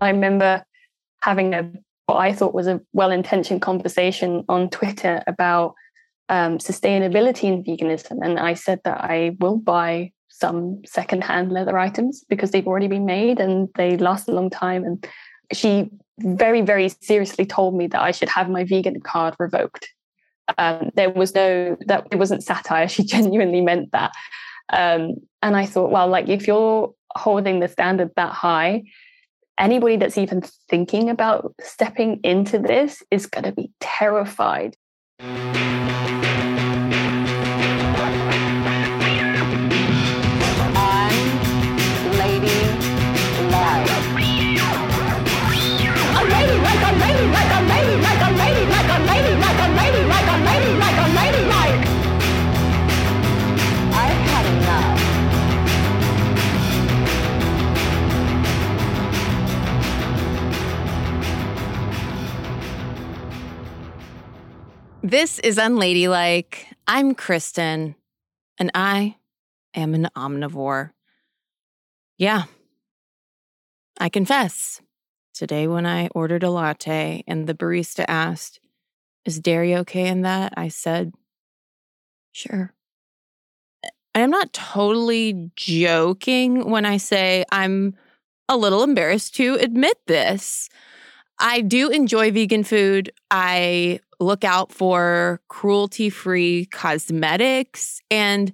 I 0.00 0.10
remember 0.10 0.64
having 1.22 1.54
a 1.54 1.70
what 2.06 2.16
I 2.16 2.32
thought 2.32 2.54
was 2.54 2.66
a 2.66 2.80
well-intentioned 2.92 3.62
conversation 3.62 4.44
on 4.48 4.68
Twitter 4.68 5.22
about 5.28 5.74
um, 6.28 6.58
sustainability 6.58 7.44
in 7.44 7.62
veganism, 7.62 8.18
and 8.22 8.38
I 8.38 8.54
said 8.54 8.80
that 8.84 9.04
I 9.04 9.36
will 9.38 9.56
buy 9.56 10.12
some 10.40 10.80
secondhand 10.86 11.52
leather 11.52 11.78
items 11.78 12.24
because 12.28 12.50
they've 12.50 12.66
already 12.66 12.88
been 12.88 13.04
made 13.04 13.38
and 13.38 13.68
they 13.76 13.96
last 13.98 14.28
a 14.28 14.32
long 14.32 14.48
time. 14.48 14.84
And 14.84 15.06
she 15.52 15.90
very, 16.18 16.62
very 16.62 16.88
seriously 16.88 17.44
told 17.44 17.76
me 17.76 17.86
that 17.88 18.00
I 18.00 18.10
should 18.10 18.30
have 18.30 18.48
my 18.48 18.64
vegan 18.64 19.00
card 19.00 19.34
revoked. 19.38 19.88
Um, 20.58 20.90
there 20.94 21.10
was 21.10 21.34
no 21.34 21.76
that 21.86 22.06
it 22.10 22.16
wasn't 22.16 22.42
satire. 22.42 22.88
She 22.94 23.04
genuinely 23.04 23.60
meant 23.60 23.92
that. 23.92 24.12
Um, 24.72 25.16
and 25.42 25.56
I 25.56 25.66
thought, 25.66 25.90
well, 25.90 26.08
like 26.08 26.28
if 26.28 26.46
you're 26.46 26.92
holding 27.16 27.60
the 27.60 27.68
standard 27.68 28.10
that 28.16 28.32
high, 28.32 28.84
anybody 29.60 29.96
that's 29.96 30.18
even 30.18 30.42
thinking 30.68 31.10
about 31.10 31.54
stepping 31.60 32.18
into 32.24 32.58
this 32.58 33.02
is 33.10 33.26
going 33.26 33.44
to 33.44 33.52
be 33.52 33.70
terrified. 33.78 34.76
This 65.10 65.40
is 65.40 65.58
Unladylike. 65.58 66.66
I'm 66.86 67.16
Kristen, 67.16 67.96
and 68.60 68.70
I 68.76 69.16
am 69.74 69.92
an 69.92 70.08
omnivore. 70.16 70.92
Yeah, 72.16 72.44
I 73.98 74.08
confess. 74.08 74.80
Today, 75.34 75.66
when 75.66 75.84
I 75.84 76.06
ordered 76.14 76.44
a 76.44 76.50
latte 76.50 77.24
and 77.26 77.48
the 77.48 77.54
barista 77.54 78.04
asked, 78.06 78.60
Is 79.24 79.40
dairy 79.40 79.74
okay 79.78 80.06
in 80.06 80.22
that? 80.22 80.54
I 80.56 80.68
said, 80.68 81.12
Sure. 82.30 82.72
I'm 84.14 84.30
not 84.30 84.52
totally 84.52 85.50
joking 85.56 86.70
when 86.70 86.86
I 86.86 86.98
say 86.98 87.44
I'm 87.50 87.96
a 88.48 88.56
little 88.56 88.84
embarrassed 88.84 89.34
to 89.34 89.56
admit 89.56 89.96
this. 90.06 90.68
I 91.40 91.62
do 91.62 91.88
enjoy 91.88 92.30
vegan 92.30 92.62
food. 92.62 93.10
I 93.28 93.98
look 94.20 94.44
out 94.44 94.70
for 94.70 95.40
cruelty 95.48 96.10
free 96.10 96.66
cosmetics 96.66 98.00
and 98.10 98.52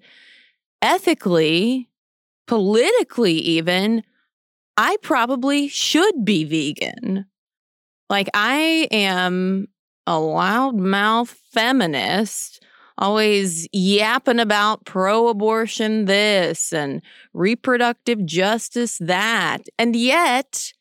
ethically, 0.81 1.89
politically, 2.47 3.35
even, 3.35 4.05
I 4.77 4.97
probably 5.03 5.69
should 5.69 6.25
be 6.25 6.45
vegan. 6.45 7.27
Like, 8.09 8.29
I 8.35 8.89
am 8.93 9.67
a 10.07 10.13
loudmouth 10.13 11.35
feminist, 11.53 12.63
always 12.99 13.69
yapping 13.73 14.39
about 14.39 14.85
pro 14.85 15.29
abortion 15.29 16.05
this 16.05 16.73
and 16.73 17.03
reproductive 17.35 18.25
justice 18.25 18.99
that. 18.99 19.63
And 19.79 19.97
yet, 19.97 20.73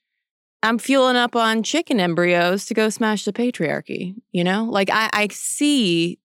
I'm 0.65 0.79
fueling 0.79 1.15
up 1.15 1.35
on 1.35 1.61
chicken 1.61 1.99
embryos 1.99 2.65
to 2.65 2.73
go 2.73 2.89
smash 2.89 3.23
the 3.23 3.31
patriarchy. 3.31 4.15
You 4.31 4.43
know, 4.43 4.65
like 4.65 4.89
I, 4.89 5.11
I 5.13 5.27
see 5.31 6.17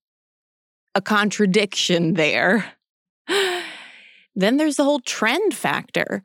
a 0.94 1.02
contradiction 1.02 2.14
there. 2.14 2.72
then 4.34 4.56
there's 4.56 4.76
the 4.76 4.84
whole 4.84 5.00
trend 5.00 5.52
factor. 5.52 6.22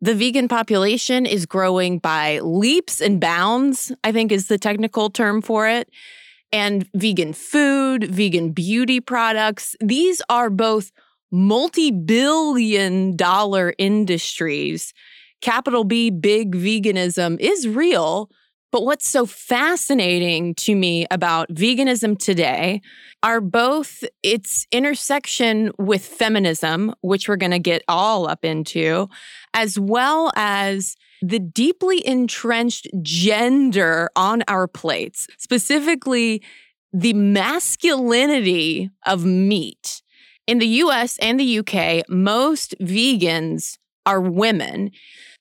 The 0.00 0.16
vegan 0.16 0.48
population 0.48 1.24
is 1.24 1.46
growing 1.46 2.00
by 2.00 2.40
leaps 2.40 3.00
and 3.00 3.20
bounds, 3.20 3.92
I 4.02 4.10
think 4.10 4.32
is 4.32 4.48
the 4.48 4.58
technical 4.58 5.08
term 5.08 5.40
for 5.40 5.68
it. 5.68 5.88
And 6.52 6.88
vegan 6.94 7.32
food, 7.32 8.10
vegan 8.10 8.50
beauty 8.50 9.00
products, 9.00 9.76
these 9.78 10.20
are 10.28 10.50
both 10.50 10.90
multi 11.30 11.92
billion 11.92 13.14
dollar 13.14 13.72
industries 13.78 14.92
capital 15.46 15.84
B, 15.84 16.10
big 16.10 16.56
veganism 16.56 17.38
is 17.38 17.68
real. 17.68 18.28
But 18.72 18.82
what's 18.82 19.08
so 19.08 19.26
fascinating 19.26 20.56
to 20.56 20.74
me 20.74 21.06
about 21.08 21.50
veganism 21.50 22.18
today 22.18 22.82
are 23.22 23.40
both 23.40 24.02
its 24.24 24.66
intersection 24.72 25.70
with 25.78 26.04
feminism, 26.04 26.92
which 27.00 27.28
we're 27.28 27.36
going 27.36 27.52
to 27.52 27.60
get 27.60 27.82
all 27.86 28.28
up 28.28 28.44
into, 28.44 29.08
as 29.54 29.78
well 29.78 30.32
as 30.34 30.96
the 31.22 31.38
deeply 31.38 32.04
entrenched 32.04 32.88
gender 33.00 34.10
on 34.16 34.42
our 34.48 34.66
plates, 34.66 35.28
specifically 35.38 36.42
the 36.92 37.12
masculinity 37.12 38.90
of 39.06 39.24
meat. 39.24 40.02
In 40.48 40.58
the 40.58 40.66
US 40.66 41.18
and 41.18 41.38
the 41.38 41.60
UK, 41.60 42.02
most 42.08 42.74
vegans 42.80 43.78
are 44.06 44.20
women. 44.20 44.90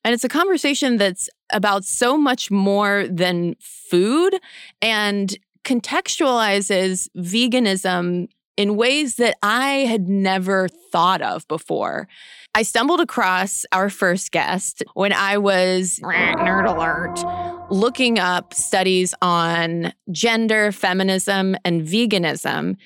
And 0.06 0.14
it's 0.14 0.24
a 0.24 0.30
conversation 0.30 0.98
that's 0.98 1.32
about 1.52 1.84
so 1.84 2.16
much 2.16 2.52
more 2.52 3.08
than 3.10 3.56
food 3.60 4.40
and 4.80 5.36
contextualizes 5.64 7.10
veganism 7.18 8.28
in 8.56 8.76
ways 8.76 9.16
that 9.16 9.36
I 9.42 9.80
had 9.80 10.08
never 10.08 10.68
thought 10.92 11.24
of 11.24 11.48
before. 11.48 12.08
I 12.54 12.62
stumbled 12.62 13.02
across 13.02 13.66
our 13.72 13.90
first 13.90 14.32
guest 14.32 14.84
when 14.94 15.12
I 15.12 15.40
was 15.40 16.00
nerd 16.04 16.68
alert 16.68 17.72
looking 17.72 18.20
up 18.20 18.54
studies 18.54 19.16
on 19.24 19.92
gender, 20.12 20.72
feminism, 20.72 21.58
and 21.66 21.82
veganism. 21.82 22.78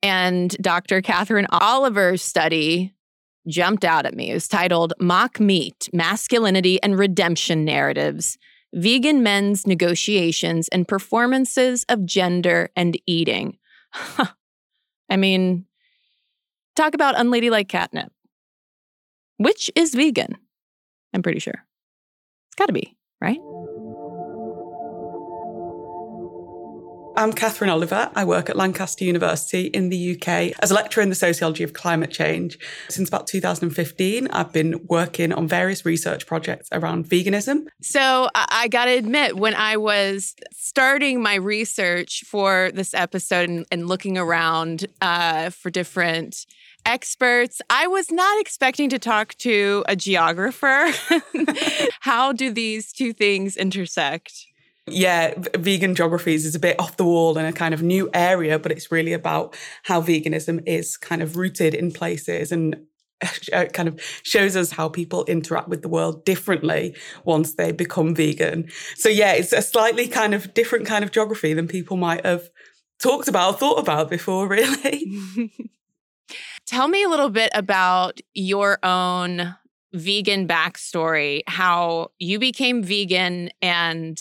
And 0.00 0.56
Dr. 0.60 1.02
Catherine 1.02 1.48
Oliver's 1.50 2.22
study 2.22 2.94
jumped 3.48 3.84
out 3.84 4.06
at 4.06 4.14
me. 4.14 4.30
It 4.30 4.34
was 4.34 4.48
titled 4.48 4.92
Mock 5.00 5.40
Meat 5.40 5.88
Masculinity 5.92 6.82
and 6.82 6.98
Redemption 6.98 7.64
Narratives 7.64 8.38
Vegan 8.74 9.22
Men's 9.22 9.66
Negotiations 9.66 10.68
and 10.68 10.86
Performances 10.86 11.84
of 11.88 12.04
Gender 12.04 12.70
and 12.76 13.00
Eating. 13.06 13.58
I 15.10 15.16
mean, 15.16 15.64
talk 16.76 16.94
about 16.94 17.18
unladylike 17.18 17.68
catnip. 17.68 18.12
Which 19.38 19.70
is 19.74 19.94
vegan? 19.94 20.36
I'm 21.14 21.22
pretty 21.22 21.38
sure. 21.38 21.64
It's 22.48 22.56
got 22.56 22.66
to 22.66 22.72
be, 22.72 22.96
right? 23.20 23.38
I'm 27.18 27.32
Catherine 27.32 27.68
Oliver. 27.68 28.12
I 28.14 28.24
work 28.24 28.48
at 28.48 28.56
Lancaster 28.56 29.04
University 29.04 29.62
in 29.62 29.88
the 29.88 30.14
UK 30.14 30.56
as 30.62 30.70
a 30.70 30.74
lecturer 30.74 31.02
in 31.02 31.08
the 31.08 31.16
sociology 31.16 31.64
of 31.64 31.72
climate 31.72 32.12
change. 32.12 32.60
Since 32.88 33.08
about 33.08 33.26
2015, 33.26 34.28
I've 34.28 34.52
been 34.52 34.86
working 34.86 35.32
on 35.32 35.48
various 35.48 35.84
research 35.84 36.28
projects 36.28 36.68
around 36.70 37.06
veganism. 37.06 37.66
So 37.82 38.28
I 38.36 38.68
got 38.68 38.84
to 38.84 38.92
admit, 38.92 39.36
when 39.36 39.56
I 39.56 39.76
was 39.76 40.36
starting 40.52 41.20
my 41.20 41.34
research 41.34 42.22
for 42.24 42.70
this 42.72 42.94
episode 42.94 43.48
and, 43.48 43.66
and 43.72 43.88
looking 43.88 44.16
around 44.16 44.86
uh, 45.02 45.50
for 45.50 45.70
different 45.70 46.46
experts. 46.86 47.60
I 47.68 47.88
was 47.88 48.12
not 48.12 48.40
expecting 48.40 48.88
to 48.90 48.98
talk 49.00 49.34
to 49.38 49.84
a 49.88 49.96
geographer. 49.96 50.86
How 52.00 52.32
do 52.32 52.52
these 52.52 52.92
two 52.92 53.12
things 53.12 53.56
intersect? 53.56 54.47
Yeah, 54.92 55.34
vegan 55.56 55.94
geographies 55.94 56.44
is 56.44 56.54
a 56.54 56.58
bit 56.58 56.78
off 56.78 56.96
the 56.96 57.04
wall 57.04 57.38
in 57.38 57.44
a 57.44 57.52
kind 57.52 57.74
of 57.74 57.82
new 57.82 58.10
area, 58.12 58.58
but 58.58 58.72
it's 58.72 58.90
really 58.90 59.12
about 59.12 59.56
how 59.84 60.00
veganism 60.00 60.62
is 60.66 60.96
kind 60.96 61.22
of 61.22 61.36
rooted 61.36 61.74
in 61.74 61.92
places 61.92 62.52
and 62.52 62.76
uh, 63.52 63.64
kind 63.66 63.88
of 63.88 64.00
shows 64.22 64.56
us 64.56 64.70
how 64.70 64.88
people 64.88 65.24
interact 65.24 65.68
with 65.68 65.82
the 65.82 65.88
world 65.88 66.24
differently 66.24 66.94
once 67.24 67.54
they 67.54 67.72
become 67.72 68.14
vegan. 68.14 68.68
So 68.94 69.08
yeah, 69.08 69.32
it's 69.32 69.52
a 69.52 69.62
slightly 69.62 70.08
kind 70.08 70.34
of 70.34 70.54
different 70.54 70.86
kind 70.86 71.04
of 71.04 71.10
geography 71.10 71.54
than 71.54 71.68
people 71.68 71.96
might 71.96 72.24
have 72.24 72.48
talked 73.00 73.28
about, 73.28 73.58
thought 73.58 73.78
about 73.78 74.10
before, 74.10 74.46
really. 74.48 75.50
Tell 76.66 76.88
me 76.88 77.02
a 77.02 77.08
little 77.08 77.30
bit 77.30 77.50
about 77.54 78.20
your 78.34 78.78
own 78.84 79.54
vegan 79.94 80.46
backstory, 80.46 81.40
how 81.46 82.10
you 82.18 82.38
became 82.38 82.82
vegan 82.82 83.50
and 83.62 84.20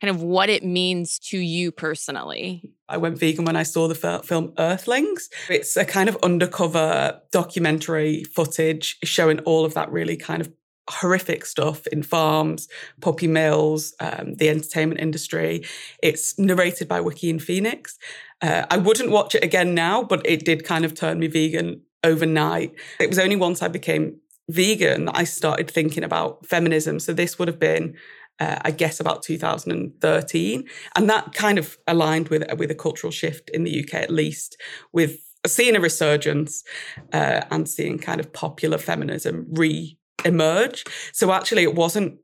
kind 0.00 0.14
of 0.14 0.22
what 0.22 0.48
it 0.48 0.64
means 0.64 1.18
to 1.18 1.38
you 1.38 1.72
personally. 1.72 2.72
I 2.88 2.96
went 2.96 3.18
vegan 3.18 3.44
when 3.44 3.56
I 3.56 3.64
saw 3.64 3.88
the 3.88 4.22
film 4.24 4.52
Earthlings. 4.58 5.28
It's 5.50 5.76
a 5.76 5.84
kind 5.84 6.08
of 6.08 6.16
undercover 6.22 7.20
documentary 7.32 8.24
footage 8.24 8.98
showing 9.04 9.40
all 9.40 9.64
of 9.64 9.74
that 9.74 9.90
really 9.90 10.16
kind 10.16 10.40
of 10.40 10.52
horrific 10.90 11.44
stuff 11.44 11.86
in 11.88 12.02
farms, 12.02 12.68
puppy 13.00 13.26
mills, 13.26 13.94
um, 14.00 14.34
the 14.36 14.48
entertainment 14.48 15.00
industry. 15.00 15.64
It's 16.02 16.38
narrated 16.38 16.88
by 16.88 17.00
Joaquin 17.00 17.38
Phoenix. 17.38 17.98
Uh, 18.40 18.64
I 18.70 18.78
wouldn't 18.78 19.10
watch 19.10 19.34
it 19.34 19.44
again 19.44 19.74
now, 19.74 20.02
but 20.02 20.24
it 20.24 20.44
did 20.44 20.64
kind 20.64 20.84
of 20.84 20.94
turn 20.94 21.18
me 21.18 21.26
vegan 21.26 21.82
overnight. 22.04 22.74
It 23.00 23.08
was 23.08 23.18
only 23.18 23.36
once 23.36 23.60
I 23.60 23.68
became 23.68 24.20
vegan 24.48 25.06
that 25.06 25.16
I 25.16 25.24
started 25.24 25.70
thinking 25.70 26.04
about 26.04 26.46
feminism. 26.46 27.00
So 27.00 27.12
this 27.12 27.38
would 27.38 27.48
have 27.48 27.58
been 27.58 27.96
uh, 28.40 28.58
I 28.62 28.70
guess 28.70 29.00
about 29.00 29.22
2013, 29.22 30.64
and 30.96 31.10
that 31.10 31.34
kind 31.34 31.58
of 31.58 31.78
aligned 31.86 32.28
with 32.28 32.44
with 32.58 32.70
a 32.70 32.74
cultural 32.74 33.10
shift 33.10 33.50
in 33.50 33.64
the 33.64 33.84
UK, 33.84 33.94
at 33.94 34.10
least, 34.10 34.56
with 34.92 35.18
seeing 35.46 35.76
a 35.76 35.80
resurgence 35.80 36.64
uh, 37.12 37.42
and 37.50 37.68
seeing 37.68 37.98
kind 37.98 38.20
of 38.20 38.32
popular 38.32 38.78
feminism 38.78 39.46
re-emerge. 39.50 40.84
So 41.12 41.32
actually, 41.32 41.62
it 41.62 41.74
wasn't 41.74 42.18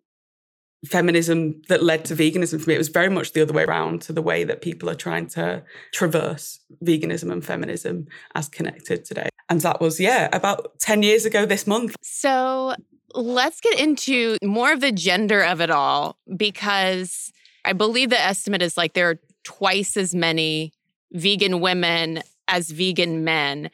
feminism 0.87 1.63
that 1.69 1.83
led 1.83 2.05
to 2.07 2.15
veganism 2.15 2.61
for 2.61 2.69
me. 2.69 2.75
It 2.75 2.79
was 2.79 2.89
very 2.89 3.09
much 3.09 3.33
the 3.33 3.43
other 3.43 3.55
way 3.55 3.65
around 3.65 4.03
to 4.03 4.13
the 4.13 4.23
way 4.23 4.45
that 4.45 4.61
people 4.61 4.91
are 4.91 4.95
trying 4.95 5.27
to 5.29 5.63
traverse 5.93 6.61
veganism 6.85 7.33
and 7.33 7.45
feminism 7.45 8.07
as 8.35 8.49
connected 8.49 9.05
today. 9.05 9.29
And 9.49 9.61
that 9.63 9.81
was, 9.81 10.01
yeah, 10.01 10.29
about 10.33 10.79
10 10.81 11.03
years 11.03 11.25
ago 11.25 11.47
this 11.47 11.67
month. 11.67 11.97
So 12.03 12.75
let's 13.15 13.61
get 13.61 13.79
into 13.81 14.37
more 14.43 14.73
of 14.73 14.81
the 14.81 14.93
gender 14.93 15.43
of 15.43 15.61
it 15.61 15.71
all 15.71 16.19
because 16.37 17.33
I 17.65 17.73
believe 17.73 18.11
the 18.11 18.21
estimate 18.21 18.63
is 18.63 18.77
like 18.77 18.95
there 18.95 19.11
are 19.11 19.19
twice 19.45 19.97
as 19.97 20.15
many 20.15 20.73
vegan 21.13 21.61
women 21.61 22.23
as 22.49 22.71
vegan 22.71 23.25
men. 23.25 23.71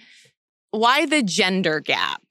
Why 0.71 1.07
the 1.07 1.23
gender 1.23 1.81
gap? 1.81 2.23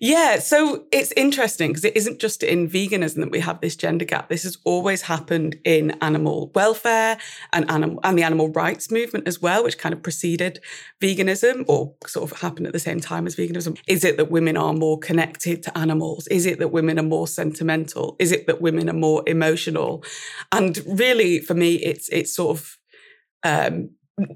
Yeah, 0.00 0.38
so 0.38 0.86
it's 0.92 1.12
interesting 1.12 1.70
because 1.70 1.84
it 1.84 1.96
isn't 1.96 2.20
just 2.20 2.42
in 2.44 2.68
veganism 2.68 3.16
that 3.16 3.30
we 3.30 3.40
have 3.40 3.60
this 3.60 3.74
gender 3.74 4.04
gap. 4.04 4.28
This 4.28 4.44
has 4.44 4.56
always 4.64 5.02
happened 5.02 5.56
in 5.64 5.90
animal 6.02 6.52
welfare 6.54 7.18
and 7.52 7.68
animal 7.70 7.98
and 8.04 8.16
the 8.16 8.22
animal 8.22 8.50
rights 8.50 8.90
movement 8.92 9.26
as 9.26 9.42
well, 9.42 9.64
which 9.64 9.78
kind 9.78 9.92
of 9.92 10.02
preceded 10.02 10.60
veganism 11.00 11.64
or 11.66 11.94
sort 12.06 12.30
of 12.30 12.40
happened 12.40 12.66
at 12.68 12.72
the 12.72 12.78
same 12.78 13.00
time 13.00 13.26
as 13.26 13.34
veganism. 13.34 13.76
Is 13.88 14.04
it 14.04 14.16
that 14.18 14.30
women 14.30 14.56
are 14.56 14.72
more 14.72 14.98
connected 14.98 15.62
to 15.64 15.76
animals? 15.76 16.28
Is 16.28 16.46
it 16.46 16.60
that 16.60 16.68
women 16.68 16.98
are 16.98 17.02
more 17.02 17.26
sentimental? 17.26 18.14
Is 18.20 18.30
it 18.30 18.46
that 18.46 18.60
women 18.60 18.88
are 18.88 18.94
more 18.94 19.24
emotional? 19.26 20.04
And 20.52 20.78
really, 20.86 21.40
for 21.40 21.54
me, 21.54 21.74
it's 21.74 22.08
it's 22.10 22.34
sort 22.34 22.56
of 22.58 22.78
um, 23.42 23.90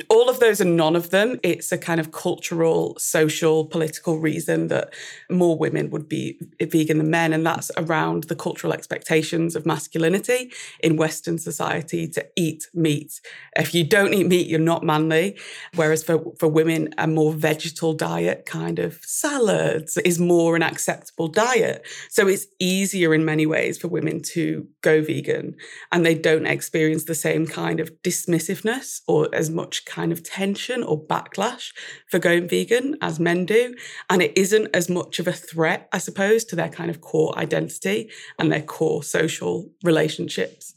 all 0.09 0.29
of 0.29 0.41
those 0.41 0.61
and 0.61 0.77
none 0.77 0.97
of 0.97 1.11
them. 1.11 1.39
It's 1.43 1.73
a 1.73 1.79
kind 1.79 2.01
of 2.01 2.13
cultural, 2.13 2.97
social, 2.99 3.65
political 3.65 4.19
reason 4.19 4.69
that 4.69 4.93
more 5.31 5.57
women 5.57 5.91
would 5.91 6.09
be 6.09 6.39
vegan 6.61 6.99
than 6.99 7.11
men. 7.11 7.33
And 7.33 7.45
that's 7.45 7.71
around 7.77 8.25
the 8.25 8.37
cultural 8.37 8.73
expectations 8.73 9.57
of 9.57 9.67
masculinity 9.67 10.53
in 10.81 10.97
Western 10.97 11.39
society 11.39 12.09
to 12.09 12.27
eat 12.37 12.69
meat. 12.75 13.21
If 13.57 13.75
you 13.75 13.85
don't 13.85 14.15
eat 14.15 14.27
meat, 14.27 14.47
you're 14.47 14.61
not 14.61 14.85
manly. 14.85 15.39
Whereas 15.75 16.03
for, 16.03 16.23
for 16.39 16.49
women, 16.49 16.95
a 16.99 17.07
more 17.07 17.33
vegetal 17.33 17.93
diet, 17.93 18.47
kind 18.47 18.79
of 18.79 19.01
salads, 19.03 19.97
is 19.99 20.19
more 20.19 20.57
an 20.57 20.63
acceptable 20.63 21.29
diet. 21.29 21.87
So 22.09 22.29
it's 22.29 22.47
easier 22.59 23.15
in 23.15 23.25
many 23.25 23.47
ways 23.47 23.79
for 23.79 23.89
women 23.89 24.23
to 24.23 24.67
go 24.81 25.03
vegan 25.03 25.57
and 25.91 26.05
they 26.05 26.15
don't 26.15 26.47
experience 26.47 27.05
the 27.05 27.15
same 27.15 27.47
kind 27.47 27.81
of 27.81 27.91
dismissiveness 28.03 29.01
or 29.07 29.29
as 29.33 29.51
much 29.51 29.72
much 29.73 29.87
kind 29.87 30.13
of 30.13 30.23
tension 30.23 30.83
or 30.83 31.03
backlash 31.03 31.73
for 32.07 32.19
going 32.19 32.47
vegan 32.47 32.95
as 33.01 33.19
men 33.19 33.47
do. 33.47 33.75
And 34.11 34.21
it 34.21 34.37
isn't 34.37 34.69
as 34.77 34.91
much 34.91 35.19
of 35.19 35.27
a 35.27 35.33
threat, 35.33 35.89
I 35.93 35.99
suppose, 35.99 36.45
to 36.47 36.57
their 36.57 36.69
kind 36.69 36.91
of 36.91 37.01
core 37.01 37.39
identity 37.39 38.11
and 38.39 38.53
their 38.53 38.61
core 38.61 39.03
social 39.03 39.71
relationships. 39.83 40.75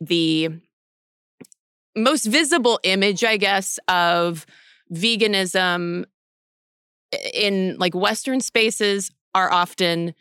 The 0.00 0.48
most 1.94 2.24
visible 2.24 2.80
image, 2.82 3.24
I 3.24 3.36
guess, 3.36 3.78
of 3.88 4.46
veganism 4.90 6.06
in 7.34 7.76
like 7.78 7.94
Western 7.94 8.40
spaces 8.40 9.10
are 9.34 9.52
often 9.52 10.14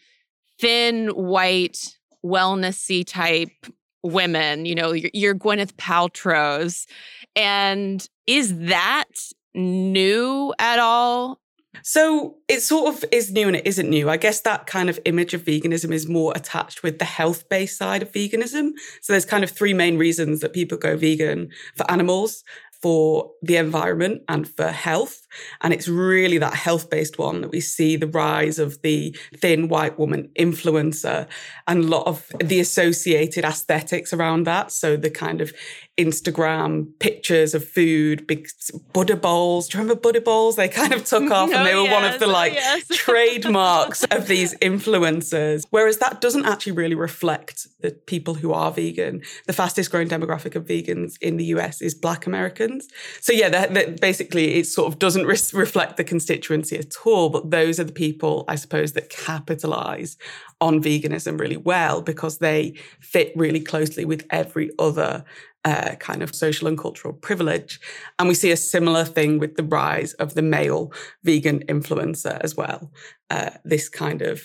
thin, 0.59 1.07
white, 1.07 1.97
wellnessy 2.23 3.05
type 3.05 3.65
women, 4.05 4.65
you 4.65 4.75
know, 4.75 4.91
your, 4.91 5.11
your 5.13 5.35
Gwyneth 5.35 5.73
Paltrow's. 5.73 6.87
And 7.35 8.07
is 8.27 8.57
that 8.59 9.11
new 9.53 10.53
at 10.59 10.79
all? 10.79 11.39
So 11.83 12.37
it 12.47 12.61
sort 12.61 12.95
of 12.95 13.05
is 13.11 13.31
new 13.31 13.47
and 13.47 13.55
it 13.55 13.67
isn't 13.67 13.89
new. 13.89 14.09
I 14.09 14.17
guess 14.17 14.41
that 14.41 14.65
kind 14.65 14.89
of 14.89 14.99
image 15.05 15.33
of 15.33 15.43
veganism 15.43 15.91
is 15.91 16.07
more 16.07 16.33
attached 16.35 16.83
with 16.83 16.99
the 16.99 17.05
health 17.05 17.47
based 17.49 17.77
side 17.77 18.01
of 18.01 18.11
veganism. 18.11 18.71
So 19.01 19.13
there's 19.13 19.25
kind 19.25 19.43
of 19.43 19.51
three 19.51 19.73
main 19.73 19.97
reasons 19.97 20.39
that 20.39 20.53
people 20.53 20.77
go 20.77 20.95
vegan 20.95 21.49
for 21.75 21.89
animals, 21.91 22.43
for 22.85 23.31
the 23.41 23.55
environment 23.55 24.21
and 24.29 24.47
for 24.47 24.67
health. 24.67 25.25
And 25.61 25.73
it's 25.73 25.87
really 25.87 26.37
that 26.37 26.53
health 26.53 26.87
based 26.87 27.17
one 27.17 27.41
that 27.41 27.49
we 27.49 27.59
see 27.59 27.95
the 27.95 28.05
rise 28.05 28.59
of 28.59 28.79
the 28.83 29.17
thin 29.37 29.69
white 29.69 29.97
woman 29.97 30.29
influencer 30.37 31.27
and 31.65 31.83
a 31.83 31.87
lot 31.87 32.05
of 32.05 32.31
the 32.39 32.59
associated 32.59 33.43
aesthetics 33.43 34.13
around 34.13 34.43
that. 34.43 34.71
So 34.71 34.97
the 34.97 35.09
kind 35.09 35.41
of 35.41 35.51
Instagram 35.97 36.87
pictures 36.99 37.53
of 37.53 37.65
food, 37.67 38.27
big 38.27 38.49
Buddha 38.91 39.15
bowls. 39.15 39.69
Do 39.69 39.77
you 39.77 39.81
remember 39.81 40.01
Buddha 40.01 40.19
bowls? 40.19 40.57
They 40.57 40.67
kind 40.67 40.93
of 40.93 41.05
took 41.05 41.31
off 41.31 41.53
and 41.53 41.65
they 41.65 41.73
were 41.73 41.83
yes, 41.83 41.93
one 41.93 42.03
of 42.03 42.19
the 42.19 42.27
like 42.27 42.53
yes. 42.53 42.85
trademarks 42.91 44.03
of 44.05 44.27
these 44.27 44.53
influencers. 44.55 45.65
Whereas 45.69 45.99
that 45.99 46.19
doesn't 46.19 46.45
actually 46.45 46.73
really 46.73 46.95
reflect 46.95 47.67
the 47.79 47.91
people 47.91 48.33
who 48.33 48.51
are 48.51 48.71
vegan. 48.71 49.21
The 49.47 49.53
fastest 49.53 49.89
growing 49.89 50.09
demographic 50.09 50.55
of 50.55 50.65
vegans 50.65 51.13
in 51.21 51.37
the 51.37 51.45
US 51.45 51.81
is 51.81 51.95
Black 51.95 52.27
Americans. 52.27 52.89
So 53.21 53.31
yeah, 53.31 53.47
that, 53.49 53.73
that 53.73 54.01
basically 54.01 54.55
it 54.55 54.67
sort 54.67 54.91
of 54.91 54.99
doesn't 54.99 55.25
re- 55.25 55.37
reflect 55.53 55.95
the 55.95 56.03
constituency 56.03 56.77
at 56.77 56.93
all. 57.05 57.29
But 57.29 57.51
those 57.51 57.79
are 57.79 57.85
the 57.85 57.93
people, 57.93 58.43
I 58.49 58.55
suppose, 58.55 58.91
that 58.93 59.09
capitalize 59.09 60.17
on 60.59 60.81
veganism 60.81 61.39
really 61.39 61.57
well 61.57 62.01
because 62.01 62.39
they 62.39 62.73
fit 62.99 63.31
really 63.35 63.59
closely 63.59 64.03
with 64.03 64.25
every 64.29 64.71
other 64.79 65.23
uh, 65.65 65.95
kind 65.95 66.21
of 66.21 66.33
social 66.33 66.67
and 66.67 66.77
cultural 66.77 67.13
privilege. 67.13 67.79
And 68.19 68.29
we 68.29 68.35
see 68.35 68.51
a 68.51 68.57
similar 68.57 69.03
thing 69.03 69.39
with 69.39 69.55
the 69.55 69.63
rise 69.63 70.13
of 70.13 70.35
the 70.35 70.41
male 70.41 70.93
vegan 71.23 71.65
influencer 71.65 72.39
as 72.41 72.55
well. 72.55 72.91
Uh, 73.29 73.49
this 73.65 73.89
kind 73.89 74.21
of 74.21 74.43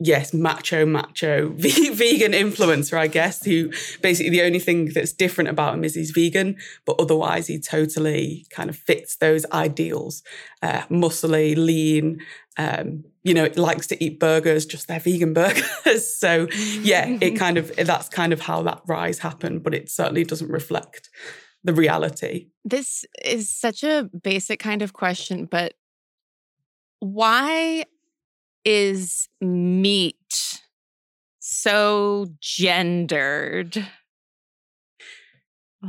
yes, 0.00 0.32
macho, 0.32 0.86
macho 0.86 1.50
vegan 1.56 2.32
influencer, 2.32 2.98
I 2.98 3.06
guess, 3.06 3.44
who 3.44 3.70
basically 4.02 4.30
the 4.30 4.42
only 4.42 4.58
thing 4.58 4.86
that's 4.86 5.12
different 5.12 5.50
about 5.50 5.74
him 5.74 5.84
is 5.84 5.94
he's 5.94 6.10
vegan, 6.10 6.56
but 6.86 6.96
otherwise 6.98 7.46
he 7.46 7.60
totally 7.60 8.46
kind 8.50 8.70
of 8.70 8.76
fits 8.76 9.16
those 9.16 9.44
ideals. 9.52 10.22
Uh, 10.62 10.82
muscly, 10.90 11.56
lean, 11.56 12.20
um, 12.56 13.04
you 13.22 13.34
know, 13.34 13.44
it 13.44 13.58
likes 13.58 13.86
to 13.88 14.02
eat 14.02 14.18
burgers, 14.18 14.64
just 14.64 14.88
their 14.88 15.00
vegan 15.00 15.34
burgers. 15.34 16.16
so 16.18 16.48
yeah, 16.80 17.18
it 17.20 17.32
kind 17.32 17.58
of 17.58 17.74
that's 17.76 18.08
kind 18.08 18.32
of 18.32 18.40
how 18.40 18.62
that 18.62 18.82
rise 18.86 19.18
happened, 19.18 19.62
but 19.62 19.74
it 19.74 19.90
certainly 19.90 20.24
doesn't 20.24 20.50
reflect 20.50 21.10
the 21.62 21.74
reality. 21.74 22.48
This 22.64 23.04
is 23.24 23.48
such 23.48 23.84
a 23.84 24.08
basic 24.22 24.60
kind 24.60 24.82
of 24.82 24.92
question, 24.92 25.44
but 25.44 25.74
why 27.00 27.84
is 28.64 29.28
meat 29.40 30.60
so 31.40 32.26
gendered? 32.40 33.86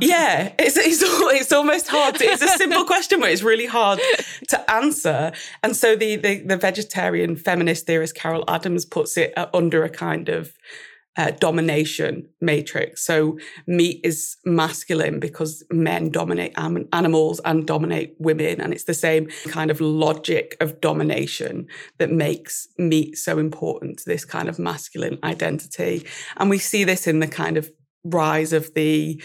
Yeah, 0.00 0.54
it's, 0.58 0.76
it's 0.76 1.02
it's 1.02 1.52
almost 1.52 1.88
hard. 1.88 2.14
To, 2.14 2.24
it's 2.24 2.42
a 2.42 2.48
simple 2.48 2.84
question, 2.84 3.20
but 3.20 3.30
it's 3.30 3.42
really 3.42 3.66
hard 3.66 4.00
to 4.48 4.70
answer. 4.70 5.32
And 5.62 5.76
so 5.76 5.96
the, 5.96 6.16
the 6.16 6.40
the 6.40 6.56
vegetarian 6.56 7.36
feminist 7.36 7.86
theorist 7.86 8.14
Carol 8.14 8.44
Adams 8.48 8.86
puts 8.86 9.18
it 9.18 9.36
uh, 9.36 9.48
under 9.52 9.84
a 9.84 9.90
kind 9.90 10.30
of 10.30 10.54
uh, 11.16 11.32
domination 11.32 12.28
matrix. 12.40 13.04
So 13.04 13.38
meat 13.66 14.00
is 14.02 14.36
masculine 14.44 15.20
because 15.20 15.62
men 15.70 16.10
dominate 16.10 16.52
am- 16.56 16.88
animals 16.92 17.40
and 17.44 17.66
dominate 17.66 18.14
women. 18.18 18.60
And 18.60 18.72
it's 18.72 18.84
the 18.84 18.94
same 18.94 19.28
kind 19.48 19.70
of 19.70 19.80
logic 19.80 20.56
of 20.60 20.80
domination 20.80 21.66
that 21.98 22.10
makes 22.10 22.66
meat 22.78 23.18
so 23.18 23.38
important 23.38 23.98
to 23.98 24.04
this 24.06 24.24
kind 24.24 24.48
of 24.48 24.58
masculine 24.58 25.18
identity. 25.22 26.06
And 26.38 26.48
we 26.48 26.58
see 26.58 26.84
this 26.84 27.06
in 27.06 27.20
the 27.20 27.28
kind 27.28 27.56
of 27.56 27.70
rise 28.04 28.52
of 28.52 28.72
the 28.74 29.22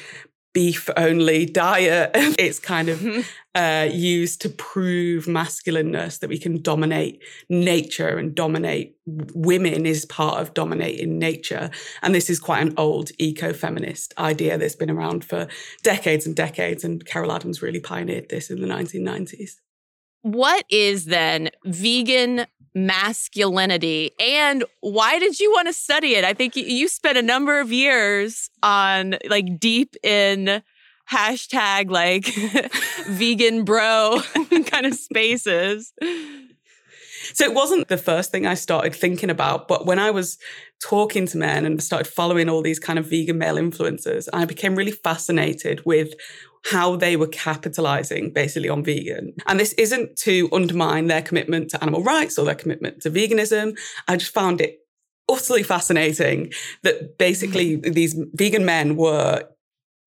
beef 0.58 0.90
only 0.98 1.46
diet. 1.46 2.10
it's 2.16 2.58
kind 2.58 2.90
of 2.90 3.06
uh, 3.56 3.88
used 3.94 4.42
to 4.42 4.50
prove 4.50 5.28
masculineness 5.28 6.18
that 6.18 6.30
we 6.30 6.40
can 6.40 6.60
dominate 6.64 7.22
nature 7.48 8.18
and 8.18 8.34
dominate 8.34 8.98
women 9.06 9.86
is 9.86 10.04
part 10.06 10.42
of 10.42 10.56
dominating 10.56 11.20
nature. 11.20 11.70
And 12.02 12.16
this 12.16 12.28
is 12.28 12.40
quite 12.40 12.64
an 12.64 12.74
old 12.76 13.12
eco 13.20 13.54
feminist 13.54 14.16
idea 14.18 14.58
that's 14.58 14.76
been 14.76 14.90
around 14.90 15.24
for 15.24 15.48
decades 15.84 16.26
and 16.26 16.36
decades. 16.36 16.84
And 16.84 17.06
Carol 17.06 17.32
Adams 17.32 17.62
really 17.62 17.80
pioneered 17.80 18.30
this 18.30 18.50
in 18.50 18.60
the 18.60 18.68
1990s. 18.68 19.58
What 20.24 20.66
is 20.72 21.06
then 21.06 21.52
vegan 21.66 22.48
masculinity 22.78 24.12
and 24.20 24.64
why 24.82 25.20
did 25.20 25.40
you 25.40 25.52
want 25.52 25.68
to 25.68 25.74
study 25.74 26.16
it? 26.16 26.24
I 26.24 26.34
think 26.34 26.56
you 26.56 26.88
spent 26.88 27.18
a 27.18 27.22
number 27.22 27.60
of 27.60 27.72
years 27.72 28.50
on 28.62 29.18
like 29.30 29.60
deep 29.60 29.96
in 30.04 30.62
hashtag 31.10 31.90
like 31.90 32.26
vegan 33.08 33.64
bro 33.64 34.22
kind 34.66 34.86
of 34.86 34.94
spaces. 34.94 35.94
So 37.34 37.46
it 37.46 37.54
wasn't 37.54 37.88
the 37.88 37.98
first 37.98 38.32
thing 38.32 38.46
I 38.46 38.54
started 38.54 38.96
thinking 38.96 39.30
about, 39.30 39.68
but 39.68 39.86
when 39.86 40.00
I 40.00 40.12
was 40.12 40.38
talking 40.80 41.26
to 41.28 41.38
men 41.38 41.66
and 41.66 41.82
started 41.82 42.10
following 42.10 42.48
all 42.48 42.62
these 42.62 42.80
kind 42.80 43.00
of 43.00 43.10
vegan 43.10 43.38
male 43.38 43.56
influencers, 43.56 44.30
I 44.32 44.46
became 44.46 44.76
really 44.76 44.92
fascinated 44.92 45.86
with 45.86 46.14
how 46.72 46.96
they 46.96 47.16
were 47.16 47.28
capitalizing 47.28 48.32
basically 48.32 48.70
on 48.70 48.84
vegan. 48.84 49.34
And 49.46 49.60
this 49.60 49.74
isn't 49.74 50.18
to 50.18 50.50
undermine 50.52 51.08
their 51.08 51.22
commitment 51.22 51.70
to 51.70 51.82
animal 51.82 52.04
rights 52.04 52.38
or 52.38 52.46
their 52.46 52.56
commitment 52.56 53.02
to 53.04 53.12
veganism. 53.12 53.78
I 54.08 54.18
just 54.18 54.34
found 54.34 54.60
it 54.62 54.80
utterly 55.30 55.64
fascinating 55.64 56.52
that 56.84 57.18
basically 57.18 57.76
these 57.76 58.20
vegan 58.34 58.66
men 58.66 58.96
were 58.96 59.48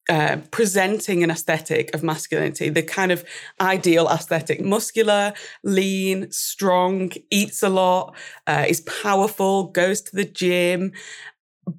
uh, 0.09 0.39
presenting 0.51 1.23
an 1.23 1.31
aesthetic 1.31 1.95
of 1.95 2.03
masculinity, 2.03 2.69
the 2.69 2.83
kind 2.83 3.13
of 3.13 3.25
ideal 3.61 4.09
aesthetic 4.09 4.61
muscular, 4.61 5.33
lean, 5.63 6.31
strong, 6.33 7.13
eats 7.31 7.63
a 7.63 7.69
lot, 7.69 8.17
uh, 8.49 8.65
is 8.67 8.81
powerful, 8.81 9.69
goes 9.69 10.01
to 10.01 10.17
the 10.17 10.25
gym. 10.25 10.93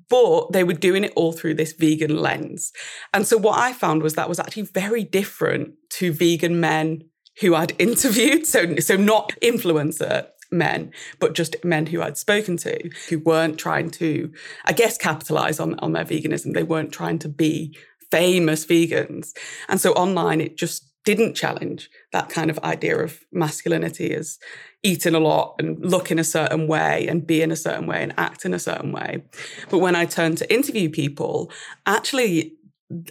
But 0.09 0.51
they 0.51 0.63
were 0.63 0.73
doing 0.73 1.03
it 1.03 1.13
all 1.15 1.31
through 1.31 1.55
this 1.55 1.73
vegan 1.73 2.17
lens. 2.17 2.71
And 3.13 3.25
so 3.25 3.37
what 3.37 3.59
I 3.59 3.73
found 3.73 4.03
was 4.03 4.15
that 4.15 4.29
was 4.29 4.39
actually 4.39 4.63
very 4.63 5.03
different 5.03 5.73
to 5.91 6.11
vegan 6.11 6.59
men 6.59 7.03
who 7.39 7.55
I'd 7.55 7.75
interviewed. 7.79 8.45
So, 8.45 8.77
so 8.77 8.95
not 8.95 9.33
influencer 9.41 10.27
men, 10.51 10.91
but 11.19 11.33
just 11.33 11.63
men 11.63 11.85
who 11.87 12.01
I'd 12.01 12.17
spoken 12.17 12.57
to 12.57 12.89
who 13.09 13.19
weren't 13.19 13.57
trying 13.57 13.89
to, 13.91 14.31
I 14.65 14.73
guess, 14.73 14.97
capitalize 14.97 15.59
on, 15.59 15.79
on 15.79 15.93
their 15.93 16.05
veganism. 16.05 16.53
They 16.53 16.63
weren't 16.63 16.91
trying 16.91 17.19
to 17.19 17.29
be 17.29 17.77
famous 18.11 18.65
vegans. 18.65 19.31
And 19.69 19.79
so 19.79 19.93
online, 19.93 20.41
it 20.41 20.57
just 20.57 20.90
didn't 21.03 21.35
challenge 21.35 21.89
that 22.11 22.29
kind 22.29 22.49
of 22.49 22.59
idea 22.59 22.97
of 22.97 23.19
masculinity 23.31 24.13
as 24.13 24.37
eating 24.83 25.15
a 25.15 25.19
lot 25.19 25.55
and 25.59 25.83
look 25.83 26.11
in 26.11 26.19
a 26.19 26.23
certain 26.23 26.67
way 26.67 27.07
and 27.07 27.25
be 27.25 27.41
in 27.41 27.51
a 27.51 27.55
certain 27.55 27.87
way 27.87 28.01
and 28.03 28.13
act 28.17 28.45
in 28.45 28.53
a 28.53 28.59
certain 28.59 28.91
way. 28.91 29.23
But 29.69 29.79
when 29.79 29.95
I 29.95 30.05
turned 30.05 30.37
to 30.39 30.53
interview 30.53 30.89
people, 30.89 31.51
actually, 31.85 32.55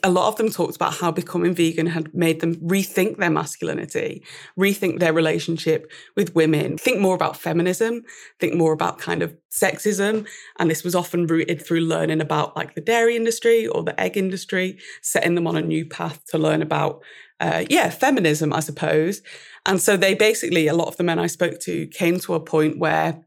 a 0.03 0.11
lot 0.11 0.29
of 0.29 0.37
them 0.37 0.51
talked 0.51 0.77
about 0.77 0.95
how 0.95 1.11
becoming 1.11 1.55
vegan 1.55 1.87
had 1.87 2.15
made 2.15 2.41
them 2.41 2.57
rethink 2.57 3.17
their 3.17 3.31
masculinity, 3.31 4.23
rethink 4.59 4.99
their 4.99 5.13
relationship 5.13 5.91
with 6.17 6.35
women, 6.35 6.77
think 6.77 7.01
more 7.01 7.15
about 7.15 7.37
feminism, 7.37 8.03
think 8.39 8.55
more 8.55 8.73
about 8.73 8.99
kind 8.99 9.23
of 9.23 9.35
sexism. 9.51 10.27
And 10.59 10.71
this 10.71 10.85
was 10.85 10.95
often 10.95 11.27
rooted 11.27 11.65
through 11.65 11.81
learning 11.81 12.21
about 12.21 12.57
like 12.57 12.75
the 12.75 12.81
dairy 12.81 13.17
industry 13.17 13.67
or 13.67 13.83
the 13.83 13.99
egg 13.99 14.17
industry, 14.17 14.79
setting 15.03 15.35
them 15.35 15.47
on 15.47 15.57
a 15.57 15.63
new 15.63 15.87
path 15.87 16.25
to 16.27 16.39
learn 16.39 16.63
about, 16.63 17.03
uh, 17.41 17.65
yeah, 17.69 17.91
feminism, 17.91 18.53
I 18.53 18.61
suppose. 18.61 19.23
And 19.67 19.81
so 19.81 19.97
they 19.97 20.15
basically, 20.15 20.67
a 20.67 20.75
lot 20.75 20.89
of 20.89 20.97
the 20.97 21.05
men 21.05 21.19
I 21.19 21.27
spoke 21.27 21.59
to 21.61 21.87
came 21.89 22.19
to 22.21 22.35
a 22.35 22.41
point 22.41 22.79
where 22.79 23.25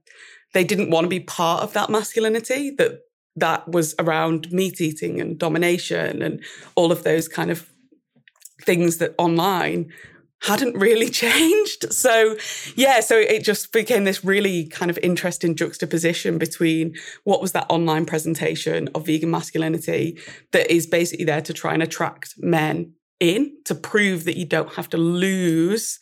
they 0.53 0.63
didn't 0.63 0.91
want 0.91 1.05
to 1.05 1.09
be 1.09 1.19
part 1.19 1.63
of 1.63 1.73
that 1.73 1.89
masculinity, 1.89 2.71
that 2.71 3.01
that 3.35 3.67
was 3.67 3.95
around 3.97 4.51
meat 4.51 4.79
eating 4.79 5.19
and 5.19 5.39
domination 5.39 6.21
and 6.21 6.43
all 6.75 6.91
of 6.91 7.03
those 7.03 7.27
kind 7.27 7.49
of 7.49 7.67
things 8.61 8.97
that 8.97 9.15
online 9.17 9.91
hadn't 10.43 10.77
really 10.77 11.09
changed. 11.23 11.91
So, 11.91 12.37
yeah, 12.75 12.99
so 12.99 13.17
it 13.17 13.43
just 13.43 13.71
became 13.73 14.03
this 14.03 14.23
really 14.23 14.67
kind 14.67 14.91
of 14.91 14.99
interesting 15.01 15.55
juxtaposition 15.55 16.37
between 16.37 16.95
what 17.23 17.41
was 17.41 17.53
that 17.53 17.65
online 17.69 18.05
presentation 18.05 18.89
of 18.93 19.07
vegan 19.07 19.31
masculinity 19.31 20.19
that 20.51 20.71
is 20.71 20.85
basically 20.85 21.25
there 21.25 21.41
to 21.41 21.53
try 21.53 21.73
and 21.73 21.81
attract 21.81 22.35
men 22.37 22.93
in 23.23 23.55
to 23.63 23.73
prove 23.73 24.25
that 24.25 24.35
you 24.35 24.45
don't 24.45 24.73
have 24.73 24.89
to 24.89 24.97
lose 24.97 25.97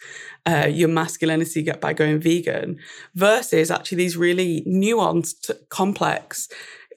uh, 0.47 0.67
your 0.67 0.89
masculinity 0.89 1.71
by 1.79 1.93
going 1.93 2.19
vegan 2.19 2.79
versus 3.13 3.69
actually 3.69 3.97
these 3.99 4.17
really 4.17 4.63
nuanced, 4.67 5.51
complex 5.69 6.49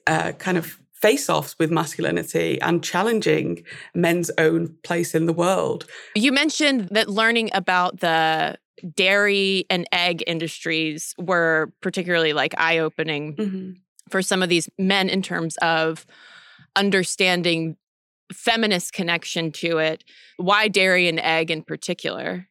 uh, 0.07 0.31
kind 0.33 0.57
of 0.57 0.79
face 0.93 1.29
offs 1.29 1.55
with 1.59 1.69
masculinity 1.69 2.59
and 2.61 2.83
challenging 2.83 3.63
men's 3.93 4.31
own 4.39 4.75
place 4.83 5.13
in 5.13 5.27
the 5.27 5.33
world. 5.33 5.85
You 6.15 6.31
mentioned 6.31 6.89
that 6.89 7.07
learning 7.07 7.51
about 7.53 7.99
the 7.99 8.57
dairy 8.95 9.65
and 9.69 9.87
egg 9.91 10.23
industries 10.25 11.13
were 11.19 11.71
particularly 11.81 12.33
like 12.33 12.55
eye 12.57 12.79
opening 12.79 13.35
mm-hmm. 13.35 13.71
for 14.09 14.23
some 14.23 14.41
of 14.41 14.49
these 14.49 14.67
men 14.79 15.07
in 15.07 15.21
terms 15.21 15.55
of 15.57 16.07
understanding 16.75 17.77
feminist 18.33 18.93
connection 18.93 19.51
to 19.53 19.77
it. 19.77 20.03
Why 20.37 20.67
dairy 20.67 21.07
and 21.07 21.19
egg 21.19 21.51
in 21.51 21.63
particular? 21.63 22.47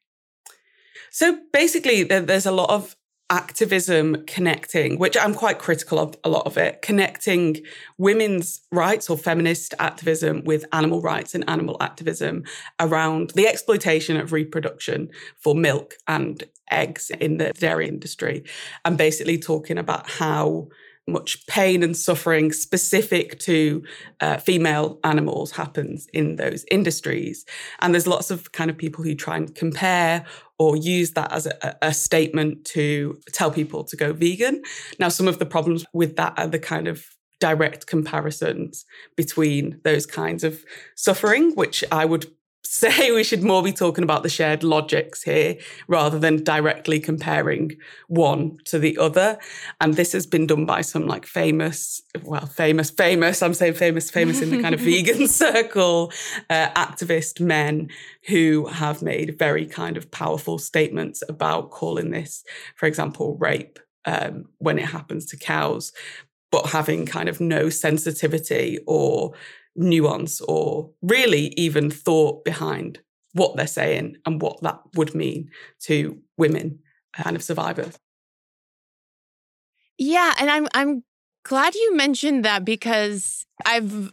So 1.10 1.38
basically, 1.52 2.02
there's 2.02 2.46
a 2.46 2.52
lot 2.52 2.70
of 2.70 2.96
activism 3.30 4.24
connecting, 4.26 4.98
which 4.98 5.16
I'm 5.16 5.34
quite 5.34 5.58
critical 5.58 5.98
of 5.98 6.14
a 6.24 6.28
lot 6.28 6.46
of 6.46 6.58
it, 6.58 6.82
connecting 6.82 7.62
women's 7.96 8.60
rights 8.70 9.08
or 9.08 9.16
feminist 9.16 9.74
activism 9.78 10.44
with 10.44 10.64
animal 10.72 11.00
rights 11.00 11.34
and 11.34 11.48
animal 11.48 11.76
activism 11.80 12.44
around 12.78 13.30
the 13.30 13.46
exploitation 13.46 14.16
of 14.16 14.32
reproduction 14.32 15.08
for 15.40 15.54
milk 15.54 15.94
and 16.06 16.44
eggs 16.70 17.10
in 17.20 17.38
the 17.38 17.52
dairy 17.54 17.88
industry. 17.88 18.44
And 18.84 18.98
basically 18.98 19.38
talking 19.38 19.78
about 19.78 20.08
how 20.10 20.68
much 21.06 21.46
pain 21.46 21.82
and 21.82 21.96
suffering 21.96 22.52
specific 22.52 23.38
to 23.40 23.82
uh, 24.20 24.38
female 24.38 24.98
animals 25.04 25.50
happens 25.50 26.06
in 26.12 26.36
those 26.36 26.64
industries. 26.70 27.44
And 27.80 27.92
there's 27.92 28.06
lots 28.06 28.30
of 28.30 28.52
kind 28.52 28.70
of 28.70 28.78
people 28.78 29.04
who 29.04 29.14
try 29.14 29.36
and 29.36 29.54
compare 29.54 30.24
or 30.58 30.76
use 30.76 31.12
that 31.12 31.32
as 31.32 31.46
a, 31.46 31.76
a, 31.82 31.92
statement 31.92 32.64
to 32.64 33.18
tell 33.32 33.50
people 33.50 33.84
to 33.84 33.96
go 33.96 34.12
vegan. 34.12 34.62
Now, 34.98 35.08
some 35.08 35.28
of 35.28 35.38
the 35.38 35.46
problems 35.46 35.84
with 35.92 36.16
that 36.16 36.34
are 36.38 36.46
the 36.46 36.58
kind 36.58 36.88
of 36.88 37.04
direct 37.40 37.86
comparisons 37.86 38.86
between 39.16 39.80
those 39.84 40.06
kinds 40.06 40.44
of 40.44 40.64
suffering, 40.96 41.52
which 41.54 41.84
I 41.90 42.04
would 42.04 42.26
say 42.66 43.10
we 43.10 43.24
should 43.24 43.42
more 43.42 43.62
be 43.62 43.72
talking 43.72 44.04
about 44.04 44.22
the 44.22 44.28
shared 44.28 44.64
logics 44.64 45.22
here 45.22 45.56
rather 45.86 46.18
than 46.18 46.42
directly 46.42 46.98
comparing 46.98 47.76
one 48.08 48.58
to 48.64 48.78
the 48.78 48.96
other. 48.98 49.38
And 49.80 49.94
this 49.94 50.12
has 50.12 50.26
been 50.26 50.46
done 50.46 50.66
by 50.66 50.80
some 50.80 51.06
like 51.06 51.26
famous, 51.26 52.02
well, 52.22 52.46
famous, 52.46 52.90
famous, 52.90 53.42
I'm 53.42 53.54
saying 53.54 53.74
famous, 53.74 54.10
famous 54.10 54.40
in 54.40 54.50
the 54.50 54.62
kind 54.62 54.74
of 54.74 54.80
vegan 54.84 55.28
circle, 55.28 56.12
uh, 56.50 56.70
activist 56.70 57.40
men 57.40 57.90
who 58.28 58.66
have 58.66 59.02
made 59.02 59.38
very 59.38 59.66
kind 59.66 59.96
of 59.96 60.10
powerful 60.10 60.58
statements 60.58 61.22
about 61.28 61.70
calling 61.70 62.10
this, 62.10 62.44
for 62.76 62.86
example, 62.86 63.36
rape 63.36 63.78
um, 64.04 64.46
when 64.58 64.78
it 64.78 64.86
happens 64.86 65.26
to 65.26 65.36
cows, 65.36 65.92
but 66.50 66.66
having 66.66 67.06
kind 67.06 67.28
of 67.28 67.40
no 67.40 67.68
sensitivity 67.68 68.78
or 68.86 69.32
nuance 69.76 70.40
or 70.42 70.90
really 71.02 71.52
even 71.56 71.90
thought 71.90 72.44
behind 72.44 73.00
what 73.32 73.56
they're 73.56 73.66
saying 73.66 74.16
and 74.24 74.40
what 74.40 74.60
that 74.62 74.80
would 74.94 75.14
mean 75.14 75.50
to 75.80 76.18
women 76.36 76.78
kind 77.12 77.36
of 77.36 77.42
survivors. 77.42 77.98
Yeah, 79.98 80.32
and 80.38 80.50
I'm 80.50 80.68
I'm 80.74 81.04
glad 81.44 81.74
you 81.74 81.94
mentioned 81.96 82.44
that 82.44 82.64
because 82.64 83.46
I've 83.64 84.12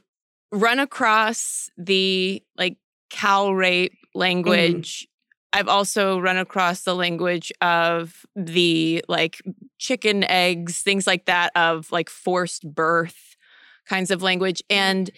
run 0.52 0.80
across 0.80 1.70
the 1.78 2.44
like 2.58 2.78
cow 3.10 3.52
rape 3.52 3.94
mm-hmm. 3.94 4.20
language. 4.20 5.04
Mm. 5.04 5.08
I've 5.54 5.68
also 5.68 6.18
run 6.20 6.38
across 6.38 6.84
the 6.84 6.96
language 6.96 7.52
of 7.62 8.26
the 8.36 9.04
like 9.10 9.42
chicken 9.80 10.24
eggs, 10.24 10.82
things 10.82 11.06
like 11.06 11.26
that, 11.26 11.52
of 11.56 11.92
like 11.92 12.10
forced 12.10 12.64
birth 12.74 13.36
kinds 13.86 14.12
of 14.12 14.22
language. 14.22 14.64
And 14.70 15.12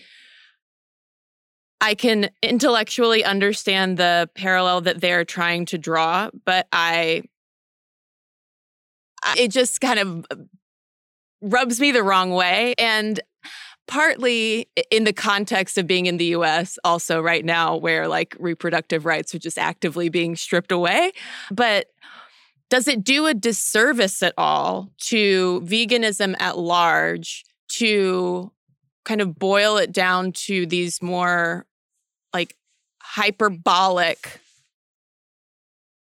I 1.84 1.96
can 1.96 2.30
intellectually 2.42 3.26
understand 3.26 3.98
the 3.98 4.30
parallel 4.36 4.80
that 4.82 5.02
they're 5.02 5.26
trying 5.26 5.66
to 5.66 5.78
draw, 5.78 6.30
but 6.46 6.66
I, 6.72 7.24
it 9.38 9.50
just 9.50 9.82
kind 9.82 10.00
of 10.00 10.26
uh, 10.32 10.36
rubs 11.42 11.82
me 11.82 11.92
the 11.92 12.02
wrong 12.02 12.32
way. 12.32 12.74
And 12.78 13.20
partly 13.86 14.70
in 14.92 15.04
the 15.04 15.12
context 15.12 15.78
of 15.78 15.86
being 15.86 16.06
in 16.06 16.16
the 16.16 16.28
US, 16.28 16.80
also 16.86 17.20
right 17.20 17.44
now, 17.44 17.76
where 17.76 18.08
like 18.08 18.34
reproductive 18.40 19.06
rights 19.06 19.36
are 19.36 19.40
just 19.40 19.58
actively 19.58 20.08
being 20.08 20.38
stripped 20.38 20.72
away. 20.72 21.12
But 21.52 21.88
does 22.70 22.88
it 22.88 23.04
do 23.04 23.26
a 23.26 23.34
disservice 23.34 24.24
at 24.24 24.34
all 24.38 24.90
to 25.00 25.60
veganism 25.66 26.34
at 26.40 26.58
large 26.58 27.44
to 27.74 28.54
kind 29.04 29.20
of 29.20 29.38
boil 29.38 29.76
it 29.76 29.92
down 29.92 30.32
to 30.32 30.66
these 30.66 31.02
more 31.02 31.66
hyperbolic 33.14 34.42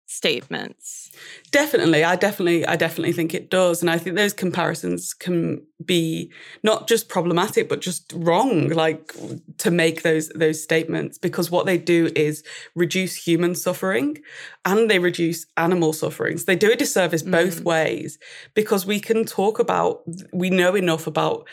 statements. 0.07 1.11
Definitely, 1.51 2.05
I 2.05 2.15
definitely, 2.15 2.65
I 2.67 2.77
definitely 2.77 3.13
think 3.13 3.35
it 3.35 3.51
does, 3.51 3.81
and 3.81 3.91
I 3.91 3.99
think 3.99 4.17
those 4.17 4.33
comparisons 4.33 5.13
can 5.13 5.63
be 5.85 6.31
not 6.63 6.87
just 6.89 7.09
problematic 7.09 7.69
but 7.69 7.81
just 7.81 8.13
wrong. 8.15 8.69
Like 8.69 9.13
to 9.59 9.71
make 9.71 10.03
those 10.03 10.29
those 10.31 10.63
statements 10.63 11.19
because 11.19 11.51
what 11.51 11.67
they 11.67 11.79
do 11.79 12.11
is 12.15 12.45
reduce 12.75 13.17
human 13.17 13.55
suffering 13.55 14.19
and 14.65 14.91
they 14.91 14.99
reduce 14.99 15.47
animal 15.57 15.93
sufferings 15.93 16.45
they 16.45 16.57
do 16.57 16.71
a 16.71 16.77
disservice 16.77 17.23
mm. 17.23 17.31
both 17.31 17.63
ways 17.63 18.19
because 18.55 18.85
we 18.85 19.01
can 19.01 19.25
talk 19.25 19.59
about, 19.59 20.03
we 20.33 20.51
know 20.51 20.75
enough 20.75 21.07
about 21.07 21.49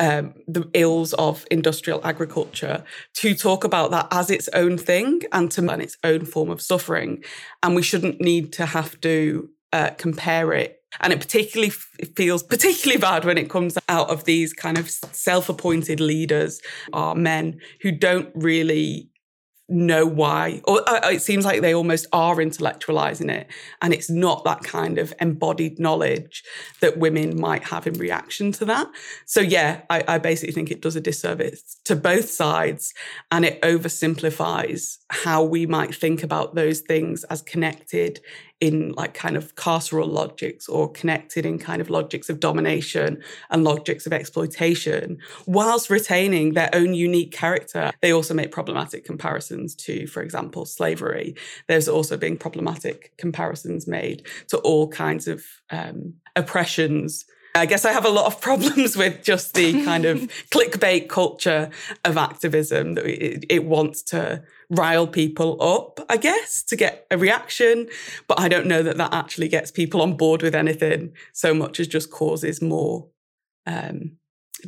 um, 0.00 0.34
the 0.48 0.68
ills 0.72 1.12
of 1.14 1.46
industrial 1.50 2.00
agriculture 2.04 2.82
to 3.14 3.34
talk 3.34 3.62
about 3.62 3.90
that 3.90 4.08
as 4.10 4.30
its 4.30 4.48
own 4.54 4.78
thing 4.78 5.20
and 5.30 5.50
to 5.52 5.62
man 5.62 5.80
its 5.80 5.98
own 6.02 6.24
form 6.24 6.50
of 6.50 6.62
suffering. 6.62 7.22
And 7.62 7.76
we 7.76 7.82
shouldn't 7.82 8.20
need 8.20 8.52
to 8.54 8.66
have 8.66 9.00
to 9.02 9.50
uh, 9.72 9.90
compare 9.98 10.52
it. 10.54 10.82
And 11.00 11.12
it 11.12 11.20
particularly 11.20 11.70
feels 11.70 12.42
particularly 12.42 12.98
bad 13.08 13.24
when 13.24 13.38
it 13.38 13.50
comes 13.50 13.78
out 13.88 14.10
of 14.10 14.24
these 14.24 14.52
kind 14.52 14.78
of 14.78 14.90
self-appointed 14.90 16.00
leaders, 16.00 16.60
are 16.92 17.14
men 17.14 17.60
who 17.82 17.92
don't 17.92 18.30
really 18.34 19.09
know 19.70 20.04
why. 20.06 20.60
Or 20.64 20.88
uh, 20.88 21.10
it 21.10 21.22
seems 21.22 21.44
like 21.44 21.60
they 21.60 21.74
almost 21.74 22.06
are 22.12 22.36
intellectualizing 22.36 23.30
it 23.30 23.46
and 23.80 23.94
it's 23.94 24.10
not 24.10 24.44
that 24.44 24.62
kind 24.62 24.98
of 24.98 25.12
embodied 25.20 25.78
knowledge 25.78 26.44
that 26.80 26.98
women 26.98 27.38
might 27.38 27.64
have 27.64 27.86
in 27.86 27.94
reaction 27.94 28.52
to 28.52 28.64
that. 28.66 28.88
So 29.26 29.40
yeah 29.40 29.82
I, 29.88 30.04
I 30.06 30.18
basically 30.18 30.52
think 30.52 30.70
it 30.70 30.82
does 30.82 30.96
a 30.96 31.00
disservice 31.00 31.78
to 31.84 31.96
both 31.96 32.30
sides 32.30 32.92
and 33.30 33.44
it 33.44 33.60
oversimplifies 33.62 34.98
how 35.10 35.42
we 35.42 35.66
might 35.66 35.94
think 35.94 36.22
about 36.22 36.54
those 36.54 36.80
things 36.80 37.24
as 37.24 37.42
connected 37.42 38.20
in 38.60 38.92
like 38.92 39.14
kind 39.14 39.36
of 39.36 39.54
carceral 39.54 40.08
logics 40.08 40.68
or 40.68 40.90
connected 40.92 41.46
in 41.46 41.58
kind 41.58 41.80
of 41.80 41.88
logics 41.88 42.28
of 42.28 42.40
domination 42.40 43.22
and 43.50 43.64
logics 43.64 44.06
of 44.06 44.12
exploitation, 44.12 45.18
whilst 45.46 45.88
retaining 45.90 46.52
their 46.52 46.70
own 46.74 46.94
unique 46.94 47.32
character. 47.32 47.90
They 48.02 48.12
also 48.12 48.34
make 48.34 48.52
problematic 48.52 49.04
comparisons 49.04 49.74
to, 49.76 50.06
for 50.06 50.22
example, 50.22 50.66
slavery. 50.66 51.34
There's 51.68 51.88
also 51.88 52.16
been 52.16 52.36
problematic 52.36 53.12
comparisons 53.16 53.86
made 53.86 54.26
to 54.48 54.58
all 54.58 54.88
kinds 54.88 55.26
of 55.26 55.44
um, 55.70 56.14
oppressions 56.36 57.24
I 57.54 57.66
guess 57.66 57.84
I 57.84 57.92
have 57.92 58.04
a 58.04 58.10
lot 58.10 58.26
of 58.26 58.40
problems 58.48 58.96
with 58.96 59.22
just 59.22 59.54
the 59.54 59.84
kind 59.84 60.04
of 60.04 60.18
clickbait 60.50 61.08
culture 61.08 61.70
of 62.04 62.16
activism 62.16 62.94
that 62.94 63.06
it, 63.06 63.44
it, 63.48 63.64
wants 63.64 64.02
to 64.02 64.42
rile 64.68 65.06
people 65.06 65.60
up, 65.62 66.00
I 66.08 66.16
guess, 66.16 66.62
to 66.64 66.76
get 66.76 67.06
a 67.10 67.18
reaction. 67.18 67.88
But 68.28 68.40
I 68.40 68.48
don't 68.48 68.66
know 68.66 68.82
that 68.82 68.96
that 68.98 69.12
actually 69.12 69.48
gets 69.48 69.70
people 69.70 70.00
on 70.02 70.16
board 70.16 70.42
with 70.42 70.54
anything 70.54 71.12
so 71.32 71.52
much 71.54 71.80
as 71.80 71.88
just 71.88 72.10
causes 72.10 72.62
more 72.62 73.08
um, 73.66 74.12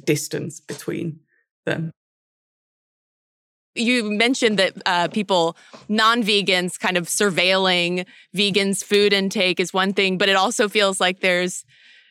distance 0.05 0.61
between 0.61 1.21
them. 1.67 1.91
You 3.75 4.11
mentioned 4.11 4.59
that 4.59 4.75
uh, 4.85 5.09
people, 5.09 5.57
non 5.89 6.23
vegans, 6.23 6.79
kind 6.79 6.99
of 6.99 7.07
surveilling 7.07 8.05
vegans' 8.37 8.85
food 8.85 9.15
intake 9.15 9.59
is 9.59 9.73
one 9.73 9.95
thing, 9.95 10.19
but 10.19 10.29
it 10.29 10.37
also 10.37 10.69
feels 10.69 11.01
like 11.01 11.21
there's 11.21 11.65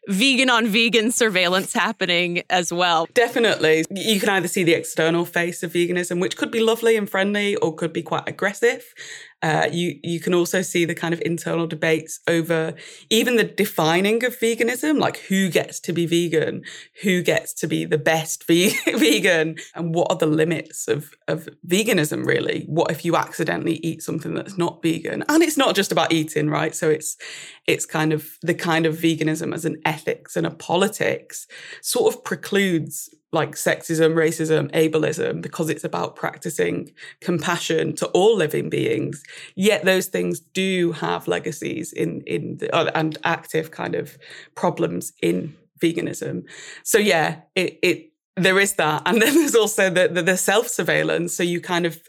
vegan 0.08 0.50
on 0.50 0.67
vegan 0.67 1.12
surveillance 1.12 1.74
happening 1.74 2.43
as 2.50 2.74
well. 2.74 3.08
Definitely. 3.13 3.86
You 3.91 4.20
can 4.20 4.29
either 4.29 4.48
see 4.48 4.63
the 4.63 4.74
external 4.74 5.25
face 5.25 5.63
of 5.63 5.74
veganism, 5.74 6.20
which 6.20 6.38
could 6.38 6.51
be 6.51 6.60
lovely 6.60 6.96
and 6.98 7.10
friendly 7.10 7.55
or 7.58 7.75
could 7.75 7.93
be 7.93 8.01
quite 8.01 8.27
aggressive. 8.27 8.93
Uh, 9.44 9.68
you 9.72 10.00
you 10.04 10.20
can 10.20 10.34
also 10.34 10.62
see 10.62 10.86
the 10.86 10.94
kind 10.96 11.14
of 11.14 11.22
internal 11.26 11.66
debates 11.66 12.20
over 12.28 12.76
even 13.10 13.38
the 13.38 13.44
defining 13.44 14.24
of 14.24 14.38
veganism, 14.40 15.00
like 15.00 15.18
who 15.18 15.50
gets 15.50 15.80
to 15.80 15.94
be 15.94 16.06
vegan, 16.06 16.64
who 17.02 17.22
gets 17.22 17.54
to 17.54 17.68
be 17.68 17.86
the 17.86 17.98
best 17.98 18.44
ve- 18.48 18.76
vegan, 18.86 19.58
and 19.76 19.96
what 19.96 20.12
are 20.12 20.18
the 20.18 20.26
limits 20.26 20.88
of 20.88 21.12
of 21.28 21.50
veganism 21.68 22.26
really? 22.26 22.66
What 22.68 22.92
if 22.92 23.04
you 23.04 23.16
accidentally 23.16 23.75
eat 23.77 24.04
something 24.04 24.34
that's 24.36 24.58
not 24.58 24.82
vegan? 24.82 25.24
And 25.27 25.44
it's 25.44 25.58
not 25.58 25.75
just 25.75 25.92
about 25.92 26.12
eating, 26.12 26.50
right? 26.50 26.75
So 26.75 26.90
it's 26.90 27.18
it's 27.68 27.86
kind 27.86 28.14
of 28.14 28.38
the 28.42 28.54
kind 28.54 28.86
of 28.86 28.98
veganism 28.98 29.54
as 29.54 29.66
an 29.66 29.82
ethics 29.86 30.36
and 30.36 30.46
a 30.46 30.51
politics 30.51 31.48
sort 31.82 32.14
of 32.14 32.24
precludes 32.24 33.10
like 33.31 33.51
sexism, 33.51 34.13
racism, 34.13 34.70
ableism, 34.72 35.41
because 35.41 35.70
it's 35.70 35.83
about 35.83 36.15
practicing 36.15 36.91
compassion 37.22 37.96
to 37.96 38.07
all 38.07 38.35
living 38.35 38.70
beings. 38.70 39.24
Yet 39.55 39.85
those 39.85 40.07
things 40.07 40.39
do 40.39 40.91
have 40.94 41.27
legacies 41.27 41.94
in 41.94 42.22
in 42.22 42.57
the, 42.57 42.74
uh, 42.75 42.91
and 42.94 43.17
active 43.24 43.72
kind 43.72 43.96
of 43.96 44.17
problems 44.55 45.13
in 45.22 45.55
veganism. 45.79 46.44
So 46.83 46.98
yeah, 46.98 47.41
it 47.55 47.79
it 47.81 48.11
there 48.35 48.59
is 48.59 48.74
that, 48.74 49.03
and 49.05 49.22
then 49.22 49.33
there's 49.35 49.55
also 49.55 49.89
the 49.89 50.07
the, 50.07 50.22
the 50.22 50.37
self 50.37 50.67
surveillance. 50.67 51.33
So 51.33 51.44
you 51.44 51.61
kind 51.61 51.85
of 51.85 52.01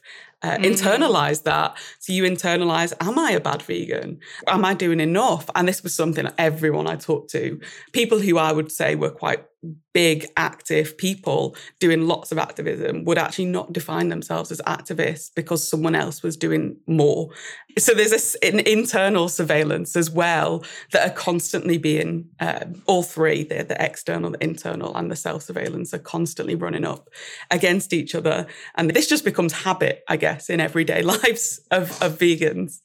uh, 0.43 0.57
mm. 0.57 0.65
internalize 0.65 1.45
that. 1.45 1.79
So 2.01 2.13
you 2.13 2.25
internalize, 2.25 2.93
am 3.01 3.19
I 3.19 3.31
a 3.31 3.41
bad 3.41 3.63
vegan? 3.63 4.19
Am 4.49 4.65
I 4.65 4.75
doing 4.75 4.99
enough? 5.01 5.49
And 5.55 5.69
this 5.69 5.83
was 5.83 5.95
something 5.95 6.29
everyone 6.37 6.89
I 6.89 6.97
talked 6.97 7.31
to, 7.31 7.61
people 7.93 8.19
who 8.19 8.39
I 8.39 8.53
would 8.53 8.73
say 8.73 8.97
were 8.97 9.11
quite 9.11 9.45
big, 9.93 10.27
active 10.37 10.97
people 10.97 11.55
doing 11.79 12.07
lots 12.07 12.33
of 12.33 12.39
activism 12.39 13.05
would 13.05 13.19
actually 13.19 13.45
not 13.45 13.73
define 13.73 14.09
themselves 14.09 14.51
as 14.51 14.61
activists 14.63 15.31
because 15.35 15.67
someone 15.67 15.95
else 15.95 16.23
was 16.23 16.37
doing 16.37 16.77
more. 16.87 17.31
So 17.79 17.95
there's 17.95 18.13
a, 18.13 18.45
an 18.47 18.61
internal 18.61 19.29
surveillance 19.29 19.95
as 19.95 20.11
well 20.11 20.65
that 20.93 21.09
are 21.09 21.15
constantly 21.15 21.79
being, 21.79 22.29
uh, 22.41 22.65
all 22.87 23.03
three, 23.03 23.45
the, 23.45 23.63
the 23.63 23.83
external, 23.83 24.31
the 24.31 24.43
internal, 24.43 24.95
and 24.97 25.11
the 25.11 25.17
self 25.17 25.43
surveillance 25.43 25.95
are 25.95 25.99
constantly 25.99 26.55
running 26.55 26.85
up 26.85 27.09
against 27.51 27.93
each 27.93 28.15
other. 28.15 28.47
And 28.75 28.91
this 28.91 29.09
just 29.09 29.25
becomes 29.25 29.53
habit, 29.53 30.03
I 30.09 30.17
guess, 30.17 30.51
in 30.51 30.61
everyday 30.61 31.03
lives 31.03 31.61
of, 31.71 32.03
of 32.03 32.19
vegans. 32.19 32.81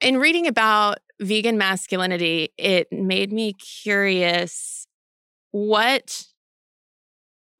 In 0.00 0.18
reading 0.18 0.46
about 0.46 0.98
vegan 1.20 1.56
masculinity, 1.56 2.52
it 2.58 2.92
made 2.92 3.32
me 3.32 3.54
curious 3.54 4.83
what 5.54 6.26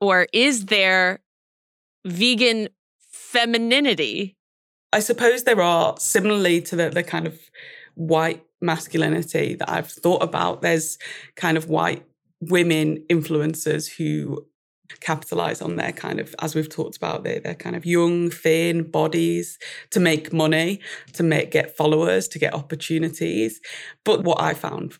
or 0.00 0.26
is 0.32 0.66
there 0.66 1.20
vegan 2.04 2.68
femininity? 2.98 4.36
I 4.92 4.98
suppose 4.98 5.44
there 5.44 5.62
are, 5.62 5.94
similarly 6.00 6.60
to 6.62 6.74
the, 6.74 6.90
the 6.90 7.04
kind 7.04 7.24
of 7.24 7.38
white 7.94 8.42
masculinity 8.60 9.54
that 9.54 9.70
I've 9.70 9.88
thought 9.88 10.24
about, 10.24 10.60
there's 10.60 10.98
kind 11.36 11.56
of 11.56 11.68
white 11.68 12.04
women 12.40 13.04
influencers 13.08 13.88
who 13.96 14.44
capitalize 15.00 15.62
on 15.62 15.76
their 15.76 15.92
kind 15.92 16.20
of 16.20 16.34
as 16.40 16.54
we've 16.54 16.68
talked 16.68 16.96
about 16.96 17.24
their, 17.24 17.40
their 17.40 17.54
kind 17.54 17.74
of 17.74 17.86
young 17.86 18.30
thin 18.30 18.82
bodies 18.82 19.58
to 19.90 19.98
make 19.98 20.32
money 20.32 20.80
to 21.12 21.22
make 21.22 21.50
get 21.50 21.76
followers 21.76 22.28
to 22.28 22.38
get 22.38 22.54
opportunities. 22.54 23.60
But 24.04 24.24
what 24.24 24.40
i 24.40 24.54
found 24.54 24.94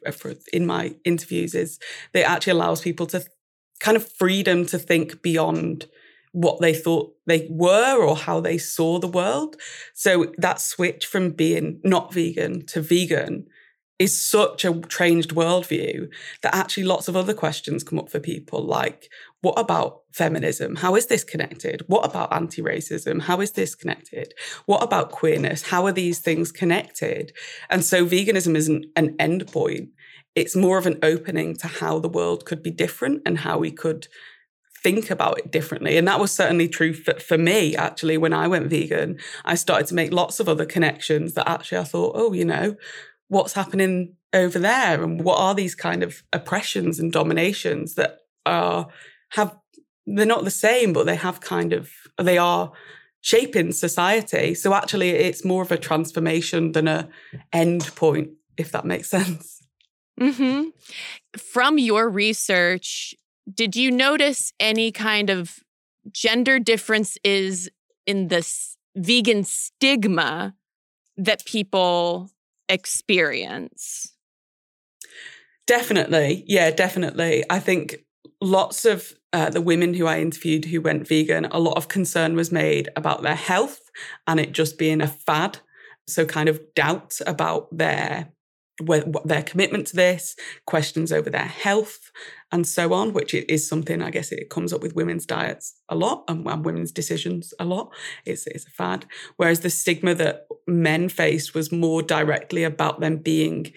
in 0.53 0.67
my 0.67 0.95
interviews 1.05 1.55
is 1.55 1.79
that 2.13 2.21
it 2.21 2.29
actually 2.29 2.53
allows 2.53 2.81
people 2.81 3.07
to 3.09 3.25
kind 3.81 3.97
of 3.97 4.11
freedom 4.13 4.65
to 4.67 4.79
think 4.79 5.23
beyond 5.23 5.87
what 6.33 6.61
they 6.61 6.75
thought 6.75 7.15
they 7.27 7.47
were 7.49 8.03
or 8.03 8.17
how 8.17 8.41
they 8.41 8.59
saw 8.59 8.99
the 8.99 9.07
world. 9.07 9.57
So 9.95 10.33
that 10.39 10.61
switch 10.61 11.07
from 11.07 11.31
being 11.31 11.81
not 11.85 12.13
vegan 12.13 12.67
to 12.67 12.81
vegan 12.81 13.47
is 13.99 14.21
such 14.21 14.65
a 14.65 14.81
changed 14.89 15.35
worldview 15.35 16.09
that 16.43 16.55
actually 16.55 16.83
lots 16.83 17.07
of 17.07 17.17
other 17.17 17.35
questions 17.35 17.85
come 17.85 17.99
up 17.99 18.11
for 18.11 18.19
people 18.19 18.65
like 18.65 19.09
what 19.45 19.59
about 19.59 20.01
feminism? 20.13 20.77
How 20.77 20.97
is 20.97 21.07
this 21.07 21.23
connected? 21.23 21.83
What 21.87 22.07
about 22.07 22.33
anti-racism? 22.33 23.21
How 23.21 23.43
is 23.43 23.53
this 23.53 23.75
connected? 23.75 24.33
What 24.65 24.83
about 24.83 25.11
queerness? 25.11 25.63
How 25.63 25.85
are 25.85 25.93
these 25.93 26.19
things 26.19 26.51
connected? 26.51 27.33
And 27.69 27.85
so 27.85 28.07
veganism 28.07 28.57
isn't 28.57 28.87
an 28.97 29.15
end 29.19 29.47
point, 29.53 29.91
it's 30.35 30.57
more 30.57 30.79
of 30.79 30.87
an 30.87 30.99
opening 31.03 31.55
to 31.57 31.67
how 31.67 31.99
the 31.99 32.09
world 32.09 32.47
could 32.47 32.63
be 32.63 32.71
different 32.71 33.21
and 33.27 33.39
how 33.39 33.59
we 33.59 33.71
could 33.71 34.09
think 34.83 35.11
about 35.11 35.39
it 35.39 35.53
differently. 35.53 35.99
And 35.99 36.09
that 36.09 36.19
was 36.19 36.33
certainly 36.33 36.67
true 36.67 36.95
for, 36.95 37.21
for, 37.21 37.37
me, 37.37 37.77
actually, 37.77 38.17
when 38.17 38.33
I 38.33 38.49
went 38.49 38.71
vegan. 38.71 39.19
I 39.45 39.57
started 39.57 39.87
to 39.89 39.95
make 39.95 40.13
lots 40.13 40.41
of 40.41 40.49
other 40.49 40.65
connections 40.65 41.35
that 41.35 41.49
actually 41.49 41.79
I 41.79 41.85
thought, 41.85 42.13
oh, 42.17 42.33
you 42.33 42.47
know, 42.47 42.77
what's 43.29 43.53
happening 43.53 44.17
over 44.33 44.59
there? 44.59 45.05
And 45.05 45.23
what 45.23 45.39
are 45.39 45.55
these 45.55 45.75
kind 45.75 46.03
of 46.03 46.23
oppressions 46.33 46.99
and 46.99 47.13
dominations 47.13 47.95
that 47.95 48.21
are 48.47 48.89
have 49.35 49.57
they're 50.07 50.27
not 50.27 50.45
the 50.45 50.51
same 50.51 50.93
but 50.93 51.07
they 51.07 51.17
have 51.17 51.41
kind 51.41 51.73
of 51.73 51.91
they 52.21 52.39
are 52.39 52.73
shaping 53.21 53.73
society 53.73 54.55
so 54.55 54.75
actually 54.75 55.11
it's 55.11 55.45
more 55.45 55.63
of 55.63 55.73
a 55.73 55.79
transformation 55.79 56.73
than 56.73 56.87
a 56.89 57.09
end 57.53 57.91
point 57.97 58.31
if 58.57 58.71
that 58.73 58.85
makes 58.85 59.09
sense 59.17 59.63
mm-hmm. 60.21 60.69
from 61.39 61.79
your 61.79 62.09
research 62.09 63.15
did 63.53 63.77
you 63.77 63.91
notice 63.91 64.53
any 64.61 64.91
kind 64.93 65.31
of 65.31 65.61
gender 66.13 66.59
differences 66.59 67.69
in 68.07 68.29
this 68.29 68.77
vegan 68.97 69.45
stigma 69.45 70.55
that 71.17 71.45
people 71.45 72.31
experience. 72.69 74.13
Definitely. 75.67 76.45
Yeah, 76.47 76.71
definitely. 76.71 77.45
I 77.49 77.59
think 77.59 78.05
lots 78.41 78.85
of 78.85 79.13
uh, 79.35 79.51
the 79.51 79.61
women 79.61 79.95
who 79.95 80.07
I 80.07 80.21
interviewed 80.21 80.67
who 80.67 80.81
went 80.81 81.09
vegan, 81.09 81.47
a 81.47 81.59
lot 81.59 81.77
of 81.77 81.89
concern 81.89 82.37
was 82.37 82.53
made 82.53 82.89
about 82.95 83.23
their 83.23 83.35
health 83.35 83.91
and 84.29 84.39
it 84.39 84.53
just 84.53 84.79
being 84.79 85.01
a 85.01 85.09
fad. 85.09 85.59
So, 86.07 86.25
kind 86.25 86.49
of 86.49 86.61
doubt 86.75 87.19
about 87.27 87.77
their 87.77 88.29
their 89.25 89.43
commitment 89.43 89.87
to 89.89 89.97
this, 89.97 90.37
questions 90.67 91.13
over 91.13 91.31
their 91.31 91.47
health, 91.47 92.11
and 92.53 92.67
so 92.67 92.93
on, 92.93 93.13
which 93.13 93.35
is 93.35 93.69
something 93.69 94.03
I 94.03 94.11
guess 94.11 94.31
it 94.31 94.51
comes 94.51 94.73
up 94.73 94.83
with 94.83 94.95
women's 94.95 95.27
diets 95.27 95.81
a 95.89 95.97
lot 95.97 96.25
and 96.29 96.45
women's 96.65 96.93
decisions 96.93 97.55
a 97.59 97.65
lot. 97.65 97.93
It's, 98.25 98.47
it's 98.47 98.67
a 98.67 98.71
fad. 98.71 99.07
Whereas 99.37 99.61
the 99.61 99.71
stigma 99.71 100.15
that 100.15 100.47
men 100.67 101.09
faced 101.09 101.55
was 101.55 101.73
more 101.73 102.03
directly 102.03 102.63
about 102.63 103.01
them 103.01 103.17
being 103.17 103.73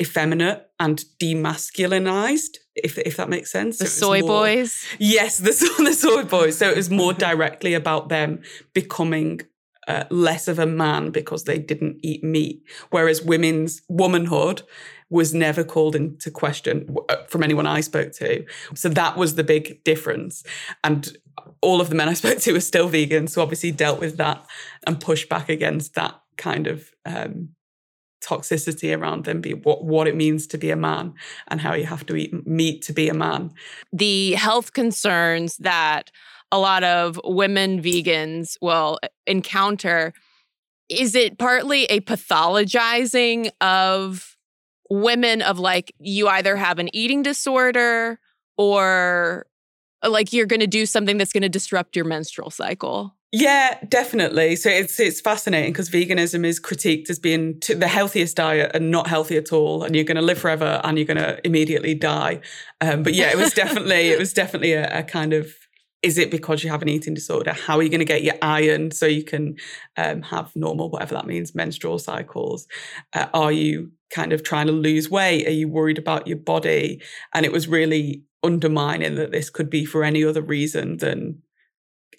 effeminate 0.00 0.66
and 0.80 1.04
demasculinized, 1.20 2.56
if 2.74 2.98
if 2.98 3.16
that 3.16 3.28
makes 3.28 3.50
sense. 3.50 3.78
The 3.78 3.86
so 3.86 4.06
soy 4.06 4.20
more, 4.20 4.28
boys. 4.28 4.84
Yes, 4.98 5.38
the, 5.38 5.50
the 5.84 5.92
soy 5.92 6.24
boys. 6.24 6.58
So 6.58 6.70
it 6.70 6.76
was 6.76 6.90
more 6.90 7.12
directly 7.12 7.74
about 7.74 8.08
them 8.08 8.42
becoming 8.72 9.42
uh, 9.86 10.04
less 10.10 10.48
of 10.48 10.58
a 10.58 10.66
man 10.66 11.10
because 11.10 11.44
they 11.44 11.58
didn't 11.58 11.98
eat 12.02 12.24
meat, 12.24 12.62
whereas 12.90 13.22
women's 13.22 13.82
womanhood 13.88 14.62
was 15.10 15.34
never 15.34 15.62
called 15.62 15.94
into 15.94 16.30
question 16.30 16.96
uh, 17.08 17.16
from 17.28 17.42
anyone 17.42 17.66
I 17.66 17.80
spoke 17.80 18.12
to. 18.12 18.44
So 18.74 18.88
that 18.88 19.16
was 19.16 19.34
the 19.34 19.44
big 19.44 19.84
difference. 19.84 20.42
And 20.82 21.16
all 21.60 21.80
of 21.80 21.88
the 21.88 21.94
men 21.94 22.08
I 22.08 22.14
spoke 22.14 22.38
to 22.38 22.52
were 22.52 22.60
still 22.60 22.88
vegan, 22.88 23.28
so 23.28 23.42
obviously 23.42 23.70
dealt 23.70 24.00
with 24.00 24.16
that 24.16 24.44
and 24.86 25.00
pushed 25.00 25.28
back 25.28 25.48
against 25.48 25.94
that 25.94 26.20
kind 26.36 26.66
of 26.66 26.90
um, 27.04 27.50
toxicity 28.24 28.96
around 28.96 29.24
them, 29.24 29.40
be 29.40 29.54
what, 29.54 29.84
what 29.84 30.08
it 30.08 30.16
means 30.16 30.46
to 30.48 30.58
be 30.58 30.70
a 30.70 30.76
man 30.76 31.14
and 31.48 31.60
how 31.60 31.74
you 31.74 31.84
have 31.84 32.06
to 32.06 32.16
eat 32.16 32.46
meat 32.46 32.82
to 32.82 32.92
be 32.92 33.08
a 33.08 33.14
man. 33.14 33.52
The 33.92 34.32
health 34.32 34.72
concerns 34.72 35.56
that 35.58 36.10
a 36.50 36.58
lot 36.58 36.84
of 36.84 37.20
women 37.24 37.82
vegans 37.82 38.56
will 38.60 38.98
uh, 39.02 39.08
encounter 39.26 40.12
is 40.88 41.14
it 41.14 41.38
partly 41.38 41.84
a 41.84 42.00
pathologizing 42.00 43.50
of 43.60 44.36
women 44.90 45.40
of 45.42 45.58
like 45.58 45.94
you 45.98 46.28
either 46.28 46.56
have 46.56 46.78
an 46.78 46.94
eating 46.94 47.22
disorder 47.22 48.18
or 48.58 49.46
like 50.06 50.32
you're 50.32 50.46
going 50.46 50.60
to 50.60 50.66
do 50.66 50.84
something 50.86 51.16
that's 51.16 51.32
going 51.32 51.42
to 51.42 51.48
disrupt 51.48 51.96
your 51.96 52.04
menstrual 52.04 52.50
cycle 52.50 53.16
yeah, 53.36 53.78
definitely. 53.88 54.54
So 54.54 54.70
it's 54.70 55.00
it's 55.00 55.20
fascinating 55.20 55.72
because 55.72 55.90
veganism 55.90 56.46
is 56.46 56.60
critiqued 56.60 57.10
as 57.10 57.18
being 57.18 57.58
the 57.66 57.88
healthiest 57.88 58.36
diet 58.36 58.70
and 58.74 58.92
not 58.92 59.08
healthy 59.08 59.36
at 59.36 59.52
all, 59.52 59.82
and 59.82 59.96
you're 59.96 60.04
going 60.04 60.14
to 60.14 60.22
live 60.22 60.38
forever 60.38 60.80
and 60.84 60.96
you're 60.96 61.04
going 61.04 61.16
to 61.16 61.44
immediately 61.44 61.96
die. 61.96 62.40
Um, 62.80 63.02
but 63.02 63.12
yeah, 63.12 63.32
it 63.32 63.36
was 63.36 63.52
definitely 63.52 64.10
it 64.10 64.20
was 64.20 64.32
definitely 64.32 64.74
a, 64.74 65.00
a, 65.00 65.02
kind 65.02 65.32
of 65.32 65.52
is 66.00 66.16
it 66.16 66.30
because 66.30 66.62
you 66.62 66.70
have 66.70 66.80
an 66.80 66.88
eating 66.88 67.12
disorder? 67.12 67.52
How 67.52 67.76
are 67.76 67.82
you 67.82 67.88
going 67.88 67.98
to 67.98 68.04
get 68.04 68.22
your 68.22 68.36
iron 68.40 68.92
so 68.92 69.04
you 69.04 69.24
can 69.24 69.56
um, 69.96 70.22
have 70.22 70.54
normal, 70.54 70.88
whatever 70.88 71.16
that 71.16 71.26
means, 71.26 71.56
menstrual 71.56 71.98
cycles? 71.98 72.68
Uh, 73.14 73.26
are 73.34 73.50
you 73.50 73.90
kind 74.10 74.32
of 74.32 74.44
trying 74.44 74.68
to 74.68 74.72
lose 74.72 75.10
weight? 75.10 75.48
Are 75.48 75.50
you 75.50 75.66
worried 75.66 75.98
about 75.98 76.28
your 76.28 76.36
body? 76.36 77.02
And 77.32 77.44
it 77.44 77.50
was 77.50 77.66
really 77.66 78.22
undermining 78.44 79.16
that 79.16 79.32
this 79.32 79.50
could 79.50 79.70
be 79.70 79.84
for 79.84 80.04
any 80.04 80.22
other 80.22 80.42
reason 80.42 80.98
than 80.98 81.42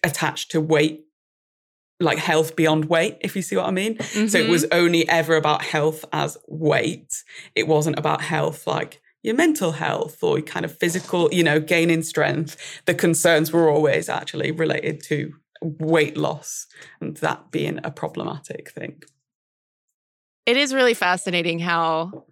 attached 0.03 0.51
to 0.51 0.59
weight 0.59 1.04
like 1.99 2.17
health 2.17 2.55
beyond 2.55 2.85
weight, 2.85 3.17
if 3.21 3.35
you 3.35 3.41
see 3.41 3.55
what 3.55 3.67
I 3.67 3.71
mean. 3.71 3.97
Mm-hmm. 3.97 4.27
So 4.27 4.37
it 4.37 4.49
was 4.49 4.63
mm-hmm. 4.63 4.79
only 4.79 5.09
ever 5.09 5.35
about 5.35 5.61
health 5.61 6.03
as 6.11 6.37
weight. 6.47 7.23
It 7.55 7.67
wasn't 7.67 7.97
about 7.97 8.21
health 8.21 8.67
like 8.67 9.01
your 9.23 9.35
mental 9.35 9.71
health 9.71 10.23
or 10.23 10.39
kind 10.41 10.65
of 10.65 10.77
physical, 10.77 11.33
you 11.33 11.43
know, 11.43 11.59
gaining 11.59 12.03
strength. 12.03 12.57
The 12.85 12.93
concerns 12.93 13.51
were 13.51 13.69
always 13.69 14.07
actually 14.07 14.51
related 14.51 15.01
to 15.05 15.33
weight 15.61 16.15
loss 16.15 16.67
and 17.01 17.17
that 17.17 17.49
being 17.49 17.79
a 17.83 17.89
problematic 17.89 18.69
thing. 18.69 19.01
It 20.45 20.57
is 20.57 20.75
really 20.75 20.93
fascinating 20.93 21.57
how 21.57 22.25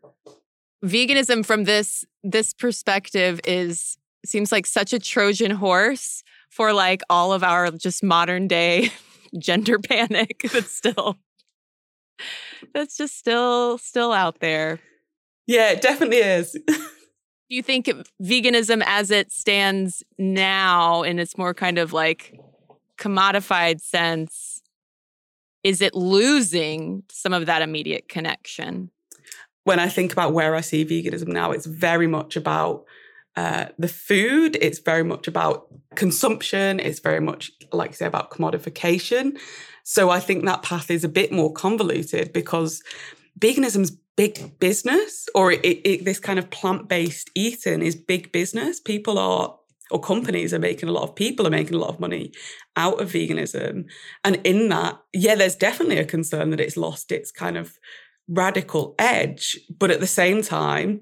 veganism 0.86 1.46
from 1.46 1.64
this 1.64 2.06
this 2.24 2.54
perspective 2.54 3.40
is 3.46 3.98
seems 4.26 4.52
like 4.52 4.68
such 4.68 4.94
a 4.94 5.00
trojan 5.00 5.52
horse 5.52 6.24
for 6.50 6.74
like 6.74 7.02
all 7.10 7.34
of 7.34 7.44
our 7.44 7.72
just 7.72 8.04
modern 8.04 8.48
day 8.48 8.92
gender 9.38 9.80
panic 9.90 10.46
that's 10.52 10.72
still 10.72 11.18
that's 12.74 12.98
just 12.98 13.18
still 13.18 13.78
still 13.78 14.12
out 14.12 14.40
there. 14.40 14.80
Yeah, 15.48 15.72
it 15.72 15.82
definitely 15.82 16.18
is. 16.18 16.52
Do 16.54 17.58
you 17.58 17.62
think 17.62 17.90
veganism 18.22 18.82
as 18.86 19.12
it 19.12 19.32
stands 19.32 20.04
now 20.18 21.04
in 21.04 21.20
its 21.20 21.38
more 21.38 21.54
kind 21.54 21.78
of 21.78 21.92
like 21.92 22.40
commodified 22.98 23.82
sense 23.82 24.62
is 25.64 25.82
it 25.82 25.96
losing 25.96 27.04
some 27.10 27.34
of 27.34 27.46
that 27.46 27.62
immediate 27.62 28.10
connection? 28.10 28.92
When 29.64 29.80
I 29.80 29.88
think 29.88 30.12
about 30.12 30.34
where 30.34 30.56
I 30.56 30.62
see 30.62 30.84
veganism 30.84 31.30
now, 31.30 31.52
it's 31.52 31.66
very 31.66 32.08
much 32.08 32.36
about 32.36 32.84
uh, 33.36 33.66
the 33.78 33.88
food. 33.88 34.58
It's 34.62 34.80
very 34.80 35.04
much 35.04 35.28
about 35.28 35.68
consumption. 35.96 36.80
It's 36.80 37.00
very 37.00 37.20
much, 37.20 37.52
like 37.72 37.92
you 37.92 37.96
say, 37.96 38.06
about 38.06 38.32
commodification. 38.32 39.38
So 39.84 40.10
I 40.10 40.20
think 40.20 40.46
that 40.46 40.64
path 40.64 40.90
is 40.90 41.04
a 41.04 41.10
bit 41.10 41.32
more 41.32 41.52
convoluted 41.52 42.32
because 42.34 42.82
veganism's 43.40 43.92
big 44.16 44.60
business, 44.60 45.28
or 45.34 45.52
it, 45.52 45.64
it, 45.64 46.06
this 46.06 46.20
kind 46.20 46.38
of 46.40 46.50
plant 46.52 46.88
based 46.88 47.32
eating 47.36 47.82
is 47.82 47.96
big 47.96 48.32
business. 48.32 48.80
People 48.80 49.18
are 49.18 49.58
or 49.92 50.00
companies 50.00 50.54
are 50.54 50.60
making 50.60 50.90
a 50.90 50.92
lot 50.92 51.04
of 51.04 51.14
people 51.14 51.46
are 51.46 51.52
making 51.52 51.76
a 51.76 51.78
lot 51.78 51.90
of 51.90 52.00
money 52.00 52.32
out 52.76 53.00
of 53.00 53.12
veganism. 53.12 53.86
And 54.24 54.38
in 54.44 54.70
that, 54.70 55.00
yeah, 55.14 55.36
there's 55.36 55.56
definitely 55.56 56.00
a 56.00 56.06
concern 56.06 56.50
that 56.50 56.60
it's 56.60 56.78
lost 56.78 57.12
its 57.12 57.32
kind 57.32 57.58
of 57.58 57.78
radical 58.28 58.96
edge. 58.98 59.60
But 59.78 59.92
at 59.92 60.00
the 60.00 60.08
same 60.08 60.42
time, 60.42 61.02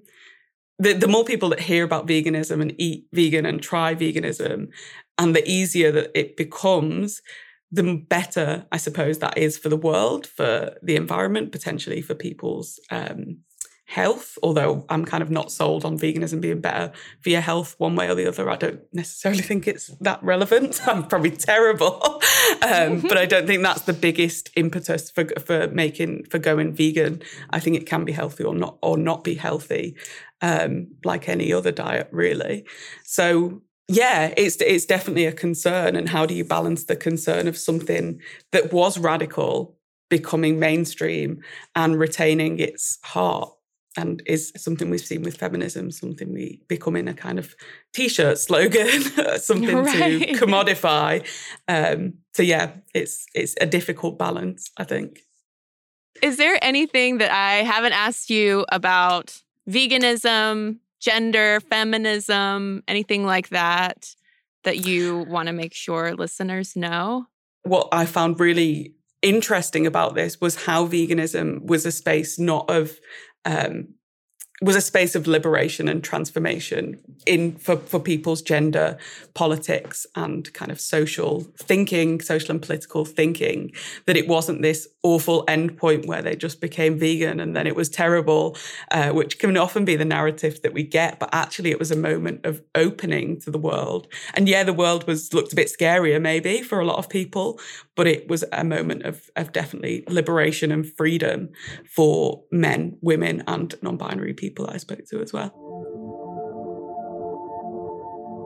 the, 0.82 0.94
the 0.94 1.08
more 1.08 1.24
people 1.24 1.50
that 1.50 1.60
hear 1.60 1.84
about 1.84 2.08
veganism 2.08 2.60
and 2.60 2.74
eat 2.80 3.06
vegan 3.14 3.46
and 3.46 3.62
try 3.62 3.94
veganism, 3.94 4.70
and 5.18 5.36
the 5.36 5.48
easier 5.48 5.92
that 5.92 6.12
it 6.18 6.36
becomes, 6.36 7.22
the 7.72 8.04
better, 8.10 8.66
I 8.72 8.78
suppose, 8.78 9.20
that 9.20 9.38
is 9.38 9.60
for 9.60 9.70
the 9.70 9.78
world, 9.78 10.26
for 10.26 10.76
the 10.82 10.96
environment, 10.96 11.52
potentially 11.52 12.02
for 12.02 12.16
people's 12.16 12.80
um, 12.90 13.38
health. 13.92 14.38
Although 14.42 14.86
I'm 14.90 15.04
kind 15.04 15.22
of 15.22 15.30
not 15.30 15.52
sold 15.52 15.84
on 15.84 16.00
veganism 16.00 16.40
being 16.40 16.62
better 16.62 16.94
for 17.20 17.30
your 17.30 17.42
health 17.42 17.76
one 17.78 17.96
way 17.96 18.10
or 18.10 18.16
the 18.16 18.28
other. 18.28 18.50
I 18.50 18.56
don't 18.56 18.82
necessarily 18.94 19.42
think 19.50 19.68
it's 19.68 19.88
that 20.00 20.24
relevant. 20.24 20.80
I'm 20.88 21.08
probably 21.08 21.32
terrible, 21.32 22.02
um, 22.62 23.02
but 23.02 23.18
I 23.18 23.26
don't 23.26 23.48
think 23.48 23.64
that's 23.64 23.82
the 23.82 23.94
biggest 23.94 24.50
impetus 24.56 25.12
for 25.12 25.26
for 25.46 25.68
making 25.68 26.26
for 26.26 26.40
going 26.40 26.74
vegan. 26.74 27.22
I 27.50 27.60
think 27.60 27.76
it 27.76 27.86
can 27.86 28.06
be 28.06 28.14
healthy 28.14 28.44
or 28.44 28.56
not 28.56 28.78
or 28.82 28.98
not 28.98 29.24
be 29.24 29.36
healthy 29.36 29.98
um, 30.42 30.88
like 31.04 31.28
any 31.28 31.52
other 31.54 31.72
diet, 31.72 32.08
really. 32.12 32.66
So 33.04 33.62
yeah, 33.88 34.34
it's 34.38 34.56
it's 34.62 34.86
definitely 34.86 35.26
a 35.26 35.34
concern. 35.34 35.98
And 35.98 36.10
how 36.10 36.26
do 36.26 36.34
you 36.34 36.46
balance 36.46 36.86
the 36.86 36.96
concern 36.96 37.48
of 37.48 37.58
something 37.58 38.22
that 38.52 38.72
was 38.72 38.98
radical 38.98 39.78
becoming 40.10 40.60
mainstream 40.60 41.42
and 41.76 42.00
retaining 42.00 42.60
its 42.60 43.00
heart? 43.04 43.52
And 43.98 44.24
is 44.26 44.54
something 44.56 44.90
we've 44.90 45.02
seen 45.02 45.22
with 45.22 45.36
feminism, 45.36 45.92
something 45.92 46.34
we 46.34 46.62
becoming 46.70 47.10
a 47.10 47.14
kind 47.14 47.38
of 47.38 47.54
t-shirt 47.94 48.38
slogan, 48.38 49.02
something 49.38 49.78
right. 49.78 50.20
to 50.22 50.34
commodify. 50.34 51.28
Um, 51.68 52.14
so 52.34 52.44
yeah, 52.44 52.72
it's 52.94 53.26
it's 53.34 53.56
a 53.60 53.66
difficult 53.66 54.18
balance, 54.18 54.72
I 54.78 54.86
think. 54.86 55.22
Is 56.22 56.38
there 56.38 56.58
anything 56.62 57.18
that 57.18 57.32
I 57.32 57.64
haven't 57.64 57.94
asked 57.94 58.30
you 58.30 58.66
about 58.72 59.42
veganism, 59.70 60.78
gender, 61.00 61.60
feminism, 61.62 62.84
anything 62.88 63.26
like 63.26 63.50
that 63.50 64.16
that 64.64 64.86
you 64.86 65.26
want 65.28 65.48
to 65.48 65.54
make 65.54 65.74
sure 65.74 66.14
listeners 66.14 66.76
know? 66.76 67.26
What 67.64 67.90
I 67.92 68.06
found 68.06 68.40
really 68.40 68.94
interesting 69.22 69.86
about 69.86 70.16
this 70.16 70.42
was 70.42 70.66
how 70.66 70.88
veganism 70.88 71.66
was 71.66 71.86
a 71.86 71.92
space 71.92 72.40
not 72.40 72.70
of 72.70 73.00
um, 73.46 73.96
was 74.62 74.76
a 74.76 74.82
space 74.82 75.16
of 75.16 75.26
liberation 75.26 75.88
and 75.88 76.04
transformation 76.04 77.00
in 77.26 77.56
for, 77.56 77.78
for 77.78 78.00
people's 78.00 78.44
gender 78.44 78.98
politics 79.34 80.06
and 80.16 80.54
kind 80.54 80.72
of 80.72 80.80
social 80.80 81.42
thinking 81.58 82.22
social 82.22 82.52
and 82.52 82.62
political 82.62 83.04
thinking 83.04 83.72
that 84.06 84.16
it 84.16 84.28
wasn't 84.28 84.62
this 84.62 84.88
awful 85.04 85.44
endpoint 85.48 86.06
where 86.06 86.22
they 86.22 86.36
just 86.36 86.62
became 86.62 87.00
vegan 87.00 87.40
and 87.40 87.56
then 87.56 87.66
it 87.66 87.76
was 87.76 87.90
terrible 87.90 88.56
uh, 88.92 89.10
which 89.10 89.40
can 89.40 89.58
often 89.58 89.84
be 89.84 89.96
the 89.96 90.06
narrative 90.06 90.62
that 90.62 90.74
we 90.74 90.84
get 90.84 91.20
but 91.20 91.30
actually 91.34 91.72
it 91.72 91.80
was 91.80 91.92
a 91.92 91.96
moment 91.96 92.46
of 92.46 92.62
opening 92.76 93.40
to 93.40 93.50
the 93.50 93.58
world. 93.58 94.08
And 94.36 94.48
yeah 94.48 94.64
the 94.64 94.74
world 94.74 95.08
was 95.08 95.34
looked 95.34 95.54
a 95.54 95.56
bit 95.56 95.72
scarier 95.76 96.22
maybe 96.22 96.62
for 96.62 96.80
a 96.80 96.86
lot 96.86 96.98
of 96.98 97.10
people 97.10 97.60
but 97.96 98.08
it 98.08 98.28
was 98.28 98.44
a 98.52 98.64
moment 98.64 99.04
of, 99.04 99.30
of 99.36 99.52
definitely 99.52 100.04
liberation 100.08 100.72
and 100.72 100.86
freedom 100.86 101.50
for 101.90 102.44
men 102.52 102.98
women 103.02 103.44
and 103.48 103.74
non-binary 103.82 104.34
people 104.34 104.51
people 104.52 104.70
I 104.70 104.78
spoke 104.78 105.06
to 105.10 105.22
as 105.22 105.32
well. 105.32 105.52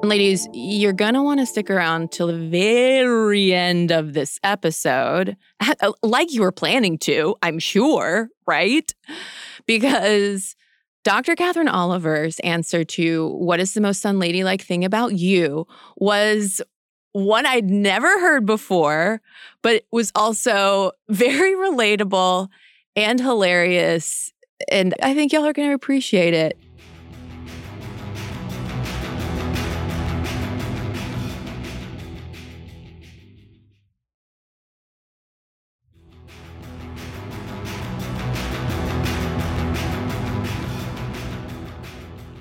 Ladies, 0.03 0.47
you're 0.53 0.93
going 0.93 1.15
to 1.15 1.23
want 1.23 1.39
to 1.39 1.47
stick 1.47 1.71
around 1.71 2.11
till 2.11 2.27
the 2.27 2.37
very 2.37 3.53
end 3.53 3.91
of 3.91 4.13
this 4.13 4.39
episode, 4.43 5.35
like 6.03 6.31
you 6.31 6.41
were 6.41 6.51
planning 6.51 6.99
to, 6.99 7.35
I'm 7.41 7.57
sure, 7.57 8.29
right? 8.45 8.93
Because 9.65 10.55
Dr. 11.03 11.35
Catherine 11.35 11.67
Oliver's 11.67 12.39
answer 12.41 12.83
to 12.83 13.29
what 13.29 13.59
is 13.59 13.73
the 13.73 13.81
most 13.81 14.05
unladylike 14.05 14.61
thing 14.61 14.85
about 14.85 15.13
you 15.13 15.65
was 15.97 16.61
one 17.13 17.47
I'd 17.47 17.69
never 17.71 18.19
heard 18.19 18.45
before, 18.45 19.21
but 19.63 19.85
was 19.91 20.11
also 20.13 20.91
very 21.09 21.55
relatable 21.55 22.49
and 22.95 23.19
hilarious 23.19 24.33
and 24.69 24.93
I 25.01 25.13
think 25.13 25.33
y'all 25.33 25.45
are 25.45 25.53
going 25.53 25.69
to 25.69 25.75
appreciate 25.75 26.33
it. 26.33 26.57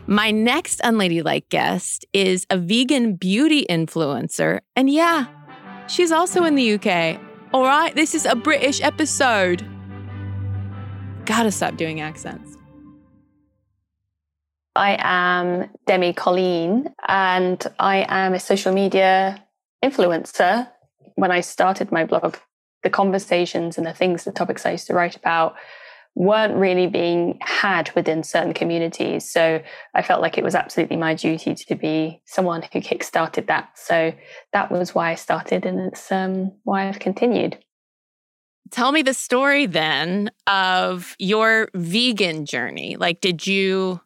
My 0.07 0.31
next 0.31 0.81
unladylike 0.85 1.49
guest 1.49 2.05
is 2.13 2.47
a 2.49 2.57
vegan 2.57 3.15
beauty 3.17 3.67
influencer. 3.69 4.61
And 4.77 4.89
yeah, 4.89 5.27
she's 5.89 6.13
also 6.13 6.45
in 6.45 6.55
the 6.55 6.75
UK. 6.75 7.19
All 7.53 7.65
right, 7.65 7.95
this 7.97 8.15
is 8.15 8.25
a 8.25 8.37
British 8.37 8.81
episode. 8.81 9.67
Gotta 11.25 11.51
stop 11.51 11.77
doing 11.77 12.01
accents. 12.01 12.57
I 14.77 14.97
am 14.99 15.71
Demi 15.87 16.13
Colleen, 16.13 16.93
and 17.07 17.65
I 17.79 18.05
am 18.09 18.35
a 18.35 18.41
social 18.41 18.75
media 18.75 19.43
influencer. 19.83 20.69
When 21.15 21.31
I 21.31 21.41
started 21.41 21.93
my 21.93 22.05
blog, 22.05 22.37
the 22.83 22.91
conversations 22.91 23.79
and 23.79 23.87
the 23.87 23.95
things, 23.95 24.25
the 24.25 24.33
topics 24.33 24.67
I 24.67 24.73
used 24.73 24.89
to 24.89 24.95
write 24.95 25.17
about 25.17 25.55
weren't 26.17 26.55
really 26.55 26.87
being 26.87 27.39
had 27.41 27.91
within 27.95 28.23
certain 28.23 28.53
communities. 28.53 29.29
So 29.29 29.63
I 29.95 30.03
felt 30.03 30.21
like 30.21 30.39
it 30.39 30.45
was 30.45 30.55
absolutely 30.55 30.97
my 30.97 31.15
duty 31.15 31.55
to 31.55 31.75
be 31.75 32.21
someone 32.27 32.63
who 32.73 32.81
kickstarted 32.81 33.47
that. 33.47 33.71
So 33.77 34.13
that 34.53 34.71
was 34.71 34.95
why 34.95 35.11
I 35.11 35.15
started, 35.15 35.65
and 35.65 35.81
it's 35.81 36.13
um, 36.13 36.53
why 36.65 36.89
I've 36.89 36.99
continued. 36.99 37.64
Tell 38.71 38.93
me 38.93 39.03
the 39.03 39.15
story 39.15 39.67
then 39.67 40.31
of 40.47 41.15
your 41.19 41.69
vegan 41.75 42.47
journey. 42.47 42.97
Like, 42.97 43.21
did 43.21 43.47
you 43.47 44.01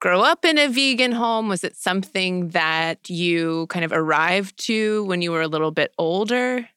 grow 0.00 0.20
up 0.20 0.44
in 0.44 0.58
a 0.58 0.68
vegan 0.68 1.12
home? 1.12 1.48
Was 1.48 1.64
it 1.64 1.76
something 1.76 2.48
that 2.48 3.08
you 3.08 3.66
kind 3.68 3.84
of 3.84 3.92
arrived 3.92 4.58
to 4.66 5.04
when 5.04 5.22
you 5.22 5.32
were 5.32 5.40
a 5.40 5.48
little 5.48 5.70
bit 5.70 5.94
older? 5.96 6.68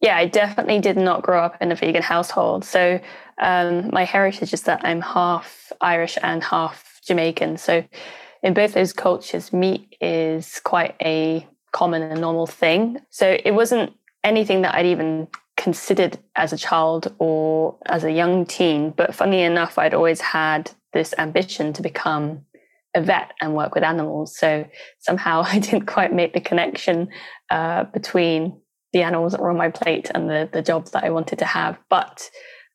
Yeah, 0.00 0.16
I 0.16 0.26
definitely 0.26 0.80
did 0.80 0.96
not 0.96 1.22
grow 1.22 1.42
up 1.42 1.60
in 1.60 1.70
a 1.70 1.76
vegan 1.76 2.02
household. 2.02 2.64
So, 2.64 3.00
um, 3.38 3.90
my 3.92 4.04
heritage 4.04 4.52
is 4.52 4.62
that 4.62 4.80
I'm 4.82 5.00
half 5.00 5.72
Irish 5.80 6.18
and 6.22 6.42
half 6.42 7.00
Jamaican. 7.06 7.58
So, 7.58 7.84
in 8.42 8.54
both 8.54 8.72
those 8.72 8.94
cultures, 8.94 9.52
meat 9.52 9.96
is 10.00 10.60
quite 10.64 10.96
a 11.02 11.46
common 11.72 12.02
and 12.02 12.20
normal 12.20 12.46
thing. 12.46 12.98
So, 13.10 13.38
it 13.44 13.52
wasn't 13.52 13.92
anything 14.24 14.62
that 14.62 14.74
I'd 14.74 14.86
even 14.86 15.28
considered 15.60 16.18
as 16.36 16.54
a 16.54 16.56
child 16.56 17.14
or 17.18 17.76
as 17.84 18.02
a 18.02 18.10
young 18.10 18.46
teen. 18.46 18.90
But 18.90 19.14
funny 19.14 19.42
enough, 19.42 19.76
I'd 19.76 19.92
always 19.92 20.22
had 20.22 20.70
this 20.94 21.12
ambition 21.18 21.74
to 21.74 21.82
become 21.82 22.46
a 22.94 23.02
vet 23.02 23.32
and 23.42 23.54
work 23.54 23.74
with 23.74 23.84
animals. 23.84 24.36
So 24.36 24.66
somehow 25.00 25.42
I 25.46 25.58
didn't 25.58 25.86
quite 25.86 26.14
make 26.14 26.32
the 26.32 26.40
connection 26.40 27.10
uh, 27.50 27.84
between 27.84 28.58
the 28.94 29.02
animals 29.02 29.32
that 29.32 29.40
were 29.40 29.50
on 29.50 29.58
my 29.58 29.68
plate 29.68 30.10
and 30.14 30.30
the, 30.30 30.48
the 30.50 30.62
jobs 30.62 30.92
that 30.92 31.04
I 31.04 31.10
wanted 31.10 31.38
to 31.40 31.44
have. 31.44 31.78
But 31.90 32.28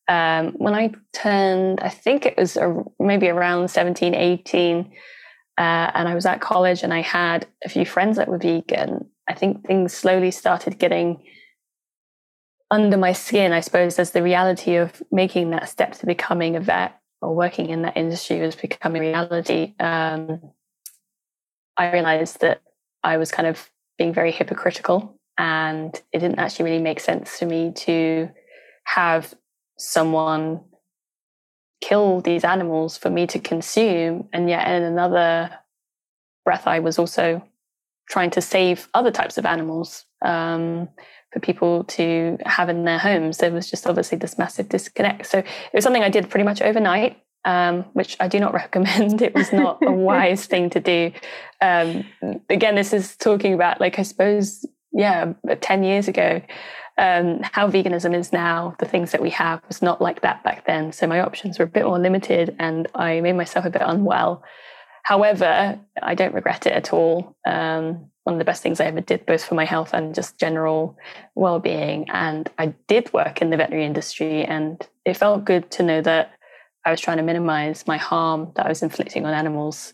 um, 0.08 0.52
when 0.52 0.76
I 0.76 0.92
turned, 1.12 1.80
I 1.82 1.90
think 1.90 2.28
it 2.28 2.38
was 2.38 2.56
a, 2.56 2.84
maybe 3.00 3.28
around 3.28 3.70
17, 3.70 4.14
18, 4.14 4.92
uh, 5.58 5.62
and 5.62 6.08
I 6.08 6.14
was 6.14 6.28
at 6.28 6.40
college 6.40 6.84
and 6.84 6.94
I 6.94 7.02
had 7.02 7.48
a 7.66 7.70
few 7.70 7.86
friends 7.86 8.18
that 8.18 8.28
were 8.28 8.38
vegan, 8.38 9.10
I 9.28 9.34
think 9.34 9.66
things 9.66 9.92
slowly 9.92 10.30
started 10.30 10.78
getting 10.78 11.24
under 12.72 12.98
my 12.98 13.14
skin, 13.14 13.52
I 13.52 13.60
suppose, 13.60 14.00
as 14.00 14.12
the 14.12 14.24
reality 14.24 14.76
of 14.76 15.02
making 15.12 15.52
that 15.52 15.70
step 15.70 15.94
to 16.00 16.06
becoming 16.06 16.56
a 16.56 16.60
vet 16.60 17.00
or 17.22 17.36
working 17.36 17.70
in 17.70 17.84
that 17.84 17.98
industry 17.98 18.40
was 18.42 18.56
becoming 18.56 19.02
reality, 19.02 19.76
um, 19.80 20.42
I 21.78 21.92
realized 21.92 22.42
that 22.42 22.62
I 23.04 23.18
was 23.18 23.32
kind 23.32 23.48
of 23.48 23.70
being 23.98 24.14
very 24.14 24.32
hypocritical 24.32 25.20
and 25.38 25.94
it 26.12 26.20
didn't 26.20 26.40
actually 26.40 26.66
really 26.66 26.82
make 26.82 27.00
sense 27.00 27.40
to 27.40 27.46
me 27.46 27.72
to 27.76 28.30
have 28.86 29.34
someone 29.78 30.62
kill 31.82 32.22
these 32.22 32.44
animals 32.44 32.98
for 32.98 33.10
me 33.10 33.28
to 33.28 33.40
consume. 33.40 34.28
And 34.34 34.50
yet, 34.50 34.68
in 34.68 34.84
another 34.84 35.52
breath, 36.46 36.68
I 36.68 36.80
was 36.80 36.98
also 36.98 37.44
trying 38.10 38.32
to 38.32 38.42
save 38.42 38.88
other 38.94 39.12
types 39.12 39.38
of 39.38 39.46
animals. 39.46 40.06
Um, 40.24 40.90
for 41.36 41.42
people 41.42 41.84
to 41.84 42.38
have 42.46 42.70
in 42.70 42.86
their 42.86 42.98
homes. 42.98 43.40
There 43.40 43.52
was 43.52 43.70
just 43.70 43.86
obviously 43.86 44.18
this 44.18 44.38
massive 44.38 44.70
disconnect. 44.70 45.26
So 45.26 45.40
it 45.40 45.46
was 45.74 45.84
something 45.84 46.02
I 46.02 46.08
did 46.08 46.30
pretty 46.30 46.46
much 46.46 46.62
overnight, 46.62 47.22
um, 47.44 47.82
which 47.92 48.16
I 48.22 48.30
do 48.30 48.40
not 48.40 48.54
recommend. 48.64 49.22
It 49.22 49.36
was 49.36 49.52
not 49.52 49.80
a 49.86 49.92
wise 49.92 50.46
thing 50.52 50.70
to 50.70 50.80
do. 50.80 51.12
Um, 51.62 52.06
again, 52.50 52.76
this 52.76 52.94
is 52.94 53.18
talking 53.18 53.54
about, 53.54 53.82
like, 53.82 54.00
I 54.00 54.04
suppose, 54.04 54.66
yeah, 54.94 55.34
10 55.60 55.84
years 55.84 56.08
ago. 56.08 56.42
Um, 56.98 57.42
how 57.44 57.70
veganism 57.70 58.16
is 58.16 58.32
now, 58.32 58.78
the 58.80 58.86
things 58.86 59.12
that 59.12 59.22
we 59.22 59.32
have 59.32 59.62
was 59.68 59.82
not 59.82 60.02
like 60.02 60.22
that 60.22 60.42
back 60.46 60.66
then. 60.66 60.94
So 60.94 61.06
my 61.06 61.20
options 61.20 61.60
were 61.60 61.66
a 61.66 61.68
bit 61.68 61.84
more 61.84 62.00
limited 62.00 62.56
and 62.60 62.88
I 62.96 63.20
made 63.20 63.34
myself 63.34 63.66
a 63.66 63.70
bit 63.70 63.82
unwell. 63.86 64.42
However, 65.04 65.78
I 66.02 66.16
don't 66.16 66.34
regret 66.34 66.66
it 66.66 66.72
at 66.72 66.94
all. 66.94 67.36
Um, 67.46 68.10
one 68.26 68.34
of 68.34 68.40
the 68.40 68.46
best 68.46 68.64
things 68.64 68.82
I 68.82 68.86
ever 68.86 69.02
did, 69.02 69.26
both 69.26 69.46
for 69.46 69.54
my 69.54 69.66
health 69.66 69.94
and 69.94 70.14
just 70.14 70.40
general 70.40 70.98
well 71.36 71.60
being. 71.60 72.10
And 72.10 72.50
I 72.58 72.74
did 72.88 73.14
work 73.14 73.42
in 73.42 73.52
the 73.52 73.58
veterinary 73.58 73.86
industry, 73.86 74.44
and 74.44 74.82
it 75.06 75.16
felt 75.16 75.46
good 75.46 75.70
to 75.72 75.84
know 75.84 76.02
that 76.02 76.32
I 76.84 76.92
was 76.92 77.00
trying 77.00 77.18
to 77.18 77.24
minimize 77.24 77.86
my 77.88 77.98
harm 77.98 78.52
that 78.56 78.66
I 78.66 78.70
was 78.70 78.82
inflicting 78.82 79.26
on 79.26 79.34
animals 79.34 79.94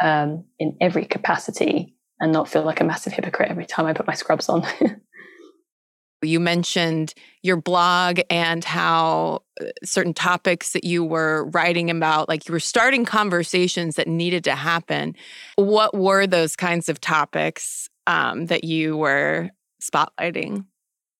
um, 0.00 0.44
in 0.58 0.76
every 0.80 1.04
capacity 1.04 1.96
and 2.18 2.32
not 2.32 2.48
feel 2.48 2.64
like 2.64 2.80
a 2.80 2.84
massive 2.84 3.12
hypocrite 3.12 3.50
every 3.50 3.66
time 3.66 3.86
I 3.86 3.92
put 3.92 4.06
my 4.06 4.14
scrubs 4.14 4.48
on. 4.48 4.66
You 6.22 6.40
mentioned 6.40 7.14
your 7.42 7.56
blog 7.56 8.20
and 8.28 8.64
how 8.64 9.42
uh, 9.60 9.66
certain 9.82 10.14
topics 10.14 10.72
that 10.72 10.84
you 10.84 11.04
were 11.04 11.46
writing 11.46 11.90
about, 11.90 12.28
like 12.28 12.46
you 12.46 12.52
were 12.52 12.60
starting 12.60 13.04
conversations 13.04 13.96
that 13.96 14.06
needed 14.06 14.44
to 14.44 14.54
happen. 14.54 15.16
What 15.56 15.96
were 15.96 16.26
those 16.26 16.56
kinds 16.56 16.88
of 16.88 17.00
topics 17.00 17.88
um, 18.06 18.46
that 18.46 18.64
you 18.64 18.96
were 18.96 19.50
spotlighting? 19.82 20.66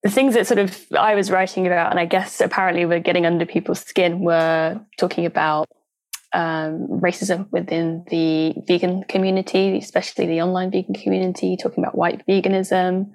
The 0.03 0.11
things 0.11 0.35
that 0.35 0.47
sort 0.47 0.59
of 0.59 0.87
I 0.99 1.15
was 1.15 1.31
writing 1.31 1.67
about, 1.67 1.91
and 1.91 2.01
I 2.01 2.07
guess 2.07 2.41
apparently 2.41 2.87
were 2.87 3.01
getting 3.01 3.27
under 3.27 3.45
people's 3.45 3.81
skin, 3.81 4.21
were 4.21 4.81
talking 4.99 5.27
about 5.27 5.69
um, 6.33 6.87
racism 6.89 7.51
within 7.51 8.05
the 8.09 8.55
vegan 8.67 9.05
community, 9.05 9.77
especially 9.79 10.27
the 10.27 10.41
online 10.41 10.71
vegan 10.71 10.95
community, 10.95 11.57
talking 11.57 11.83
about 11.83 11.97
white 11.97 12.27
veganism, 12.27 13.11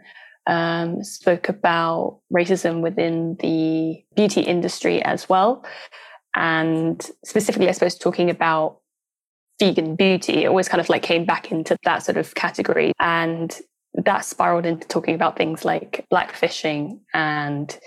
um, 0.47 1.03
spoke 1.03 1.49
about 1.49 2.19
racism 2.33 2.81
within 2.81 3.37
the 3.39 4.03
beauty 4.15 4.41
industry 4.41 5.01
as 5.03 5.27
well. 5.27 5.65
And 6.35 7.01
specifically, 7.23 7.69
I 7.69 7.71
suppose, 7.71 7.97
talking 7.97 8.29
about 8.29 8.79
vegan 9.59 9.95
beauty, 9.95 10.43
it 10.43 10.47
always 10.47 10.67
kind 10.67 10.81
of 10.81 10.89
like 10.89 11.01
came 11.01 11.25
back 11.25 11.51
into 11.51 11.77
that 11.83 12.03
sort 12.03 12.17
of 12.17 12.35
category. 12.35 12.91
And 12.99 13.57
that 13.93 14.25
spiraled 14.25 14.65
into 14.65 14.87
talking 14.87 15.15
about 15.15 15.37
things 15.37 15.63
like 15.63 16.05
blackfishing 16.11 16.99
and 17.13 17.77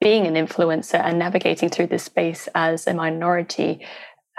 being 0.00 0.26
an 0.26 0.34
influencer 0.34 0.98
and 0.98 1.18
navigating 1.18 1.68
through 1.68 1.88
this 1.88 2.04
space 2.04 2.48
as 2.54 2.86
a 2.86 2.94
minority 2.94 3.84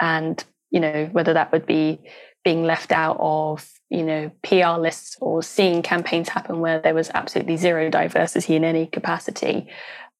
and 0.00 0.44
you 0.72 0.80
know, 0.80 1.08
whether 1.12 1.34
that 1.34 1.52
would 1.52 1.66
be 1.66 2.00
being 2.42 2.64
left 2.64 2.90
out 2.90 3.18
of, 3.20 3.70
you 3.92 4.02
know, 4.02 4.30
PR 4.42 4.80
lists 4.80 5.16
or 5.20 5.42
seeing 5.42 5.82
campaigns 5.82 6.30
happen 6.30 6.60
where 6.60 6.80
there 6.80 6.94
was 6.94 7.10
absolutely 7.12 7.56
zero 7.56 7.90
diversity 7.90 8.56
in 8.56 8.64
any 8.64 8.86
capacity. 8.86 9.68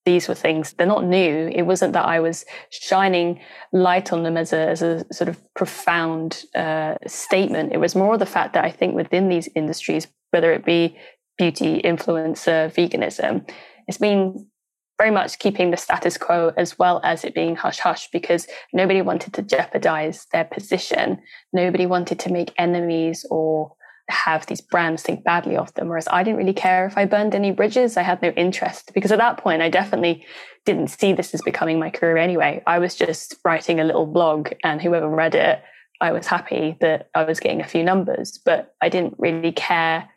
These 0.05 0.29
were 0.29 0.35
things, 0.35 0.73
they're 0.73 0.87
not 0.87 1.05
new. 1.05 1.49
It 1.53 1.63
wasn't 1.63 1.95
that 1.95 2.05
I 2.05 2.21
was 2.21 2.45
shining 2.71 3.41
light 3.73 4.13
on 4.13 4.25
them 4.25 4.37
as 4.37 4.53
a, 4.53 4.69
as 4.69 4.83
a 4.83 5.05
sort 5.13 5.29
of 5.29 5.39
profound 5.55 6.45
uh, 6.55 6.97
statement. 7.07 7.73
It 7.73 7.79
was 7.79 7.95
more 7.95 8.19
the 8.19 8.27
fact 8.27 8.53
that 8.55 8.65
I 8.65 8.71
think 8.71 8.95
within 8.95 9.29
these 9.29 9.49
industries, 9.55 10.07
whether 10.31 10.53
it 10.53 10.65
be 10.65 10.99
beauty, 11.39 11.81
influencer, 11.83 12.73
veganism, 12.75 13.49
it's 13.89 13.99
been 13.99 14.49
very 15.03 15.11
much 15.11 15.41
keeping 15.41 15.73
the 15.73 15.77
status 15.77 16.17
quo 16.17 16.53
as 16.57 16.79
well 16.79 17.01
as 17.03 17.25
it 17.25 17.35
being 17.35 17.57
hush 17.57 17.81
hush 17.81 18.09
because 18.13 18.47
nobody 18.73 19.03
wanted 19.03 19.33
to 19.33 19.43
jeopardize 19.43 20.29
their 20.31 20.45
position. 20.45 21.21
Nobody 21.53 21.87
wanted 21.87 22.21
to 22.21 22.31
make 22.31 22.53
enemies 22.57 23.27
or 23.29 23.75
have 24.09 24.47
these 24.47 24.61
brands 24.61 25.03
think 25.03 25.25
badly 25.25 25.57
of 25.57 25.75
them. 25.75 25.89
Whereas 25.89 26.07
I 26.09 26.23
didn't 26.23 26.39
really 26.39 26.53
care 26.53 26.87
if 26.87 26.97
I 26.97 27.05
burned 27.07 27.35
any 27.35 27.51
bridges. 27.51 27.97
I 27.97 28.03
had 28.03 28.23
no 28.23 28.29
interest 28.31 28.93
because 28.95 29.11
at 29.11 29.19
that 29.19 29.39
point, 29.39 29.61
I 29.61 29.71
definitely 29.71 30.25
didn't 30.67 30.87
see 30.87 31.13
this 31.13 31.35
as 31.35 31.43
becoming 31.43 31.81
my 31.81 31.91
career 31.91 32.17
anyway. 32.17 32.63
I 32.65 32.79
was 32.79 32.95
just 32.95 33.35
writing 33.45 33.81
a 33.81 33.85
little 33.85 34.07
blog, 34.07 34.51
and 34.63 34.81
whoever 34.81 35.09
read 35.09 35.35
it, 35.35 35.61
I 36.01 36.13
was 36.13 36.29
happy 36.29 36.77
that 36.81 37.09
I 37.13 37.25
was 37.25 37.41
getting 37.41 37.61
a 37.61 37.67
few 37.67 37.83
numbers, 37.83 38.39
but 38.45 38.77
I 38.81 38.89
didn't 38.89 39.17
really 39.19 39.51
care 39.51 40.09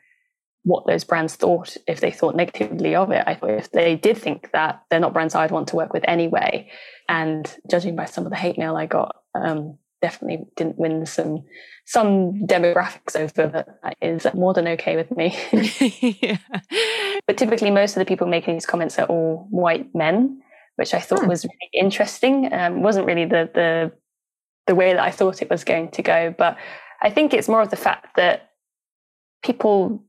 what 0.65 0.87
those 0.87 1.03
brands 1.03 1.35
thought 1.35 1.77
if 1.87 2.01
they 2.01 2.09
thought 2.11 2.35
negatively 2.35 2.95
of 2.95 3.11
it. 3.11 3.23
I 3.27 3.35
thought 3.35 3.51
if 3.51 3.71
they 3.71 3.95
did 3.95 4.17
think 4.17 4.49
that, 4.51 4.83
they're 4.89 4.99
not 4.99 5.13
brands 5.13 5.35
I'd 5.35 5.51
want 5.51 5.67
to 5.69 5.75
work 5.75 5.93
with 5.93 6.03
anyway. 6.07 6.69
And 7.07 7.55
judging 7.69 7.95
by 7.95 8.05
some 8.05 8.25
of 8.25 8.31
the 8.31 8.35
hate 8.35 8.57
mail 8.57 8.75
I 8.75 8.87
got, 8.87 9.15
um, 9.35 9.77
definitely 10.01 10.45
didn't 10.57 10.79
win 10.79 11.05
some 11.05 11.43
some 11.85 12.47
demographics 12.47 13.15
over, 13.15 13.63
that 13.83 13.95
is 14.01 14.25
more 14.33 14.55
than 14.55 14.67
okay 14.69 14.95
with 14.95 15.15
me. 15.15 15.37
yeah. 16.19 16.37
But 17.27 17.37
typically, 17.37 17.69
most 17.69 17.95
of 17.95 17.99
the 17.99 18.05
people 18.05 18.25
making 18.25 18.55
these 18.55 18.65
comments 18.65 18.97
are 18.97 19.05
all 19.05 19.45
white 19.51 19.93
men, 19.93 20.41
which 20.77 20.95
I 20.95 20.99
thought 20.99 21.21
hmm. 21.21 21.29
was 21.29 21.45
really 21.45 21.69
interesting. 21.73 22.51
Um, 22.51 22.81
wasn't 22.81 23.05
really 23.05 23.25
the 23.25 23.51
the 23.53 23.91
the 24.65 24.73
way 24.73 24.93
that 24.93 25.03
I 25.03 25.11
thought 25.11 25.43
it 25.43 25.49
was 25.51 25.63
going 25.63 25.91
to 25.91 26.01
go, 26.01 26.33
but 26.35 26.57
I 27.03 27.11
think 27.11 27.35
it's 27.35 27.47
more 27.47 27.61
of 27.61 27.69
the 27.69 27.75
fact 27.75 28.15
that 28.15 28.49
people 29.43 30.03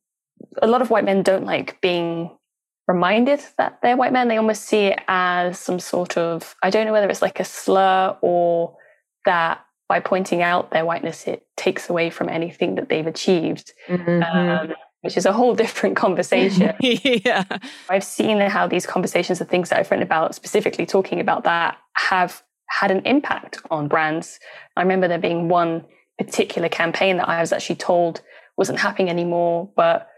a 0.62 0.66
lot 0.66 0.82
of 0.82 0.90
white 0.90 1.04
men 1.04 1.22
don't 1.22 1.44
like 1.44 1.80
being 1.80 2.30
reminded 2.86 3.40
that 3.58 3.78
they're 3.82 3.96
white 3.96 4.12
men. 4.12 4.28
They 4.28 4.36
almost 4.36 4.62
see 4.62 4.86
it 4.86 5.00
as 5.08 5.58
some 5.58 5.80
sort 5.80 6.16
of, 6.16 6.54
I 6.62 6.70
don't 6.70 6.86
know 6.86 6.92
whether 6.92 7.08
it's 7.08 7.22
like 7.22 7.40
a 7.40 7.44
slur 7.44 8.16
or 8.20 8.76
that 9.24 9.64
by 9.88 10.00
pointing 10.00 10.42
out 10.42 10.70
their 10.70 10.84
whiteness, 10.84 11.26
it 11.26 11.46
takes 11.56 11.88
away 11.88 12.10
from 12.10 12.28
anything 12.28 12.74
that 12.76 12.88
they've 12.88 13.06
achieved. 13.06 13.72
Mm-hmm. 13.88 14.22
Um, 14.22 14.74
which 15.02 15.16
is 15.16 15.26
a 15.26 15.32
whole 15.32 15.54
different 15.64 15.96
conversation. 15.96 16.74
yeah. 16.80 17.44
I've 17.88 18.04
seen 18.04 18.40
how 18.40 18.66
these 18.66 18.86
conversations, 18.86 19.38
the 19.38 19.44
things 19.44 19.68
that 19.68 19.78
I've 19.78 19.90
written 19.90 20.02
about, 20.02 20.34
specifically 20.34 20.86
talking 20.86 21.20
about 21.20 21.44
that, 21.44 21.78
have 21.94 22.42
had 22.68 22.90
an 22.90 23.06
impact 23.06 23.60
on 23.70 23.86
brands. 23.86 24.40
I 24.76 24.82
remember 24.82 25.06
there 25.06 25.18
being 25.18 25.48
one 25.48 25.84
particular 26.18 26.68
campaign 26.68 27.18
that 27.18 27.28
I 27.28 27.40
was 27.40 27.52
actually 27.52 27.76
told 27.76 28.22
wasn't 28.56 28.80
happening 28.80 29.10
anymore, 29.10 29.70
but 29.76 30.08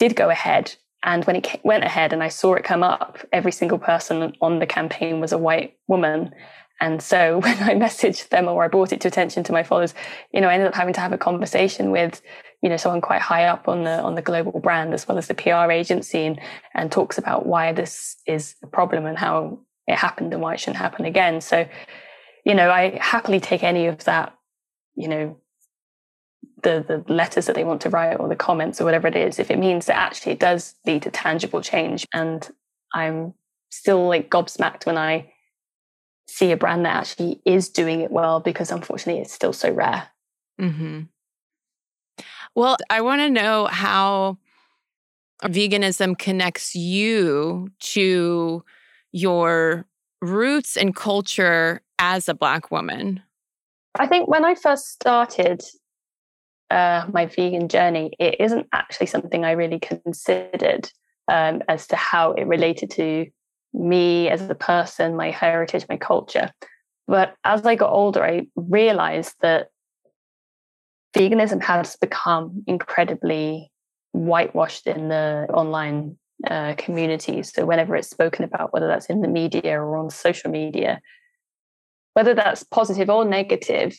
did 0.00 0.16
go 0.16 0.30
ahead. 0.30 0.74
And 1.04 1.24
when 1.24 1.36
it 1.36 1.60
went 1.62 1.84
ahead 1.84 2.12
and 2.12 2.22
I 2.22 2.28
saw 2.28 2.54
it 2.54 2.64
come 2.64 2.82
up, 2.82 3.18
every 3.32 3.52
single 3.52 3.78
person 3.78 4.34
on 4.40 4.58
the 4.58 4.66
campaign 4.66 5.20
was 5.20 5.32
a 5.32 5.38
white 5.38 5.76
woman. 5.86 6.34
And 6.80 7.00
so 7.02 7.38
when 7.40 7.58
I 7.62 7.74
messaged 7.74 8.30
them 8.30 8.48
or 8.48 8.64
I 8.64 8.68
brought 8.68 8.92
it 8.92 9.00
to 9.02 9.08
attention 9.08 9.44
to 9.44 9.52
my 9.52 9.62
followers, 9.62 9.94
you 10.32 10.40
know, 10.40 10.48
I 10.48 10.54
ended 10.54 10.68
up 10.68 10.74
having 10.74 10.94
to 10.94 11.00
have 11.00 11.12
a 11.12 11.18
conversation 11.18 11.90
with, 11.90 12.20
you 12.62 12.68
know, 12.68 12.76
someone 12.76 13.00
quite 13.00 13.20
high 13.20 13.44
up 13.44 13.68
on 13.68 13.84
the 13.84 14.00
on 14.00 14.14
the 14.14 14.22
global 14.22 14.58
brand 14.60 14.92
as 14.92 15.06
well 15.06 15.18
as 15.18 15.28
the 15.28 15.34
PR 15.34 15.70
agency 15.70 16.24
and 16.26 16.40
and 16.74 16.90
talks 16.90 17.16
about 17.16 17.46
why 17.46 17.72
this 17.72 18.16
is 18.26 18.56
a 18.62 18.66
problem 18.66 19.06
and 19.06 19.18
how 19.18 19.60
it 19.86 19.96
happened 19.96 20.32
and 20.32 20.42
why 20.42 20.54
it 20.54 20.60
shouldn't 20.60 20.76
happen 20.76 21.04
again. 21.04 21.40
So, 21.40 21.66
you 22.44 22.54
know, 22.54 22.70
I 22.70 22.98
happily 23.00 23.40
take 23.40 23.62
any 23.62 23.86
of 23.86 24.04
that, 24.04 24.34
you 24.94 25.08
know, 25.08 25.36
the 26.62 26.84
the 26.86 27.12
letters 27.12 27.46
that 27.46 27.54
they 27.54 27.64
want 27.64 27.80
to 27.82 27.90
write 27.90 28.14
or 28.16 28.28
the 28.28 28.36
comments 28.36 28.80
or 28.80 28.84
whatever 28.84 29.08
it 29.08 29.16
is 29.16 29.38
if 29.38 29.50
it 29.50 29.58
means 29.58 29.86
that 29.86 29.96
actually 29.96 30.32
it 30.32 30.40
does 30.40 30.74
lead 30.86 31.02
to 31.02 31.10
tangible 31.10 31.60
change. 31.60 32.06
And 32.12 32.48
i'm 32.92 33.34
still 33.70 34.08
like 34.08 34.30
gobsmacked 34.30 34.86
when 34.86 34.98
i 34.98 35.32
see 36.26 36.50
a 36.52 36.56
brand 36.56 36.84
that 36.84 36.96
actually 36.96 37.40
is 37.44 37.68
doing 37.68 38.00
it 38.00 38.10
well 38.10 38.40
because 38.40 38.70
unfortunately 38.70 39.20
it's 39.20 39.32
still 39.32 39.52
so 39.52 39.70
rare. 39.70 40.08
Mm-hmm. 40.60 41.02
well 42.54 42.76
i 42.90 43.00
want 43.00 43.20
to 43.20 43.30
know 43.30 43.66
how 43.66 44.38
veganism 45.44 46.18
connects 46.18 46.74
you 46.74 47.70
to 47.80 48.64
your 49.12 49.86
roots 50.20 50.76
and 50.76 50.94
culture 50.94 51.82
as 51.98 52.28
a 52.28 52.34
black 52.34 52.70
woman. 52.70 53.22
I 53.98 54.06
think 54.06 54.28
when 54.28 54.44
I 54.44 54.54
first 54.54 54.88
started, 54.88 55.62
uh, 56.70 57.06
my 57.12 57.26
vegan 57.26 57.68
journey, 57.68 58.12
it 58.18 58.40
isn't 58.40 58.66
actually 58.72 59.06
something 59.06 59.44
I 59.44 59.52
really 59.52 59.80
considered 59.80 60.90
um, 61.28 61.62
as 61.68 61.86
to 61.88 61.96
how 61.96 62.32
it 62.32 62.46
related 62.46 62.90
to 62.92 63.26
me 63.72 64.28
as 64.28 64.42
a 64.48 64.54
person, 64.54 65.16
my 65.16 65.30
heritage, 65.30 65.86
my 65.88 65.96
culture. 65.96 66.50
But 67.06 67.34
as 67.44 67.64
I 67.66 67.74
got 67.74 67.92
older, 67.92 68.24
I 68.24 68.46
realized 68.56 69.34
that 69.40 69.68
veganism 71.16 71.62
has 71.62 71.96
become 71.96 72.62
incredibly 72.66 73.70
whitewashed 74.12 74.86
in 74.86 75.08
the 75.08 75.46
online 75.52 76.16
uh, 76.48 76.74
community. 76.78 77.42
So 77.42 77.66
whenever 77.66 77.96
it's 77.96 78.10
spoken 78.10 78.44
about, 78.44 78.72
whether 78.72 78.86
that's 78.86 79.06
in 79.06 79.20
the 79.20 79.28
media 79.28 79.80
or 79.80 79.96
on 79.96 80.10
social 80.10 80.50
media, 80.50 81.00
whether 82.14 82.34
that's 82.34 82.62
positive 82.62 83.10
or 83.10 83.24
negative, 83.24 83.96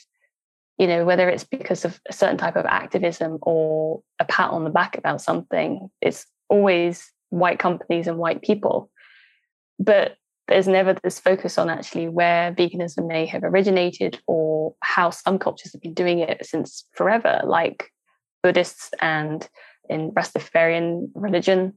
you 0.82 0.88
know, 0.88 1.06
whether 1.06 1.30
it's 1.30 1.44
because 1.44 1.86
of 1.86 2.02
a 2.10 2.14
certain 2.14 2.40
type 2.40 2.56
of 2.56 2.66
activism 2.66 3.38
or 3.44 4.02
a 4.18 4.26
pat 4.26 4.50
on 4.50 4.64
the 4.64 4.72
back 4.72 4.98
about 4.98 5.22
something, 5.22 5.92
it's 6.02 6.26
always 6.50 7.12
white 7.30 7.60
companies 7.60 8.08
and 8.08 8.18
white 8.18 8.42
people. 8.42 8.90
But 9.78 10.16
there's 10.48 10.68
never 10.68 10.96
this 11.04 11.20
focus 11.20 11.60
on 11.60 11.70
actually 11.70 12.10
where 12.10 12.52
veganism 12.52 13.08
may 13.08 13.28
have 13.28 13.44
originated 13.44 14.20
or 14.26 14.74
how 14.82 15.12
some 15.12 15.38
cultures 15.38 15.72
have 15.72 15.84
been 15.84 15.94
doing 15.94 16.18
it 16.18 16.44
since 16.44 16.84
forever, 16.96 17.42
like 17.46 17.92
Buddhists 18.42 18.90
and 19.00 19.48
in 19.88 20.10
Rastafarian 20.14 21.12
religion 21.14 21.74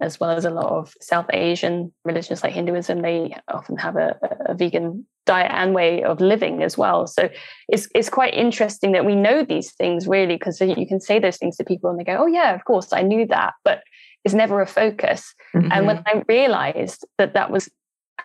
as 0.00 0.20
well 0.20 0.30
as 0.30 0.46
a 0.46 0.50
lot 0.50 0.70
of 0.70 0.94
South 1.02 1.26
Asian 1.32 1.92
religions 2.04 2.42
like 2.42 2.52
Hinduism, 2.52 3.02
they 3.02 3.36
often 3.48 3.76
have 3.76 3.96
a, 3.96 4.16
a, 4.46 4.54
vegan 4.54 5.06
diet 5.28 5.52
and 5.52 5.74
way 5.74 6.02
of 6.02 6.20
living 6.20 6.62
as 6.62 6.78
well. 6.78 7.06
So 7.06 7.28
it's 7.68 7.86
it's 7.94 8.08
quite 8.08 8.34
interesting 8.34 8.92
that 8.92 9.04
we 9.04 9.14
know 9.14 9.44
these 9.44 9.72
things 9.72 10.08
really, 10.08 10.36
because 10.36 10.60
you 10.60 10.86
can 10.86 11.00
say 11.00 11.20
those 11.20 11.36
things 11.36 11.56
to 11.58 11.64
people 11.64 11.90
and 11.90 12.00
they 12.00 12.04
go, 12.04 12.16
"Oh 12.18 12.26
yeah, 12.26 12.54
of 12.54 12.64
course, 12.64 12.92
I 12.92 13.02
knew 13.02 13.26
that," 13.26 13.52
but 13.62 13.82
it's 14.24 14.34
never 14.34 14.60
a 14.60 14.66
focus. 14.66 15.34
Mm-hmm. 15.54 15.72
And 15.72 15.86
when 15.86 16.02
I 16.06 16.22
realized 16.26 17.06
that 17.18 17.34
that 17.34 17.50
was 17.50 17.68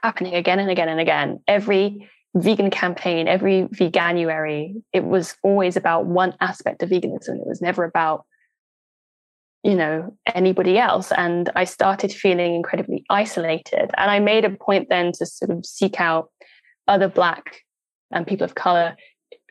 happening 0.02 0.34
again 0.34 0.60
and 0.60 0.72
again 0.72 0.89
and 0.89 1.00
again, 1.00 1.39
every 1.48 2.10
vegan 2.36 2.72
campaign, 2.72 3.28
every 3.28 3.68
veganuary, 3.82 4.82
it 4.92 5.04
was 5.04 5.36
always 5.44 5.76
about 5.76 6.06
one 6.06 6.34
aspect 6.39 6.82
of 6.82 6.89
veganism. 6.89 7.36
It 7.42 7.48
was 7.48 7.62
never 7.62 7.84
about 7.84 8.26
you 9.63 9.76
know 9.76 10.13
anybody 10.36 10.78
else 10.78 11.12
and 11.13 11.50
i 11.56 11.63
started 11.63 12.12
feeling 12.12 12.54
incredibly 12.54 13.06
isolated 13.10 13.89
and 13.98 14.12
i 14.12 14.20
made 14.20 14.46
a 14.46 14.50
point 14.50 14.88
then 14.89 15.12
to 15.13 15.26
sort 15.26 15.52
of 15.52 15.66
seek 15.66 16.00
out 16.00 16.30
other 16.88 17.08
black 17.08 17.62
and 18.12 18.28
people 18.28 18.46
of 18.46 18.56
color 18.56 18.96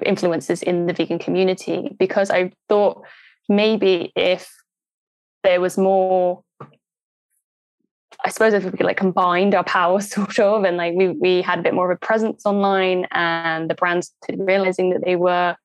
influences 0.04 0.62
in 0.62 0.86
the 0.86 0.92
vegan 0.92 1.18
community 1.18 1.90
because 1.98 2.30
i 2.30 2.50
thought 2.68 3.02
maybe 3.48 4.12
if 4.16 4.50
there 5.42 5.60
was 5.60 5.76
more 5.76 6.42
I 8.24 8.30
suppose 8.30 8.54
if 8.54 8.64
we 8.64 8.70
could 8.70 8.86
like 8.86 8.98
combined 8.98 9.52
our 9.52 9.64
powers 9.64 10.10
sort 10.12 10.38
of 10.38 10.62
and 10.64 10.76
like 10.76 10.94
we 10.94 11.08
we 11.08 11.42
had 11.42 11.58
a 11.58 11.62
bit 11.62 11.74
more 11.74 11.90
of 11.90 11.96
a 11.96 12.06
presence 12.06 12.46
online 12.46 13.06
and 13.10 13.68
the 13.68 13.74
brands 13.74 14.12
realizing 14.28 14.90
that 14.90 15.04
they 15.04 15.16
were 15.16 15.56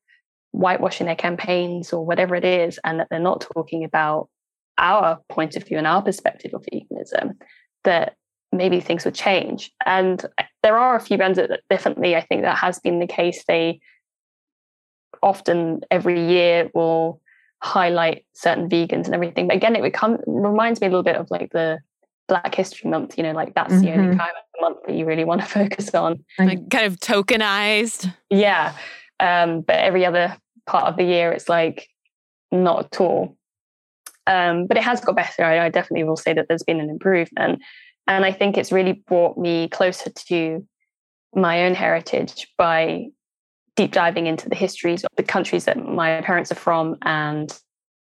whitewashing 0.52 1.06
their 1.06 1.16
campaigns 1.16 1.92
or 1.92 2.04
whatever 2.04 2.34
it 2.34 2.44
is 2.44 2.80
and 2.84 2.98
that 2.98 3.08
they're 3.10 3.20
not 3.20 3.46
talking 3.54 3.84
about 3.84 4.28
our 4.78 5.20
point 5.28 5.56
of 5.56 5.64
view 5.64 5.76
and 5.76 5.86
our 5.86 6.02
perspective 6.02 6.54
of 6.54 6.64
veganism, 6.72 7.34
that 7.84 8.16
maybe 8.52 8.80
things 8.80 9.04
would 9.04 9.14
change. 9.14 9.72
And 9.84 10.24
there 10.62 10.76
are 10.76 10.96
a 10.96 11.00
few 11.00 11.16
brands 11.16 11.36
that 11.36 11.60
definitely, 11.70 12.16
I 12.16 12.20
think 12.20 12.42
that 12.42 12.58
has 12.58 12.78
been 12.78 12.98
the 12.98 13.06
case. 13.06 13.44
They 13.46 13.80
often 15.22 15.80
every 15.90 16.28
year 16.28 16.70
will 16.74 17.20
highlight 17.62 18.24
certain 18.34 18.68
vegans 18.68 19.06
and 19.06 19.14
everything. 19.14 19.48
But 19.48 19.56
again, 19.56 19.76
it 19.76 19.82
become, 19.82 20.18
reminds 20.26 20.80
me 20.80 20.86
a 20.86 20.90
little 20.90 21.02
bit 21.02 21.16
of 21.16 21.30
like 21.30 21.50
the 21.52 21.78
Black 22.28 22.54
History 22.54 22.90
Month, 22.90 23.16
you 23.16 23.24
know, 23.24 23.32
like 23.32 23.54
that's 23.54 23.72
mm-hmm. 23.72 23.82
the 23.82 23.92
only 23.92 24.08
mm-hmm. 24.08 24.18
time 24.18 24.28
of 24.28 24.44
the 24.54 24.60
month 24.60 24.78
that 24.86 24.94
you 24.94 25.06
really 25.06 25.24
want 25.24 25.40
to 25.40 25.46
focus 25.58 25.94
on. 25.94 26.24
Like 26.38 26.70
kind 26.70 26.86
of 26.86 26.98
tokenized. 27.00 28.12
Yeah. 28.30 28.74
Um, 29.20 29.62
but 29.62 29.76
every 29.76 30.04
other 30.04 30.36
part 30.66 30.84
of 30.84 30.96
the 30.96 31.04
year, 31.04 31.32
it's 31.32 31.48
like 31.48 31.88
not 32.52 32.86
at 32.86 33.00
all. 33.00 33.36
Um, 34.26 34.66
but 34.66 34.76
it 34.76 34.82
has 34.82 35.00
got 35.00 35.16
better. 35.16 35.42
I, 35.42 35.66
I 35.66 35.68
definitely 35.70 36.04
will 36.04 36.16
say 36.16 36.34
that 36.34 36.46
there's 36.48 36.62
been 36.62 36.80
an 36.80 36.90
improvement. 36.90 37.62
And 38.08 38.24
I 38.24 38.32
think 38.32 38.56
it's 38.56 38.72
really 38.72 39.04
brought 39.06 39.36
me 39.38 39.68
closer 39.68 40.10
to 40.10 40.66
my 41.34 41.66
own 41.66 41.74
heritage 41.74 42.48
by 42.56 43.08
deep 43.76 43.92
diving 43.92 44.26
into 44.26 44.48
the 44.48 44.56
histories 44.56 45.04
of 45.04 45.10
the 45.16 45.22
countries 45.22 45.66
that 45.66 45.76
my 45.76 46.20
parents 46.22 46.50
are 46.50 46.56
from 46.56 46.96
and 47.02 47.56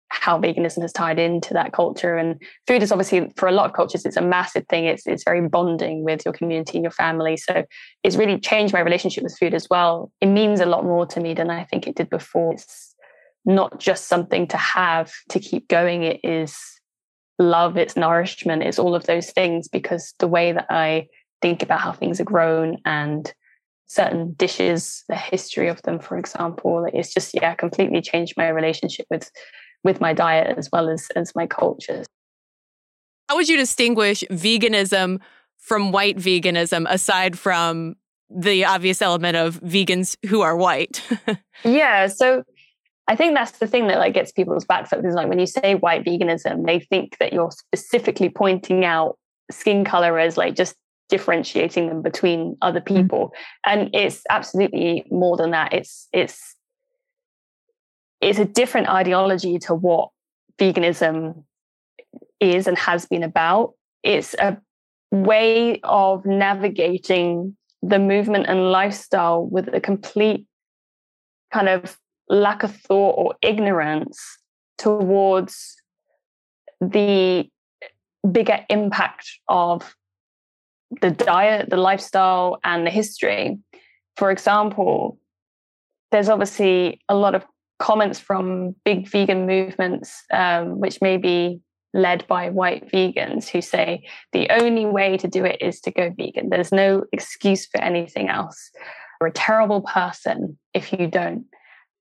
how 0.08 0.40
veganism 0.40 0.82
has 0.82 0.92
tied 0.92 1.18
into 1.20 1.54
that 1.54 1.72
culture. 1.72 2.16
And 2.16 2.42
food 2.66 2.82
is 2.82 2.90
obviously 2.90 3.30
for 3.36 3.48
a 3.48 3.52
lot 3.52 3.66
of 3.66 3.74
cultures, 3.74 4.04
it's 4.04 4.16
a 4.16 4.22
massive 4.22 4.66
thing. 4.68 4.86
It's 4.86 5.06
it's 5.06 5.22
very 5.22 5.46
bonding 5.46 6.02
with 6.02 6.24
your 6.24 6.34
community 6.34 6.78
and 6.78 6.82
your 6.82 6.90
family. 6.90 7.36
So 7.36 7.64
it's 8.02 8.16
really 8.16 8.40
changed 8.40 8.72
my 8.72 8.80
relationship 8.80 9.22
with 9.22 9.38
food 9.38 9.54
as 9.54 9.68
well. 9.70 10.10
It 10.20 10.26
means 10.26 10.60
a 10.60 10.66
lot 10.66 10.82
more 10.82 11.06
to 11.06 11.20
me 11.20 11.34
than 11.34 11.50
I 11.50 11.64
think 11.64 11.86
it 11.86 11.94
did 11.94 12.10
before. 12.10 12.54
It's 12.54 12.96
not 13.44 13.78
just 13.78 14.08
something 14.08 14.48
to 14.48 14.56
have 14.56 15.12
to 15.28 15.38
keep 15.38 15.68
going. 15.68 16.02
It 16.02 16.20
is 16.24 16.79
love, 17.40 17.76
it's 17.76 17.96
nourishment, 17.96 18.62
it's 18.62 18.78
all 18.78 18.94
of 18.94 19.06
those 19.06 19.30
things 19.30 19.68
because 19.68 20.14
the 20.18 20.28
way 20.28 20.52
that 20.52 20.66
I 20.70 21.08
think 21.42 21.62
about 21.62 21.80
how 21.80 21.92
things 21.92 22.20
are 22.20 22.24
grown 22.24 22.78
and 22.84 23.32
certain 23.86 24.34
dishes, 24.34 25.02
the 25.08 25.16
history 25.16 25.68
of 25.68 25.82
them, 25.82 25.98
for 25.98 26.16
example, 26.16 26.86
it's 26.92 27.12
just 27.12 27.34
yeah, 27.34 27.54
completely 27.54 28.00
changed 28.00 28.34
my 28.36 28.48
relationship 28.48 29.06
with 29.10 29.30
with 29.82 30.00
my 30.00 30.12
diet 30.12 30.56
as 30.58 30.68
well 30.72 30.88
as 30.88 31.08
as 31.16 31.32
my 31.34 31.46
cultures. 31.46 32.06
How 33.28 33.36
would 33.36 33.48
you 33.48 33.56
distinguish 33.56 34.22
veganism 34.30 35.20
from 35.56 35.92
white 35.92 36.16
veganism 36.16 36.86
aside 36.88 37.38
from 37.38 37.96
the 38.28 38.64
obvious 38.64 39.02
element 39.02 39.36
of 39.36 39.60
vegans 39.60 40.16
who 40.26 40.40
are 40.40 40.56
white? 40.56 41.02
yeah, 41.64 42.06
so 42.06 42.44
I 43.10 43.16
think 43.16 43.34
that's 43.34 43.58
the 43.58 43.66
thing 43.66 43.88
that 43.88 43.98
like 43.98 44.14
gets 44.14 44.30
people's 44.30 44.64
back 44.64 44.92
up 44.92 45.04
is 45.04 45.14
like 45.14 45.28
when 45.28 45.40
you 45.40 45.46
say 45.46 45.74
white 45.74 46.04
veganism, 46.04 46.64
they 46.64 46.78
think 46.78 47.18
that 47.18 47.32
you're 47.32 47.50
specifically 47.50 48.28
pointing 48.28 48.84
out 48.84 49.18
skin 49.50 49.84
color 49.84 50.16
as 50.20 50.36
like 50.36 50.54
just 50.54 50.76
differentiating 51.08 51.88
them 51.88 52.02
between 52.02 52.56
other 52.62 52.80
mm. 52.80 52.86
people. 52.86 53.32
And 53.66 53.90
it's 53.92 54.22
absolutely 54.30 55.06
more 55.10 55.36
than 55.36 55.50
that. 55.50 55.72
It's 55.72 56.06
it's 56.12 56.54
it's 58.20 58.38
a 58.38 58.44
different 58.44 58.88
ideology 58.88 59.58
to 59.58 59.74
what 59.74 60.10
veganism 60.56 61.42
is 62.38 62.68
and 62.68 62.78
has 62.78 63.06
been 63.06 63.24
about. 63.24 63.74
It's 64.04 64.34
a 64.34 64.56
way 65.10 65.80
of 65.82 66.24
navigating 66.24 67.56
the 67.82 67.98
movement 67.98 68.46
and 68.46 68.70
lifestyle 68.70 69.44
with 69.44 69.66
a 69.74 69.80
complete 69.80 70.46
kind 71.52 71.68
of 71.68 71.98
lack 72.30 72.62
of 72.62 72.74
thought 72.74 73.14
or 73.18 73.34
ignorance 73.42 74.18
towards 74.78 75.76
the 76.80 77.46
bigger 78.32 78.64
impact 78.70 79.30
of 79.48 79.94
the 81.02 81.10
diet, 81.10 81.68
the 81.68 81.76
lifestyle, 81.76 82.58
and 82.64 82.86
the 82.86 82.90
history. 82.90 83.58
For 84.16 84.30
example, 84.30 85.18
there's 86.10 86.28
obviously 86.28 87.00
a 87.08 87.14
lot 87.14 87.34
of 87.34 87.44
comments 87.78 88.18
from 88.18 88.74
big 88.84 89.08
vegan 89.08 89.46
movements, 89.46 90.22
um, 90.32 90.80
which 90.80 91.00
may 91.00 91.16
be 91.16 91.60
led 91.92 92.26
by 92.28 92.50
white 92.50 92.88
vegans 92.90 93.48
who 93.48 93.60
say 93.60 94.04
the 94.32 94.48
only 94.50 94.86
way 94.86 95.16
to 95.16 95.26
do 95.26 95.44
it 95.44 95.60
is 95.60 95.80
to 95.80 95.90
go 95.90 96.12
vegan. 96.16 96.48
There's 96.48 96.72
no 96.72 97.04
excuse 97.12 97.66
for 97.66 97.80
anything 97.80 98.28
else. 98.28 98.70
You're 99.20 99.28
a 99.28 99.32
terrible 99.32 99.80
person 99.82 100.58
if 100.72 100.92
you 100.92 101.08
don't. 101.08 101.44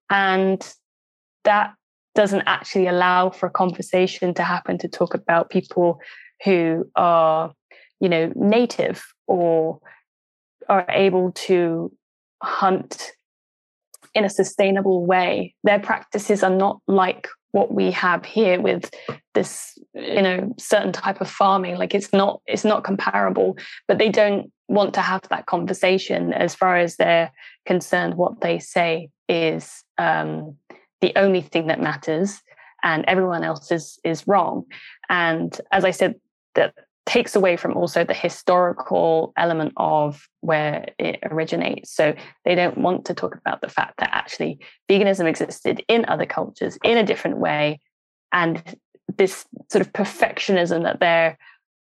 And 0.10 0.66
that 1.44 1.74
doesn't 2.16 2.44
actually 2.46 2.88
allow 2.88 3.30
for 3.30 3.48
a 3.48 3.52
conversation 3.52 4.34
to 4.36 4.44
happen 4.44 4.78
to 4.80 4.88
talk 4.88 5.14
about 5.14 5.50
people 5.50 6.00
who 6.44 6.90
are, 6.96 7.54
you 8.00 8.10
know, 8.10 8.32
native 8.36 9.04
or 9.28 9.80
are 10.68 10.86
able 10.90 11.32
to 11.34 11.92
hunt 12.42 13.12
in 14.14 14.26
a 14.26 14.30
sustainable 14.30 15.06
way. 15.06 15.56
Their 15.64 15.80
practices 15.80 16.44
are 16.44 16.56
not 16.56 16.80
like 16.88 17.28
what 17.52 17.74
we 17.74 17.92
have 17.92 18.26
here 18.26 18.62
with 18.62 18.94
this 19.34 19.78
you 19.94 20.22
know 20.22 20.54
certain 20.58 20.92
type 20.92 21.20
of 21.22 21.30
farming 21.30 21.78
like 21.78 21.96
it's 21.96 22.14
not 22.14 22.42
it's 22.46 22.66
not 22.66 22.84
comparable 22.84 23.58
but 23.88 23.98
they 23.98 24.10
don't 24.10 24.52
want 24.68 24.94
to 24.94 25.02
have 25.02 25.22
that 25.30 25.48
conversation 25.48 26.32
as 26.34 26.54
far 26.54 26.78
as 26.78 26.98
they're 26.98 27.32
concerned 27.66 28.16
what 28.16 28.42
they 28.42 28.60
say 28.60 29.10
is 29.30 29.84
um, 29.98 30.58
the 31.02 31.14
only 31.16 31.42
thing 31.42 31.68
that 31.68 31.82
matters 31.82 32.42
and 32.84 33.06
everyone 33.08 33.44
else 33.44 33.72
is 33.72 34.00
is 34.04 34.28
wrong 34.28 34.66
and 35.10 35.62
as 35.72 35.86
i 35.86 35.92
said 35.92 36.16
that 36.56 36.74
takes 37.10 37.36
away 37.36 37.58
from 37.58 37.76
also 37.76 38.04
the 38.04 38.14
historical 38.14 39.34
element 39.36 39.74
of 39.78 40.30
where 40.42 40.90
it 41.00 41.18
originates. 41.24 41.92
So 41.92 42.14
they 42.46 42.54
don't 42.54 42.78
want 42.78 43.06
to 43.06 43.16
talk 43.16 43.36
about 43.36 43.62
the 43.62 43.68
fact 43.68 43.96
that 43.98 44.12
actually 44.14 44.60
veganism 44.88 45.26
existed 45.26 45.84
in 45.88 46.06
other 46.06 46.28
cultures 46.28 46.78
in 46.84 47.00
a 47.00 47.04
different 47.04 47.38
way. 47.38 47.80
And 48.32 48.62
this 49.18 49.44
sort 49.72 49.84
of 49.84 49.92
perfectionism 49.92 50.84
that 50.84 51.00
they're 51.00 51.36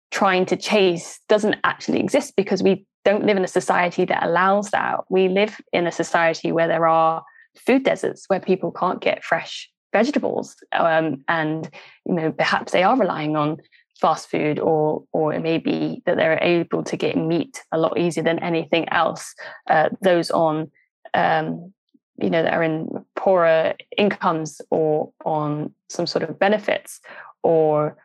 trying 0.09 0.47
to 0.47 0.57
chase 0.57 1.19
doesn't 1.29 1.57
actually 1.63 1.99
exist 1.99 2.33
because 2.35 2.63
we 2.63 2.87
don't 3.05 3.25
live 3.25 3.37
in 3.37 3.43
a 3.43 3.47
society 3.47 4.05
that 4.05 4.23
allows 4.23 4.71
that. 4.71 5.01
We 5.09 5.27
live 5.27 5.59
in 5.71 5.87
a 5.87 5.91
society 5.91 6.51
where 6.51 6.67
there 6.67 6.87
are 6.87 7.23
food 7.55 7.83
deserts 7.83 8.25
where 8.27 8.39
people 8.39 8.71
can't 8.71 9.01
get 9.01 9.23
fresh 9.23 9.69
vegetables 9.91 10.55
um, 10.73 11.23
and 11.27 11.69
you 12.05 12.15
know 12.15 12.31
perhaps 12.31 12.71
they 12.71 12.83
are 12.83 12.97
relying 12.97 13.35
on 13.35 13.57
fast 14.01 14.27
food 14.29 14.59
or 14.59 15.03
or 15.13 15.33
it 15.33 15.41
may 15.41 15.59
be 15.59 16.01
that 16.05 16.17
they're 16.17 16.41
able 16.41 16.83
to 16.83 16.97
get 16.97 17.15
meat 17.15 17.61
a 17.71 17.77
lot 17.77 17.97
easier 17.97 18.23
than 18.23 18.39
anything 18.39 18.89
else 18.89 19.35
uh, 19.69 19.89
those 20.01 20.31
on 20.31 20.69
um, 21.13 21.71
you 22.17 22.29
know 22.29 22.41
that 22.41 22.53
are 22.53 22.63
in 22.63 22.89
poorer 23.15 23.75
incomes 23.97 24.59
or 24.71 25.11
on 25.25 25.71
some 25.89 26.07
sort 26.07 26.27
of 26.27 26.39
benefits 26.39 26.99
or 27.43 27.95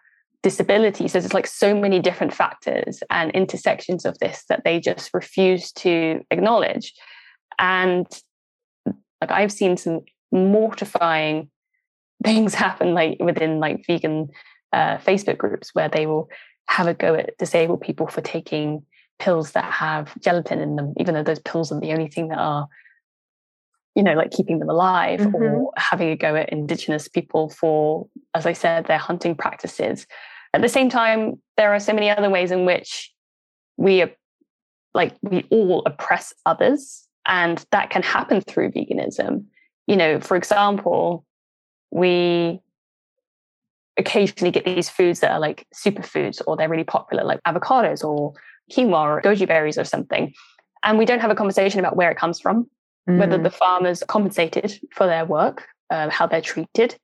disabilities 0.49 1.13
there's 1.13 1.35
like 1.35 1.47
so 1.47 1.75
many 1.75 1.99
different 2.01 2.33
factors 2.33 3.03
and 3.11 3.31
intersections 3.33 4.05
of 4.05 4.19
this 4.19 4.45
that 4.49 4.63
they 4.65 4.81
just 4.81 5.13
refuse 5.13 5.73
to 5.73 6.21
acknowledge 6.31 6.93
and 7.59 8.07
like 9.21 9.31
i've 9.31 9.53
seen 9.53 9.77
some 9.77 10.01
mortifying 10.33 11.51
things 12.25 12.55
happen 12.65 12.95
like 12.95 13.17
within 13.21 13.61
like 13.61 13.85
vegan 13.87 14.29
uh, 14.73 14.99
Facebook 14.99 15.39
groups 15.39 15.71
where 15.75 15.89
they 15.89 16.07
will 16.07 16.29
have 16.67 16.87
a 16.87 16.95
go 16.95 17.15
at 17.15 17.37
disabled 17.39 17.81
people 17.81 18.07
for 18.07 18.21
taking 18.21 18.83
pills 19.19 19.53
that 19.53 19.65
have 19.65 20.19
gelatin 20.21 20.61
in 20.61 20.77
them, 20.77 20.95
even 20.99 21.15
though 21.15 21.23
those 21.23 21.41
pills 21.41 21.73
are 21.73 21.81
the 21.81 21.93
only 21.93 22.09
thing 22.09 22.29
that 22.29 22.39
are, 22.39 22.69
you 23.95 24.03
know, 24.03 24.15
like 24.15 24.31
keeping 24.31 24.59
them 24.59 24.69
alive, 24.69 25.21
mm-hmm. 25.21 25.43
or 25.43 25.73
having 25.77 26.11
a 26.11 26.17
go 26.17 26.37
at 26.37 26.51
indigenous 26.51 27.09
people 27.09 27.49
for, 27.49 28.07
as 28.35 28.47
I 28.47 28.53
said, 28.53 28.87
their 28.87 28.99
hunting 28.99 29.35
practices. 29.35 30.07
At 30.55 30.63
the 30.63 30.69
same 30.69 30.89
time, 30.89 31.41
there 31.57 31.75
are 31.75 31.81
so 31.81 31.93
many 31.93 32.11
other 32.11 32.31
ways 32.31 32.51
in 32.51 32.65
which 32.65 33.13
we 33.77 34.03
are 34.03 34.11
like 34.95 35.15
we 35.23 35.47
all 35.51 35.83
oppress 35.87 36.33
others, 36.47 37.07
and 37.27 37.65
that 37.71 37.91
can 37.91 38.03
happen 38.03 38.41
through 38.41 38.71
veganism. 38.73 39.45
You 39.87 39.97
know, 39.97 40.21
for 40.21 40.37
example, 40.37 41.25
we 41.91 42.61
occasionally 43.99 44.51
get 44.51 44.65
these 44.65 44.89
foods 44.89 45.21
that 45.21 45.33
are 45.33 45.41
like 45.41 45.67
superfoods 45.75 46.41
or 46.47 46.57
they're 46.57 46.69
really 46.69 46.85
popular, 46.85 47.25
like 47.25 47.41
avocados 47.47 48.05
or 48.05 48.33
quinoa 48.73 49.19
or 49.19 49.23
goji 49.23 49.47
berries 49.47 49.79
or 49.79 49.85
something. 49.85 50.33
And 50.83 50.99
we 50.99 51.05
don't 51.05 51.21
have 51.21 51.31
a 51.31 51.35
conversation 51.35 51.81
about 51.81 51.97
where 51.97 52.11
it 52.11 52.17
comes 52.17 52.41
from, 52.41 52.71
mm. 53.09 53.19
whether 53.19 53.37
the 53.37 53.51
farmers 53.51 54.03
compensated 54.07 54.79
for 54.95 55.07
their 55.07 55.25
work, 55.25 55.67
uh, 55.91 56.09
how 56.11 56.27
they're 56.27 56.41
treated, 56.41 56.97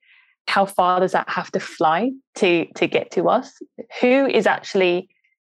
how 0.47 0.65
far 0.65 0.99
does 0.99 1.11
that 1.13 1.29
have 1.29 1.51
to 1.51 1.59
fly 1.59 2.11
to 2.35 2.65
to 2.75 2.87
get 2.87 3.11
to 3.11 3.29
us? 3.29 3.53
Who 4.01 4.27
is 4.27 4.47
actually 4.47 5.09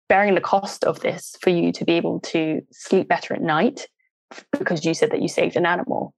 bearing 0.09 0.35
the 0.35 0.41
cost 0.41 0.83
of 0.83 1.01
this 1.01 1.35
for 1.41 1.49
you 1.49 1.71
to 1.73 1.85
be 1.85 1.93
able 1.93 2.21
to 2.21 2.61
sleep 2.71 3.07
better 3.07 3.33
at 3.33 3.41
night 3.41 3.87
because 4.57 4.85
you 4.85 4.93
said 4.93 5.11
that 5.11 5.21
you 5.21 5.27
saved 5.27 5.55
an 5.55 5.65
animal? 5.65 6.13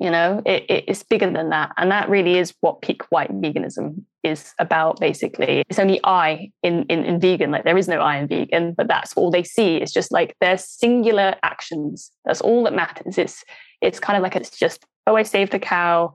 you 0.00 0.10
know? 0.10 0.42
It, 0.46 0.64
it's 0.68 1.02
bigger 1.02 1.30
than 1.30 1.50
that 1.50 1.72
and 1.76 1.90
that 1.92 2.08
really 2.08 2.38
is 2.38 2.54
what 2.60 2.80
peak 2.80 3.02
white 3.12 3.30
veganism 3.30 4.02
is 4.24 4.52
about 4.58 4.98
basically. 4.98 5.62
It's 5.68 5.78
only 5.78 6.00
i 6.04 6.50
in, 6.62 6.84
in 6.84 7.04
in 7.04 7.20
vegan 7.20 7.50
like 7.50 7.64
there 7.64 7.78
is 7.78 7.88
no 7.88 8.00
i 8.00 8.16
in 8.16 8.26
vegan 8.26 8.72
but 8.72 8.88
that's 8.88 9.12
all 9.12 9.30
they 9.30 9.42
see. 9.42 9.76
It's 9.76 9.92
just 9.92 10.10
like 10.10 10.36
their 10.40 10.56
singular 10.58 11.36
actions. 11.42 12.10
That's 12.24 12.40
all 12.40 12.64
that 12.64 12.74
matters. 12.74 13.18
It's 13.18 13.44
it's 13.82 14.00
kind 14.00 14.16
of 14.16 14.22
like 14.22 14.36
it's 14.36 14.58
just 14.58 14.84
oh 15.06 15.16
i 15.16 15.22
saved 15.22 15.54
a 15.54 15.58
cow 15.58 16.14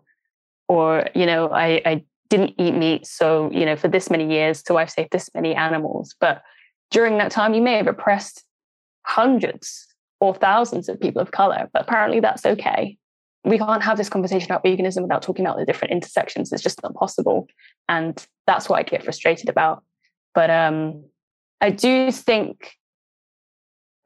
or 0.67 1.07
you 1.15 1.25
know 1.25 1.49
i 1.49 1.81
i 1.85 2.03
didn't 2.29 2.53
eat 2.57 2.73
meat 2.73 3.05
so 3.05 3.51
you 3.51 3.65
know 3.65 3.75
for 3.75 3.87
this 3.87 4.09
many 4.09 4.31
years 4.31 4.63
so 4.65 4.77
i've 4.77 4.89
saved 4.89 5.11
this 5.11 5.29
many 5.33 5.53
animals 5.55 6.15
but 6.19 6.41
during 6.91 7.17
that 7.17 7.31
time 7.31 7.53
you 7.53 7.61
may 7.61 7.77
have 7.77 7.87
oppressed 7.87 8.43
hundreds 9.03 9.87
or 10.19 10.33
thousands 10.33 10.89
of 10.89 10.99
people 10.99 11.21
of 11.21 11.31
color 11.31 11.69
but 11.73 11.83
apparently 11.83 12.19
that's 12.19 12.45
okay 12.45 12.97
we 13.45 13.59
can't 13.59 13.83
have 13.83 13.97
this 13.97 14.09
conversation 14.09 14.51
about 14.51 14.63
veganism 14.63 15.03
without 15.03 15.21
talking 15.21 15.45
about 15.45 15.57
the 15.57 15.65
different 15.65 15.91
intersections. 15.91 16.51
It's 16.51 16.63
just 16.63 16.81
not 16.81 16.95
possible. 16.95 17.47
And 17.87 18.25
that's 18.47 18.67
what 18.67 18.79
I 18.79 18.83
get 18.83 19.03
frustrated 19.03 19.49
about. 19.49 19.83
But 20.33 20.49
um, 20.49 21.05
I 21.61 21.69
do 21.69 22.11
think 22.11 22.73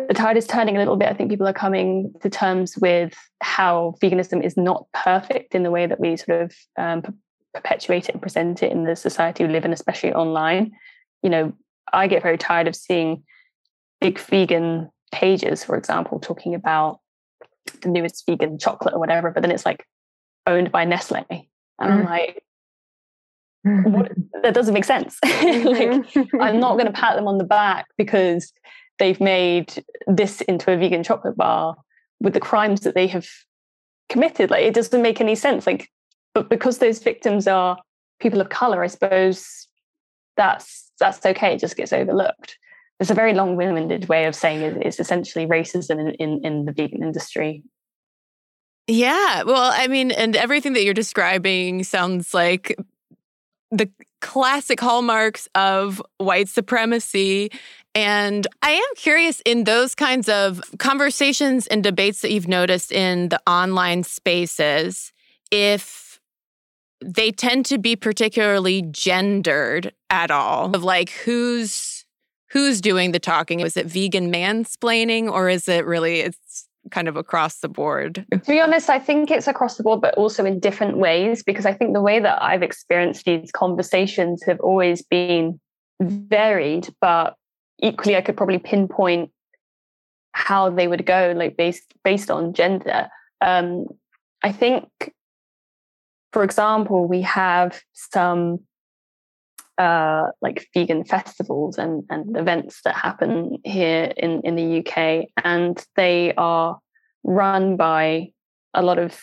the 0.07 0.13
tide 0.13 0.37
is 0.37 0.47
turning 0.47 0.75
a 0.75 0.79
little 0.79 0.95
bit. 0.95 1.09
I 1.09 1.13
think 1.13 1.29
people 1.29 1.47
are 1.47 1.53
coming 1.53 2.13
to 2.21 2.29
terms 2.29 2.77
with 2.77 3.13
how 3.41 3.95
veganism 4.01 4.43
is 4.43 4.55
not 4.55 4.85
perfect 4.93 5.53
in 5.53 5.63
the 5.63 5.71
way 5.71 5.85
that 5.87 5.99
we 5.99 6.15
sort 6.15 6.41
of 6.43 6.55
um, 6.77 7.03
perpetuate 7.53 8.07
it 8.07 8.13
and 8.13 8.21
present 8.21 8.63
it 8.63 8.71
in 8.71 8.85
the 8.85 8.95
society 8.95 9.43
we 9.43 9.51
live 9.51 9.65
in, 9.65 9.73
especially 9.73 10.13
online. 10.13 10.71
You 11.21 11.29
know, 11.29 11.53
I 11.91 12.07
get 12.07 12.23
very 12.23 12.37
tired 12.37 12.67
of 12.67 12.75
seeing 12.75 13.23
big 13.99 14.19
vegan 14.19 14.89
pages, 15.11 15.63
for 15.63 15.75
example, 15.75 16.19
talking 16.19 16.55
about 16.55 16.99
the 17.81 17.89
newest 17.89 18.25
vegan 18.25 18.57
chocolate 18.57 18.93
or 18.93 18.99
whatever, 18.99 19.31
but 19.31 19.41
then 19.41 19.51
it's 19.51 19.65
like 19.65 19.85
owned 20.47 20.71
by 20.71 20.85
Nestle. 20.85 21.25
And 21.29 21.93
I'm 21.93 22.05
mm. 22.05 22.09
like, 22.09 22.43
what? 23.63 24.11
that 24.43 24.53
doesn't 24.53 24.73
make 24.73 24.85
sense. 24.85 25.17
like, 25.25 26.05
I'm 26.39 26.59
not 26.59 26.73
going 26.77 26.85
to 26.85 26.93
pat 26.93 27.15
them 27.15 27.27
on 27.27 27.37
the 27.37 27.43
back 27.43 27.87
because 27.97 28.53
they've 28.99 29.19
made 29.19 29.83
this 30.07 30.41
into 30.41 30.71
a 30.71 30.77
vegan 30.77 31.03
chocolate 31.03 31.37
bar 31.37 31.75
with 32.19 32.33
the 32.33 32.39
crimes 32.39 32.81
that 32.81 32.95
they 32.95 33.07
have 33.07 33.27
committed. 34.09 34.51
Like, 34.51 34.63
it 34.63 34.73
doesn't 34.73 35.01
make 35.01 35.21
any 35.21 35.35
sense. 35.35 35.65
Like, 35.65 35.89
but 36.33 36.49
because 36.49 36.77
those 36.77 36.99
victims 36.99 37.47
are 37.47 37.77
people 38.19 38.41
of 38.41 38.49
color, 38.49 38.83
I 38.83 38.87
suppose 38.87 39.67
that's 40.37 40.91
that's 40.99 41.25
okay. 41.25 41.53
It 41.53 41.59
just 41.59 41.77
gets 41.77 41.93
overlooked. 41.93 42.57
It's 42.99 43.09
a 43.09 43.13
very 43.13 43.33
long-winded 43.33 44.09
way 44.09 44.25
of 44.25 44.35
saying 44.35 44.61
it. 44.61 44.85
It's 44.85 44.99
essentially 44.99 45.47
racism 45.47 45.99
in, 45.99 46.09
in, 46.15 46.45
in 46.45 46.65
the 46.65 46.73
vegan 46.73 47.01
industry. 47.01 47.63
Yeah, 48.87 49.43
well, 49.43 49.71
I 49.73 49.87
mean, 49.87 50.11
and 50.11 50.35
everything 50.35 50.73
that 50.73 50.83
you're 50.83 50.93
describing 50.93 51.83
sounds 51.83 52.33
like 52.33 52.75
the 53.71 53.89
classic 54.19 54.81
hallmarks 54.81 55.47
of 55.55 56.01
white 56.17 56.49
supremacy. 56.49 57.51
And 57.95 58.45
I 58.61 58.71
am 58.71 58.95
curious 58.95 59.41
in 59.41 59.63
those 59.63 59.95
kinds 59.95 60.29
of 60.29 60.61
conversations 60.77 61.67
and 61.67 61.83
debates 61.83 62.21
that 62.21 62.31
you've 62.31 62.47
noticed 62.47 62.91
in 62.91 63.29
the 63.29 63.41
online 63.47 64.03
spaces, 64.03 65.11
if 65.51 66.19
they 67.03 67.31
tend 67.31 67.65
to 67.67 67.77
be 67.77 67.95
particularly 67.95 68.83
gendered 68.83 69.93
at 70.09 70.31
all 70.31 70.75
of 70.75 70.83
like 70.83 71.09
who's 71.09 72.05
who's 72.51 72.81
doing 72.81 73.11
the 73.11 73.19
talking? 73.19 73.59
Is 73.59 73.77
it 73.77 73.85
vegan 73.85 74.31
mansplaining 74.31 75.31
or 75.31 75.49
is 75.49 75.67
it 75.67 75.85
really 75.85 76.19
it's 76.21 76.67
kind 76.91 77.07
of 77.07 77.15
across 77.15 77.59
the 77.59 77.69
board? 77.69 78.25
To 78.31 78.37
be 78.39 78.59
honest 78.59 78.89
i 78.89 78.99
think 78.99 79.29
it's 79.31 79.47
across 79.47 79.77
the 79.77 79.83
board 79.83 80.01
but 80.01 80.15
also 80.15 80.45
in 80.45 80.59
different 80.59 80.97
ways 80.97 81.43
because 81.43 81.65
i 81.65 81.73
think 81.73 81.93
the 81.93 82.01
way 82.01 82.19
that 82.19 82.41
i've 82.41 82.63
experienced 82.63 83.25
these 83.25 83.51
conversations 83.51 84.43
have 84.45 84.59
always 84.59 85.01
been 85.03 85.59
varied 86.01 86.87
but 87.01 87.35
equally 87.81 88.15
i 88.15 88.21
could 88.21 88.37
probably 88.37 88.59
pinpoint 88.59 89.31
how 90.31 90.69
they 90.69 90.87
would 90.87 91.05
go 91.05 91.33
like 91.35 91.57
based 91.57 91.93
based 92.03 92.29
on 92.29 92.53
gender 92.53 93.09
um 93.41 93.85
i 94.43 94.51
think 94.51 94.87
for 96.31 96.43
example, 96.43 97.07
we 97.07 97.21
have 97.23 97.81
some 97.93 98.59
uh, 99.77 100.27
like 100.41 100.67
vegan 100.73 101.03
festivals 101.03 101.77
and, 101.77 102.03
and 102.09 102.35
events 102.37 102.81
that 102.83 102.95
happen 102.95 103.57
here 103.63 104.11
in, 104.17 104.41
in 104.41 104.55
the 104.55 104.79
UK, 104.79 105.29
and 105.43 105.83
they 105.95 106.33
are 106.35 106.79
run 107.23 107.77
by 107.77 108.31
a 108.73 108.83
lot 108.83 108.99
of 108.99 109.19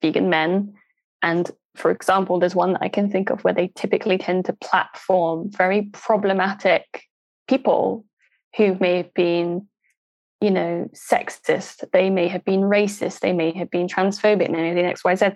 vegan 0.00 0.30
men. 0.30 0.74
And 1.22 1.50
for 1.74 1.90
example, 1.90 2.38
there's 2.38 2.54
one 2.54 2.72
that 2.74 2.82
I 2.82 2.88
can 2.88 3.10
think 3.10 3.30
of 3.30 3.42
where 3.42 3.54
they 3.54 3.70
typically 3.74 4.16
tend 4.16 4.46
to 4.46 4.54
platform 4.54 5.50
very 5.50 5.90
problematic 5.92 7.02
people 7.48 8.04
who 8.56 8.76
may 8.80 8.96
have 8.98 9.12
been, 9.14 9.68
you 10.40 10.50
know, 10.50 10.88
sexist, 10.94 11.84
they 11.92 12.10
may 12.10 12.28
have 12.28 12.44
been 12.44 12.60
racist, 12.60 13.20
they 13.20 13.32
may 13.32 13.52
have 13.52 13.70
been 13.70 13.86
transphobic, 13.86 14.46
and 14.46 14.56
anything 14.56 14.86
X, 14.86 15.04
Y, 15.04 15.14
Z 15.14 15.28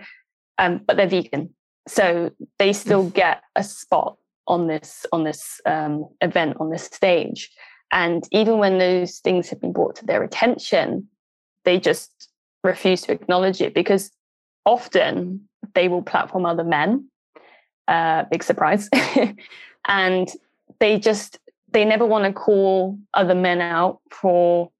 um, 0.60 0.80
but 0.86 0.96
they're 0.96 1.08
vegan, 1.08 1.50
so 1.88 2.30
they 2.58 2.72
still 2.72 3.08
get 3.10 3.42
a 3.56 3.64
spot 3.64 4.16
on 4.46 4.66
this 4.66 5.06
on 5.10 5.24
this 5.24 5.60
um, 5.66 6.06
event 6.20 6.58
on 6.60 6.70
this 6.70 6.84
stage. 6.84 7.50
And 7.90 8.22
even 8.30 8.58
when 8.58 8.78
those 8.78 9.18
things 9.18 9.48
have 9.48 9.60
been 9.60 9.72
brought 9.72 9.96
to 9.96 10.06
their 10.06 10.22
attention, 10.22 11.08
they 11.64 11.80
just 11.80 12.28
refuse 12.62 13.00
to 13.02 13.12
acknowledge 13.12 13.60
it 13.60 13.74
because 13.74 14.12
often 14.64 15.48
they 15.74 15.88
will 15.88 16.02
platform 16.02 16.46
other 16.46 16.62
men. 16.62 17.08
Uh, 17.88 18.24
big 18.30 18.44
surprise, 18.44 18.88
and 19.88 20.28
they 20.78 20.98
just 20.98 21.38
they 21.72 21.84
never 21.84 22.06
want 22.06 22.24
to 22.24 22.32
call 22.32 22.98
other 23.14 23.34
men 23.34 23.60
out 23.60 24.00
for 24.10 24.70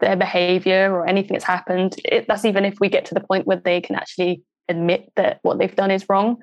their 0.00 0.16
behavior 0.16 0.92
or 0.92 1.06
anything 1.06 1.34
that's 1.34 1.44
happened. 1.44 1.96
It, 2.04 2.26
that's 2.26 2.44
even 2.44 2.64
if 2.64 2.78
we 2.80 2.88
get 2.88 3.04
to 3.06 3.14
the 3.14 3.20
point 3.20 3.46
where 3.46 3.60
they 3.62 3.80
can 3.80 3.96
actually 3.96 4.42
admit 4.68 5.12
that 5.16 5.40
what 5.42 5.58
they've 5.58 5.74
done 5.74 5.90
is 5.90 6.08
wrong. 6.08 6.38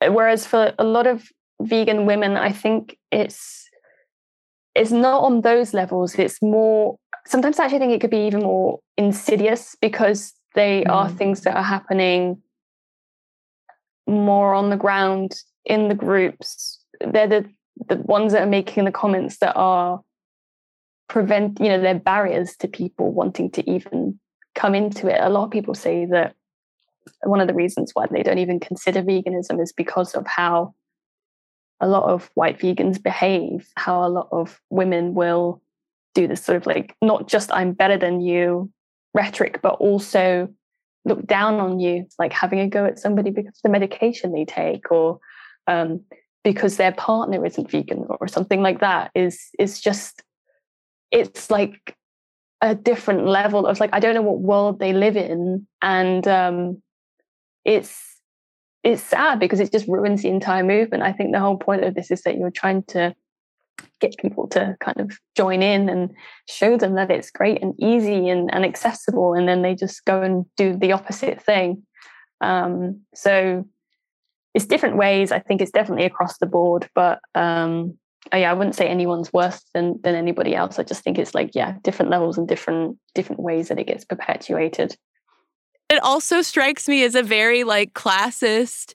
Whereas 0.00 0.46
for 0.46 0.72
a 0.78 0.84
lot 0.84 1.06
of 1.06 1.28
vegan 1.60 2.06
women, 2.06 2.36
I 2.36 2.52
think 2.52 2.98
it's 3.10 3.68
it's 4.74 4.90
not 4.90 5.22
on 5.22 5.42
those 5.42 5.74
levels. 5.74 6.14
It's 6.14 6.40
more 6.42 6.96
sometimes 7.26 7.58
I 7.58 7.64
actually 7.64 7.80
think 7.80 7.92
it 7.92 8.00
could 8.00 8.10
be 8.10 8.26
even 8.26 8.42
more 8.42 8.80
insidious 8.96 9.76
because 9.80 10.32
they 10.54 10.84
mm. 10.86 10.92
are 10.92 11.08
things 11.08 11.42
that 11.42 11.56
are 11.56 11.62
happening 11.62 12.42
more 14.06 14.54
on 14.54 14.70
the 14.70 14.76
ground 14.76 15.34
in 15.64 15.88
the 15.88 15.94
groups. 15.94 16.80
They're 17.00 17.28
the 17.28 17.44
the 17.88 17.96
ones 17.96 18.32
that 18.32 18.42
are 18.42 18.50
making 18.50 18.84
the 18.84 18.92
comments 18.92 19.38
that 19.38 19.54
are 19.56 20.00
prevent 21.08 21.60
you 21.60 21.68
know 21.68 21.80
they're 21.80 21.98
barriers 21.98 22.56
to 22.56 22.68
people 22.68 23.12
wanting 23.12 23.50
to 23.50 23.70
even 23.70 24.18
come 24.54 24.74
into 24.74 25.08
it. 25.08 25.18
A 25.20 25.30
lot 25.30 25.44
of 25.44 25.50
people 25.50 25.74
say 25.74 26.06
that 26.06 26.34
one 27.22 27.40
of 27.40 27.48
the 27.48 27.54
reasons 27.54 27.90
why 27.94 28.06
they 28.10 28.22
don't 28.22 28.38
even 28.38 28.60
consider 28.60 29.02
veganism 29.02 29.60
is 29.60 29.72
because 29.72 30.14
of 30.14 30.26
how 30.26 30.74
a 31.80 31.88
lot 31.88 32.04
of 32.04 32.30
white 32.34 32.60
vegans 32.60 33.02
behave, 33.02 33.68
how 33.76 34.04
a 34.04 34.08
lot 34.08 34.28
of 34.30 34.60
women 34.70 35.14
will 35.14 35.60
do 36.14 36.28
this 36.28 36.44
sort 36.44 36.56
of 36.56 36.66
like 36.66 36.94
not 37.02 37.26
just 37.26 37.52
I'm 37.52 37.72
better 37.72 37.96
than 37.96 38.20
you 38.20 38.70
rhetoric, 39.14 39.60
but 39.62 39.74
also 39.74 40.48
look 41.04 41.26
down 41.26 41.54
on 41.54 41.80
you, 41.80 42.06
like 42.18 42.32
having 42.32 42.60
a 42.60 42.68
go 42.68 42.84
at 42.84 42.98
somebody 42.98 43.30
because 43.30 43.56
of 43.56 43.62
the 43.64 43.68
medication 43.68 44.32
they 44.32 44.44
take 44.44 44.90
or 44.90 45.18
um, 45.66 46.00
because 46.44 46.76
their 46.76 46.92
partner 46.92 47.44
isn't 47.46 47.70
vegan 47.70 48.06
or 48.20 48.28
something 48.28 48.62
like 48.62 48.80
that 48.80 49.10
is 49.14 49.48
is 49.58 49.80
just 49.80 50.22
it's 51.10 51.50
like 51.50 51.96
a 52.62 52.74
different 52.74 53.26
level 53.26 53.66
of 53.66 53.80
like 53.80 53.90
I 53.92 54.00
don't 54.00 54.14
know 54.14 54.22
what 54.22 54.40
world 54.40 54.78
they 54.78 54.92
live 54.92 55.16
in 55.16 55.66
and 55.82 56.26
um, 56.28 56.82
it's 57.64 58.12
it's 58.84 59.02
sad 59.02 59.38
because 59.38 59.60
it 59.60 59.70
just 59.70 59.86
ruins 59.86 60.22
the 60.22 60.28
entire 60.28 60.64
movement. 60.64 61.04
I 61.04 61.12
think 61.12 61.32
the 61.32 61.40
whole 61.40 61.56
point 61.56 61.84
of 61.84 61.94
this 61.94 62.10
is 62.10 62.22
that 62.22 62.36
you're 62.36 62.50
trying 62.50 62.82
to 62.88 63.14
get 64.00 64.16
people 64.18 64.48
to 64.48 64.76
kind 64.80 65.00
of 65.00 65.12
join 65.36 65.62
in 65.62 65.88
and 65.88 66.10
show 66.48 66.76
them 66.76 66.94
that 66.96 67.10
it's 67.10 67.30
great 67.30 67.62
and 67.62 67.74
easy 67.78 68.28
and, 68.28 68.52
and 68.52 68.64
accessible, 68.64 69.34
and 69.34 69.48
then 69.48 69.62
they 69.62 69.74
just 69.74 70.04
go 70.04 70.22
and 70.22 70.46
do 70.56 70.76
the 70.76 70.92
opposite 70.92 71.40
thing. 71.40 71.84
Um, 72.40 73.02
so 73.14 73.64
it's 74.54 74.66
different 74.66 74.96
ways. 74.96 75.32
I 75.32 75.38
think 75.38 75.60
it's 75.60 75.70
definitely 75.70 76.04
across 76.04 76.38
the 76.38 76.46
board, 76.46 76.88
but 76.94 77.20
um, 77.34 77.96
oh 78.32 78.36
yeah, 78.36 78.50
I 78.50 78.54
wouldn't 78.54 78.76
say 78.76 78.86
anyone's 78.86 79.32
worse 79.32 79.62
than 79.74 80.00
than 80.02 80.14
anybody 80.14 80.54
else. 80.54 80.78
I 80.78 80.82
just 80.82 81.02
think 81.02 81.18
it's 81.18 81.34
like 81.34 81.50
yeah, 81.54 81.76
different 81.82 82.10
levels 82.10 82.38
and 82.38 82.46
different 82.46 82.98
different 83.14 83.40
ways 83.40 83.68
that 83.68 83.78
it 83.78 83.86
gets 83.86 84.04
perpetuated. 84.04 84.96
It 85.88 86.02
also 86.02 86.42
strikes 86.42 86.88
me 86.88 87.04
as 87.04 87.14
a 87.14 87.22
very 87.22 87.64
like 87.64 87.92
classist 87.92 88.94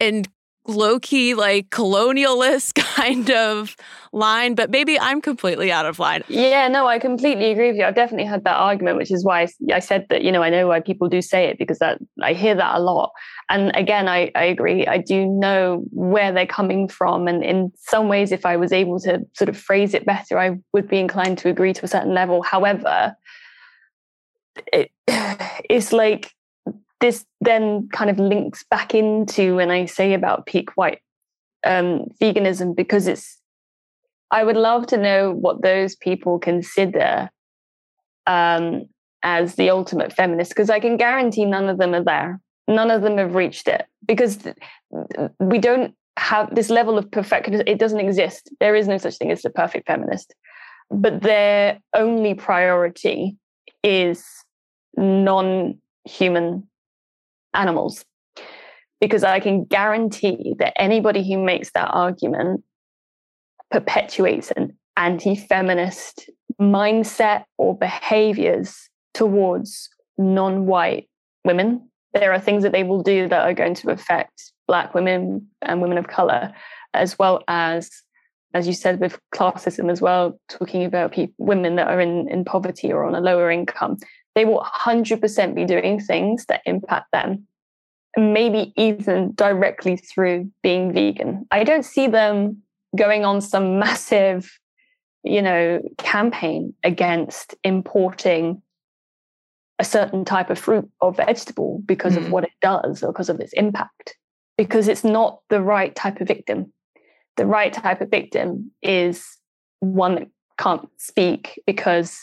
and 0.00 0.28
low 0.66 0.98
key 0.98 1.34
like 1.34 1.70
colonialist 1.70 2.74
kind 2.96 3.30
of 3.30 3.76
line, 4.12 4.54
but 4.54 4.70
maybe 4.70 4.98
I'm 4.98 5.20
completely 5.20 5.72
out 5.72 5.86
of 5.86 5.98
line. 5.98 6.22
Yeah, 6.28 6.68
no, 6.68 6.86
I 6.86 6.98
completely 6.98 7.50
agree 7.50 7.68
with 7.68 7.76
you. 7.76 7.84
I've 7.84 7.94
definitely 7.94 8.26
had 8.26 8.44
that 8.44 8.56
argument, 8.56 8.96
which 8.96 9.10
is 9.10 9.24
why 9.24 9.48
I 9.72 9.78
said 9.80 10.06
that, 10.10 10.22
you 10.22 10.32
know, 10.32 10.42
I 10.42 10.50
know 10.50 10.68
why 10.68 10.80
people 10.80 11.08
do 11.08 11.20
say 11.20 11.46
it 11.46 11.58
because 11.58 11.78
that 11.80 11.98
I 12.22 12.32
hear 12.32 12.54
that 12.54 12.76
a 12.76 12.80
lot. 12.80 13.10
And 13.48 13.74
again, 13.74 14.08
I, 14.08 14.30
I 14.34 14.44
agree. 14.44 14.86
I 14.86 14.98
do 14.98 15.26
know 15.26 15.84
where 15.90 16.32
they're 16.32 16.46
coming 16.46 16.88
from. 16.88 17.28
And 17.28 17.44
in 17.44 17.72
some 17.76 18.08
ways, 18.08 18.32
if 18.32 18.46
I 18.46 18.56
was 18.56 18.72
able 18.72 19.00
to 19.00 19.20
sort 19.34 19.48
of 19.48 19.56
phrase 19.56 19.94
it 19.94 20.06
better, 20.06 20.38
I 20.38 20.58
would 20.72 20.88
be 20.88 20.98
inclined 20.98 21.38
to 21.38 21.48
agree 21.48 21.72
to 21.74 21.84
a 21.84 21.88
certain 21.88 22.14
level. 22.14 22.42
However, 22.42 23.16
it, 24.72 24.90
it's 25.08 25.92
like 25.92 26.32
this 27.04 27.26
then 27.42 27.86
kind 27.92 28.08
of 28.08 28.18
links 28.18 28.64
back 28.70 28.94
into 28.94 29.56
when 29.56 29.70
I 29.70 29.84
say 29.84 30.14
about 30.14 30.46
peak 30.46 30.70
white 30.74 31.00
um, 31.66 32.06
veganism 32.18 32.74
because 32.74 33.06
it's. 33.06 33.38
I 34.30 34.42
would 34.42 34.56
love 34.56 34.86
to 34.86 34.96
know 34.96 35.30
what 35.30 35.60
those 35.60 35.94
people 35.96 36.38
consider 36.38 37.28
um, 38.26 38.86
as 39.22 39.56
the 39.56 39.68
ultimate 39.68 40.14
feminist 40.14 40.52
because 40.52 40.70
I 40.70 40.80
can 40.80 40.96
guarantee 40.96 41.44
none 41.44 41.68
of 41.68 41.76
them 41.76 41.94
are 41.94 42.02
there. 42.02 42.40
None 42.66 42.90
of 42.90 43.02
them 43.02 43.18
have 43.18 43.34
reached 43.34 43.68
it 43.68 43.84
because 44.06 44.38
we 45.38 45.58
don't 45.58 45.94
have 46.16 46.54
this 46.54 46.70
level 46.70 46.96
of 46.96 47.10
perfection. 47.10 47.62
It 47.66 47.78
doesn't 47.78 48.00
exist. 48.00 48.50
There 48.60 48.74
is 48.74 48.88
no 48.88 48.96
such 48.96 49.18
thing 49.18 49.30
as 49.30 49.42
the 49.42 49.50
perfect 49.50 49.86
feminist. 49.86 50.34
But 50.90 51.20
their 51.20 51.80
only 51.94 52.32
priority 52.32 53.36
is 53.82 54.24
non 54.96 55.78
human 56.06 56.66
animals. 57.54 58.04
Because 59.00 59.24
I 59.24 59.40
can 59.40 59.64
guarantee 59.64 60.54
that 60.58 60.72
anybody 60.80 61.26
who 61.28 61.42
makes 61.42 61.72
that 61.72 61.90
argument 61.92 62.62
perpetuates 63.70 64.50
an 64.52 64.76
anti 64.96 65.34
feminist 65.34 66.30
mindset 66.60 67.44
or 67.58 67.76
behaviors 67.76 68.88
towards 69.12 69.90
non 70.16 70.66
white 70.66 71.08
women. 71.44 71.88
There 72.12 72.32
are 72.32 72.40
things 72.40 72.62
that 72.62 72.72
they 72.72 72.84
will 72.84 73.02
do 73.02 73.28
that 73.28 73.42
are 73.42 73.54
going 73.54 73.74
to 73.74 73.90
affect 73.90 74.52
Black 74.66 74.94
women 74.94 75.48
and 75.62 75.82
women 75.82 75.98
of 75.98 76.06
color, 76.06 76.52
as 76.94 77.18
well 77.18 77.42
as, 77.48 77.90
as 78.54 78.66
you 78.66 78.72
said, 78.72 79.00
with 79.00 79.18
classism 79.34 79.90
as 79.90 80.00
well, 80.00 80.38
talking 80.48 80.84
about 80.84 81.12
people, 81.12 81.34
women 81.38 81.76
that 81.76 81.88
are 81.88 82.00
in, 82.00 82.28
in 82.28 82.44
poverty 82.44 82.92
or 82.92 83.04
on 83.04 83.14
a 83.14 83.20
lower 83.20 83.50
income. 83.50 83.98
They 84.34 84.44
will 84.44 84.62
100% 84.62 85.54
be 85.54 85.64
doing 85.64 86.00
things 86.00 86.46
that 86.46 86.62
impact 86.66 87.12
them, 87.12 87.46
maybe 88.16 88.72
even 88.76 89.32
directly 89.34 89.96
through 89.96 90.50
being 90.62 90.92
vegan. 90.92 91.46
I 91.50 91.64
don't 91.64 91.84
see 91.84 92.08
them 92.08 92.62
going 92.96 93.24
on 93.24 93.40
some 93.40 93.78
massive 93.78 94.50
you 95.24 95.40
know, 95.40 95.80
campaign 95.96 96.74
against 96.84 97.54
importing 97.64 98.62
a 99.78 99.84
certain 99.84 100.24
type 100.24 100.50
of 100.50 100.58
fruit 100.58 100.88
or 101.00 101.12
vegetable 101.12 101.82
because 101.86 102.14
mm. 102.14 102.18
of 102.18 102.30
what 102.30 102.44
it 102.44 102.52
does 102.60 103.02
or 103.02 103.10
because 103.10 103.30
of 103.30 103.40
its 103.40 103.52
impact, 103.54 104.16
because 104.56 104.86
it's 104.86 105.02
not 105.02 105.40
the 105.48 105.62
right 105.62 105.96
type 105.96 106.20
of 106.20 106.28
victim. 106.28 106.72
The 107.36 107.46
right 107.46 107.72
type 107.72 108.00
of 108.00 108.10
victim 108.10 108.70
is 108.82 109.26
one 109.80 110.14
that 110.16 110.28
can't 110.58 110.88
speak 110.98 111.60
because 111.66 112.20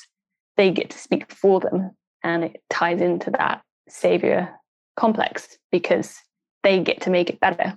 they 0.56 0.72
get 0.72 0.92
to 0.92 0.98
speak 0.98 1.30
for 1.32 1.60
them. 1.60 1.92
And 2.24 2.44
it 2.44 2.62
ties 2.70 3.02
into 3.02 3.32
that 3.32 3.62
savior 3.90 4.50
complex 4.96 5.58
because 5.72 6.16
they 6.64 6.80
get 6.80 7.02
to 7.02 7.10
make 7.10 7.30
it 7.30 7.40
better. 7.40 7.76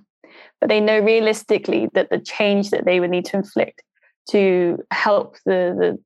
But 0.59 0.69
they 0.69 0.79
know 0.79 0.99
realistically 0.99 1.89
that 1.93 2.09
the 2.09 2.19
change 2.19 2.69
that 2.71 2.85
they 2.85 2.99
would 2.99 3.09
need 3.09 3.25
to 3.25 3.37
inflict 3.37 3.81
to 4.29 4.83
help 4.91 5.37
the, 5.45 5.75
the 5.77 5.99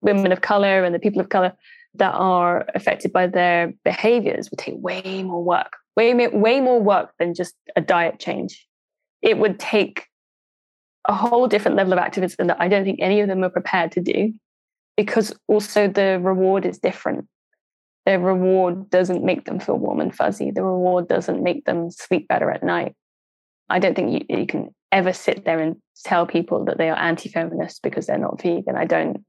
women 0.00 0.32
of 0.32 0.40
color 0.40 0.84
and 0.84 0.94
the 0.94 0.98
people 0.98 1.20
of 1.20 1.28
color 1.28 1.52
that 1.94 2.14
are 2.14 2.66
affected 2.74 3.12
by 3.12 3.26
their 3.26 3.72
behaviors 3.84 4.50
would 4.50 4.58
take 4.58 4.74
way 4.76 5.22
more 5.22 5.42
work, 5.42 5.76
way, 5.96 6.14
way 6.28 6.60
more 6.60 6.80
work 6.80 7.12
than 7.18 7.34
just 7.34 7.54
a 7.76 7.80
diet 7.80 8.18
change. 8.18 8.66
It 9.20 9.38
would 9.38 9.58
take 9.58 10.06
a 11.06 11.14
whole 11.14 11.46
different 11.48 11.76
level 11.76 11.92
of 11.92 11.98
activism 11.98 12.46
that 12.46 12.60
I 12.60 12.68
don't 12.68 12.84
think 12.84 13.00
any 13.00 13.20
of 13.20 13.28
them 13.28 13.44
are 13.44 13.50
prepared 13.50 13.92
to 13.92 14.00
do 14.00 14.32
because 14.96 15.34
also 15.48 15.88
the 15.88 16.20
reward 16.22 16.64
is 16.64 16.78
different. 16.78 17.26
The 18.04 18.18
reward 18.18 18.90
doesn't 18.90 19.24
make 19.24 19.44
them 19.44 19.60
feel 19.60 19.78
warm 19.78 20.00
and 20.00 20.14
fuzzy. 20.14 20.50
The 20.50 20.64
reward 20.64 21.08
doesn't 21.08 21.42
make 21.42 21.64
them 21.64 21.90
sleep 21.90 22.26
better 22.28 22.50
at 22.50 22.64
night. 22.64 22.94
I 23.68 23.78
don't 23.78 23.94
think 23.94 24.26
you, 24.28 24.38
you 24.38 24.46
can 24.46 24.74
ever 24.90 25.12
sit 25.12 25.44
there 25.44 25.58
and 25.58 25.76
tell 26.04 26.26
people 26.26 26.64
that 26.64 26.78
they 26.78 26.90
are 26.90 26.98
anti-feminist 26.98 27.82
because 27.82 28.06
they're 28.06 28.18
not 28.18 28.42
vegan. 28.42 28.76
I 28.76 28.84
don't. 28.84 29.24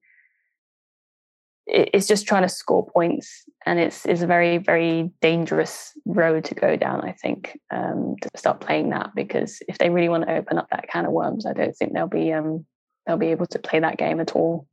It's 1.66 2.08
just 2.08 2.28
trying 2.28 2.42
to 2.44 2.50
score 2.50 2.86
points, 2.86 3.46
and 3.66 3.80
it's 3.80 4.06
it's 4.06 4.22
a 4.22 4.28
very 4.28 4.58
very 4.58 5.12
dangerous 5.22 5.94
road 6.06 6.44
to 6.46 6.56
go 6.56 6.76
down. 6.76 7.02
I 7.02 7.14
think 7.14 7.58
um, 7.72 8.16
to 8.22 8.30
start 8.36 8.60
playing 8.60 8.90
that 8.90 9.12
because 9.16 9.60
if 9.70 9.78
they 9.78 9.90
really 9.90 10.10
want 10.10 10.28
to 10.28 10.34
open 10.34 10.58
up 10.58 10.68
that 10.72 10.90
can 10.90 11.06
of 11.06 11.14
worms, 11.14 11.46
I 11.46 11.54
don't 11.54 11.74
think 11.74 11.94
they'll 11.94 12.08
be 12.08 12.34
um, 12.34 12.66
they'll 13.06 13.18
be 13.18 13.28
able 13.28 13.46
to 13.46 13.60
play 13.60 13.80
that 13.80 13.98
game 13.98 14.20
at 14.20 14.36
all. 14.36 14.68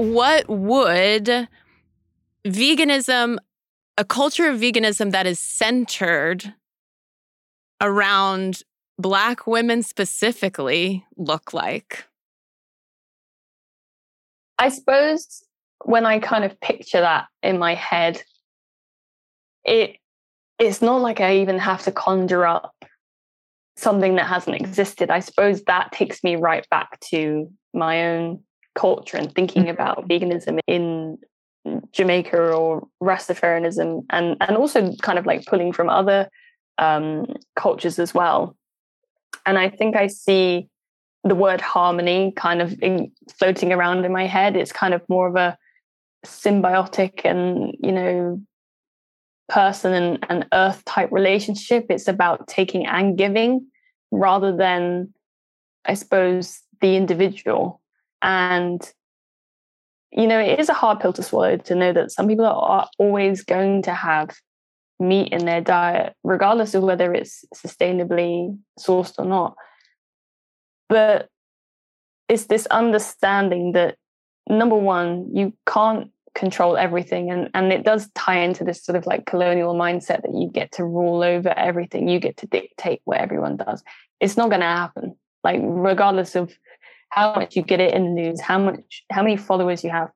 What 0.00 0.48
would 0.48 1.48
veganism, 2.46 3.36
a 3.98 4.04
culture 4.04 4.48
of 4.48 4.58
veganism 4.58 5.10
that 5.12 5.26
is 5.26 5.38
centered 5.38 6.54
around 7.82 8.62
Black 8.98 9.46
women 9.46 9.82
specifically, 9.82 11.04
look 11.16 11.52
like? 11.52 12.04
I 14.58 14.70
suppose 14.70 15.42
when 15.84 16.06
I 16.06 16.18
kind 16.18 16.44
of 16.44 16.58
picture 16.60 17.00
that 17.00 17.26
in 17.42 17.58
my 17.58 17.74
head, 17.74 18.22
it 19.64 19.96
it's 20.58 20.82
not 20.82 21.00
like 21.00 21.20
I 21.20 21.38
even 21.38 21.58
have 21.58 21.82
to 21.84 21.92
conjure 21.92 22.46
up 22.46 22.74
something 23.76 24.16
that 24.16 24.26
hasn't 24.26 24.56
existed. 24.56 25.10
I 25.10 25.20
suppose 25.20 25.62
that 25.64 25.92
takes 25.92 26.22
me 26.22 26.36
right 26.36 26.68
back 26.70 27.00
to 27.10 27.50
my 27.72 28.06
own 28.06 28.42
culture 28.80 29.16
and 29.16 29.34
thinking 29.34 29.62
mm-hmm. 29.62 29.72
about 29.72 30.08
veganism 30.08 30.58
in 30.66 31.18
Jamaica 31.92 32.52
or 32.52 32.88
Rastafarianism, 33.02 34.04
and 34.10 34.36
and 34.40 34.56
also 34.56 34.94
kind 35.02 35.18
of 35.18 35.26
like 35.26 35.44
pulling 35.46 35.72
from 35.72 35.88
other 35.88 36.28
um, 36.78 37.26
cultures 37.56 37.98
as 37.98 38.14
well. 38.14 38.56
And 39.44 39.58
I 39.58 39.68
think 39.68 39.96
I 39.96 40.06
see 40.06 40.68
the 41.24 41.34
word 41.34 41.60
harmony 41.60 42.32
kind 42.36 42.62
of 42.62 42.82
in, 42.82 43.12
floating 43.38 43.72
around 43.72 44.04
in 44.04 44.12
my 44.12 44.26
head. 44.26 44.56
It's 44.56 44.72
kind 44.72 44.94
of 44.94 45.02
more 45.08 45.28
of 45.28 45.36
a 45.36 45.58
symbiotic 46.24 47.24
and 47.24 47.74
you 47.80 47.92
know 47.92 48.40
person 49.48 49.92
and, 49.92 50.26
and 50.28 50.46
earth 50.52 50.84
type 50.84 51.10
relationship. 51.12 51.86
It's 51.90 52.08
about 52.08 52.48
taking 52.48 52.86
and 52.86 53.18
giving 53.18 53.66
rather 54.10 54.56
than, 54.56 55.12
I 55.84 55.94
suppose, 55.94 56.60
the 56.80 56.96
individual. 56.96 57.79
And, 58.22 58.82
you 60.12 60.26
know, 60.26 60.38
it 60.38 60.58
is 60.58 60.68
a 60.68 60.74
hard 60.74 61.00
pill 61.00 61.12
to 61.14 61.22
swallow 61.22 61.56
to 61.56 61.74
know 61.74 61.92
that 61.92 62.10
some 62.10 62.28
people 62.28 62.46
are 62.46 62.88
always 62.98 63.42
going 63.42 63.82
to 63.82 63.94
have 63.94 64.36
meat 64.98 65.32
in 65.32 65.46
their 65.46 65.60
diet, 65.60 66.14
regardless 66.22 66.74
of 66.74 66.82
whether 66.82 67.12
it's 67.14 67.44
sustainably 67.54 68.56
sourced 68.78 69.14
or 69.18 69.24
not. 69.24 69.56
But 70.88 71.28
it's 72.28 72.46
this 72.46 72.66
understanding 72.66 73.72
that 73.72 73.96
number 74.48 74.76
one, 74.76 75.34
you 75.34 75.54
can't 75.66 76.10
control 76.34 76.76
everything. 76.76 77.30
And, 77.30 77.50
and 77.54 77.72
it 77.72 77.84
does 77.84 78.10
tie 78.14 78.40
into 78.40 78.64
this 78.64 78.84
sort 78.84 78.96
of 78.96 79.06
like 79.06 79.26
colonial 79.26 79.74
mindset 79.74 80.22
that 80.22 80.34
you 80.34 80.48
get 80.52 80.72
to 80.72 80.84
rule 80.84 81.22
over 81.22 81.50
everything, 81.56 82.08
you 82.08 82.20
get 82.20 82.36
to 82.38 82.46
dictate 82.46 83.00
what 83.04 83.18
everyone 83.18 83.56
does. 83.56 83.82
It's 84.20 84.36
not 84.36 84.48
going 84.48 84.60
to 84.60 84.66
happen. 84.66 85.16
Like, 85.42 85.60
regardless 85.62 86.36
of 86.36 86.52
how 87.10 87.34
much 87.34 87.56
you 87.56 87.62
get 87.62 87.80
it 87.80 87.94
in 87.94 88.04
the 88.04 88.22
news, 88.22 88.40
how 88.40 88.58
much, 88.58 89.04
how 89.10 89.22
many 89.22 89.36
followers 89.36 89.84
you 89.84 89.90
have. 89.90 90.08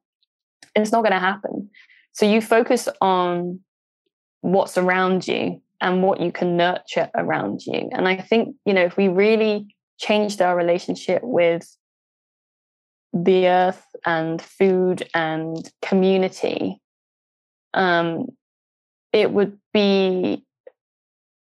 It's 0.75 0.93
not 0.93 1.03
going 1.03 1.13
to 1.13 1.19
happen. 1.19 1.71
So 2.13 2.27
you 2.27 2.41
focus 2.41 2.89
on 3.01 3.61
what's 4.41 4.79
around 4.79 5.27
you 5.27 5.61
and 5.81 6.03
what 6.03 6.21
you 6.21 6.33
can 6.33 6.57
nurture 6.57 7.11
around 7.17 7.61
you. 7.67 7.89
And 7.93 8.09
I 8.09 8.17
think, 8.17 8.57
you 8.65 8.73
know, 8.73 8.85
if 8.85 8.97
we 8.97 9.09
really 9.09 9.75
changed 9.99 10.41
our 10.41 10.57
relationship 10.57 11.23
with 11.23 11.69
the 13.13 13.49
earth 13.49 13.85
and 14.05 14.41
food 14.41 15.09
and 15.15 15.57
community, 15.83 16.81
um, 17.73 18.27
it 19.13 19.31
would 19.31 19.59
be 19.73 20.45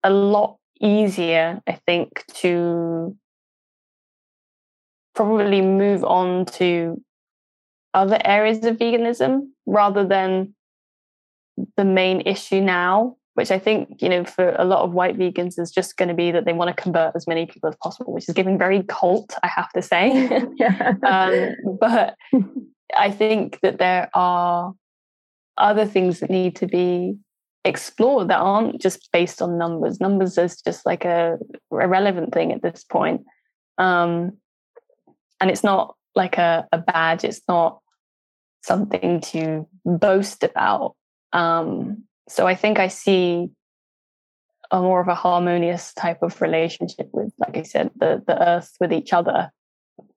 a 0.02 0.10
lot 0.10 0.58
easier, 0.80 1.60
I 1.66 1.80
think, 1.86 2.24
to 2.34 3.16
probably 5.16 5.60
move 5.60 6.04
on 6.04 6.44
to 6.44 7.02
other 7.94 8.18
areas 8.24 8.64
of 8.64 8.76
veganism 8.76 9.48
rather 9.66 10.06
than 10.06 10.54
the 11.76 11.84
main 11.84 12.20
issue 12.26 12.60
now 12.60 13.16
which 13.34 13.50
i 13.50 13.58
think 13.58 14.02
you 14.02 14.08
know 14.08 14.24
for 14.24 14.54
a 14.58 14.64
lot 14.64 14.82
of 14.82 14.92
white 14.92 15.16
vegans 15.18 15.58
is 15.58 15.70
just 15.70 15.96
going 15.96 16.08
to 16.08 16.14
be 16.14 16.30
that 16.30 16.44
they 16.44 16.52
want 16.52 16.74
to 16.74 16.82
convert 16.82 17.16
as 17.16 17.26
many 17.26 17.46
people 17.46 17.68
as 17.68 17.76
possible 17.82 18.12
which 18.12 18.28
is 18.28 18.34
giving 18.34 18.58
very 18.58 18.82
cult 18.84 19.34
i 19.42 19.48
have 19.48 19.70
to 19.72 19.82
say. 19.82 20.28
Um, 21.02 21.54
but 21.80 22.14
i 22.96 23.10
think 23.10 23.58
that 23.62 23.78
there 23.78 24.10
are 24.14 24.74
other 25.58 25.86
things 25.86 26.20
that 26.20 26.30
need 26.30 26.56
to 26.56 26.66
be 26.66 27.16
explored 27.66 28.28
that 28.28 28.38
aren't 28.38 28.80
just 28.80 29.10
based 29.12 29.42
on 29.42 29.58
numbers. 29.58 30.00
Numbers 30.00 30.38
is 30.38 30.60
just 30.62 30.86
like 30.86 31.04
a 31.04 31.36
irrelevant 31.70 32.32
thing 32.32 32.52
at 32.52 32.62
this 32.62 32.84
point. 32.84 33.22
Um, 33.78 34.38
and 35.40 35.50
it's 35.50 35.64
not 35.64 35.94
like 36.14 36.38
a, 36.38 36.66
a 36.72 36.78
badge 36.78 37.24
it's 37.24 37.42
not 37.46 37.80
something 38.66 39.20
to 39.20 39.66
boast 39.84 40.42
about. 40.42 40.96
Um, 41.32 42.04
so 42.28 42.46
I 42.46 42.54
think 42.54 42.78
I 42.78 42.88
see 42.88 43.50
a 44.72 44.80
more 44.80 45.00
of 45.00 45.06
a 45.06 45.14
harmonious 45.14 45.94
type 45.94 46.22
of 46.22 46.40
relationship 46.42 47.08
with, 47.12 47.32
like 47.38 47.56
I 47.56 47.62
said, 47.62 47.90
the 47.96 48.22
the 48.26 48.40
earth 48.42 48.72
with 48.80 48.92
each 48.92 49.12
other, 49.12 49.50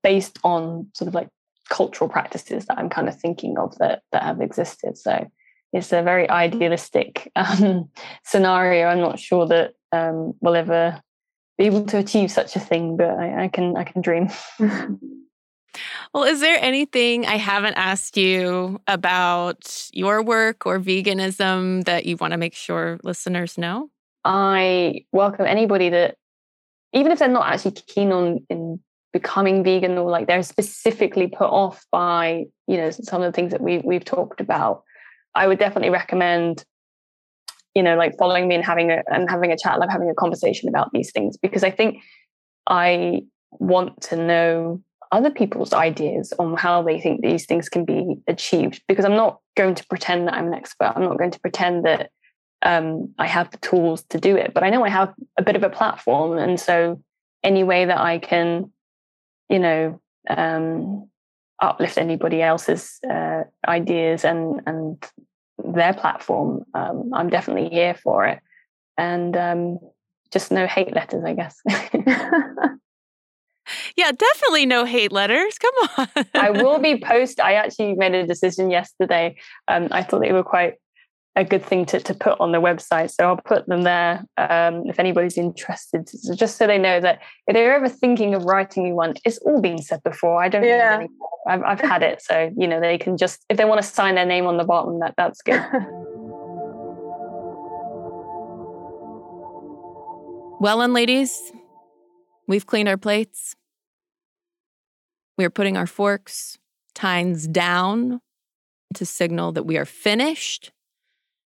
based 0.01 0.39
on 0.43 0.88
sort 0.95 1.07
of 1.07 1.13
like 1.13 1.30
cultural 1.70 2.09
practices 2.09 2.65
that 2.65 2.80
I'm 2.80 2.89
kind 2.89 3.07
of 3.07 3.20
thinking 3.20 3.59
of 3.59 3.78
that 3.78 4.01
that 4.11 4.24
have 4.24 4.41
existed. 4.41 4.97
So 4.97 5.30
it's 5.72 5.93
a 5.93 6.01
very 6.01 6.28
idealistic 6.28 7.32
um, 7.36 7.89
scenario. 8.26 8.88
I'm 8.88 9.01
not 9.01 9.20
sure 9.20 9.45
that 9.47 9.74
um, 9.91 10.34
we'll 10.41 10.55
ever 10.55 10.99
be 11.60 11.66
able 11.66 11.86
to 11.86 11.97
achieve 11.97 12.32
such 12.32 12.55
a 12.55 12.60
thing, 12.60 12.95
but 12.97 13.10
I, 13.10 13.43
I 13.43 13.47
can 13.49 13.78
I 13.78 13.84
can 13.84 14.01
dream. 14.01 14.30
Well, 16.14 16.24
is 16.24 16.39
there 16.39 16.57
anything 16.60 17.28
I 17.28 17.36
haven't 17.36 17.76
asked 17.76 18.18
you 18.18 18.82
about 18.88 19.89
your 19.93 20.24
work 20.24 20.66
or 20.66 20.80
veganism 20.80 21.84
that 21.86 22.07
you 22.07 22.18
want 22.18 22.32
to 22.32 22.38
make 22.38 22.55
sure 22.55 22.99
listeners 23.03 23.55
know? 23.55 23.91
I 24.26 25.05
welcome 25.12 25.45
anybody 25.45 25.89
that, 25.89 26.16
even 26.93 27.12
if 27.12 27.20
they're 27.20 27.28
not 27.28 27.47
actually 27.47 27.72
keen 27.74 28.12
on 28.12 28.45
in 28.49 28.80
becoming 29.14 29.64
vegan 29.64 29.99
or 29.99 30.10
like 30.10 30.26
they're 30.26 30.41
specifically 30.41 31.28
put 31.28 31.49
off 31.49 31.86
by 31.91 32.45
you 32.68 32.78
know 32.78 32.89
some 32.89 33.22
of 33.22 33.32
the 33.32 33.36
things 33.36 33.51
that 33.51 33.62
we 33.62 33.78
we've 33.78 34.03
talked 34.05 34.41
about, 34.41 34.82
I 35.36 35.45
would 35.45 35.60
definitely 35.60 35.91
recommend 35.91 36.66
you 37.76 37.84
know 37.84 37.95
like 37.95 38.17
following 38.17 38.47
me 38.47 38.55
and 38.55 38.65
having 38.65 38.91
a 38.91 39.01
and 39.07 39.30
having 39.30 39.51
a 39.51 39.57
chat 39.57 39.80
like 39.80 39.89
having 39.89 40.09
a 40.09 40.15
conversation 40.15 40.70
about 40.70 40.89
these 40.93 41.11
things 41.11 41.38
because 41.38 41.63
i 41.63 41.72
think 41.72 42.01
i 42.67 43.22
want 43.51 43.99
to 44.01 44.15
know 44.15 44.82
other 45.11 45.32
people's 45.32 45.74
ideas 45.74 46.34
on 46.38 46.55
how 46.55 46.84
they 46.84 46.99
think 46.99 47.22
these 47.22 47.45
things 47.45 47.67
can 47.67 47.86
be 47.86 48.15
achieved 48.28 48.82
because 48.88 49.05
i'm 49.05 49.15
not 49.15 49.39
going 49.57 49.76
to 49.76 49.86
pretend 49.88 50.28
that 50.28 50.34
i'm 50.34 50.47
an 50.47 50.53
expert. 50.53 50.93
I'm 50.95 51.03
not 51.03 51.17
going 51.17 51.32
to 51.32 51.39
pretend 51.39 51.86
that 51.86 52.11
um, 52.61 53.13
i 53.17 53.26
have 53.26 53.49
the 53.51 53.57
tools 53.57 54.03
to 54.09 54.20
do 54.20 54.36
it 54.36 54.53
but 54.53 54.63
i 54.63 54.70
know 54.70 54.84
i 54.84 54.89
have 54.89 55.13
a 55.38 55.43
bit 55.43 55.55
of 55.55 55.63
a 55.63 55.70
platform. 55.70 56.38
And 56.38 56.59
so 56.59 57.01
any 57.43 57.63
way 57.63 57.86
that 57.86 57.99
i 57.99 58.20
can 58.20 58.72
you 59.49 59.59
know 59.59 60.01
um, 60.30 61.09
uplift 61.61 61.97
anybody 61.97 62.41
else's 62.41 62.99
uh, 63.09 63.43
ideas 63.67 64.24
and 64.24 64.61
and 64.65 65.03
their 65.64 65.93
platform, 65.93 66.66
um, 66.74 67.12
I'm 67.14 67.30
definitely 67.30 67.70
here 67.70 67.95
for 67.95 68.26
it. 68.26 68.39
And 68.97 69.36
um, 69.38 69.80
just 70.32 70.51
no 70.51 70.68
hate 70.68 70.93
letters, 70.93 71.24
I 71.24 71.34
guess. 71.34 71.60
yeah, 73.95 74.12
definitely 74.12 74.66
no 74.66 74.86
hate 74.86 75.12
letters. 75.12 75.57
Come 75.57 75.74
on. 75.97 76.26
I 76.34 76.49
will 76.51 76.80
be 76.89 76.97
post. 76.99 77.39
I 77.39 77.53
actually 77.53 77.93
made 77.95 78.14
a 78.14 78.26
decision 78.28 78.70
yesterday. 78.70 79.38
Um, 79.68 79.88
I 79.91 80.03
thought 80.03 80.22
they 80.22 80.34
were 80.34 80.43
quite 80.43 80.76
a 81.39 81.43
good 81.45 81.65
thing 81.65 81.85
to, 81.85 81.99
to 82.01 82.13
put 82.13 82.39
on 82.41 82.51
the 82.51 82.59
website. 82.59 83.11
So 83.11 83.25
I'll 83.25 83.37
put 83.37 83.65
them 83.67 83.83
there 83.83 84.25
um, 84.37 84.83
if 84.87 84.99
anybody's 84.99 85.37
interested, 85.37 86.09
so 86.09 86.35
just 86.35 86.57
so 86.57 86.67
they 86.67 86.77
know 86.77 86.99
that 86.99 87.21
if 87.47 87.53
they're 87.53 87.73
ever 87.73 87.87
thinking 87.87 88.35
of 88.35 88.43
writing 88.43 88.83
me 88.83 88.91
one, 88.91 89.13
it's 89.23 89.37
all 89.39 89.61
been 89.61 89.81
said 89.81 90.03
before. 90.03 90.43
I 90.43 90.49
don't 90.49 90.65
yeah. 90.65 91.05
I've, 91.47 91.63
I've 91.63 91.79
had 91.79 92.03
it. 92.03 92.21
So, 92.21 92.51
you 92.57 92.67
know, 92.67 92.81
they 92.81 92.97
can 92.97 93.15
just, 93.15 93.45
if 93.49 93.55
they 93.55 93.63
want 93.63 93.81
to 93.81 93.87
sign 93.87 94.15
their 94.15 94.25
name 94.25 94.45
on 94.45 94.57
the 94.57 94.65
bottom, 94.65 94.99
that 94.99 95.13
that's 95.15 95.41
good. 95.41 95.55
well, 100.59 100.81
and 100.81 100.93
ladies, 100.93 101.53
we've 102.47 102.65
cleaned 102.65 102.89
our 102.89 102.97
plates. 102.97 103.55
We 105.37 105.45
are 105.45 105.49
putting 105.49 105.77
our 105.77 105.87
forks, 105.87 106.57
tines 106.93 107.47
down 107.47 108.19
to 108.95 109.05
signal 109.05 109.53
that 109.53 109.63
we 109.63 109.77
are 109.77 109.85
finished 109.85 110.73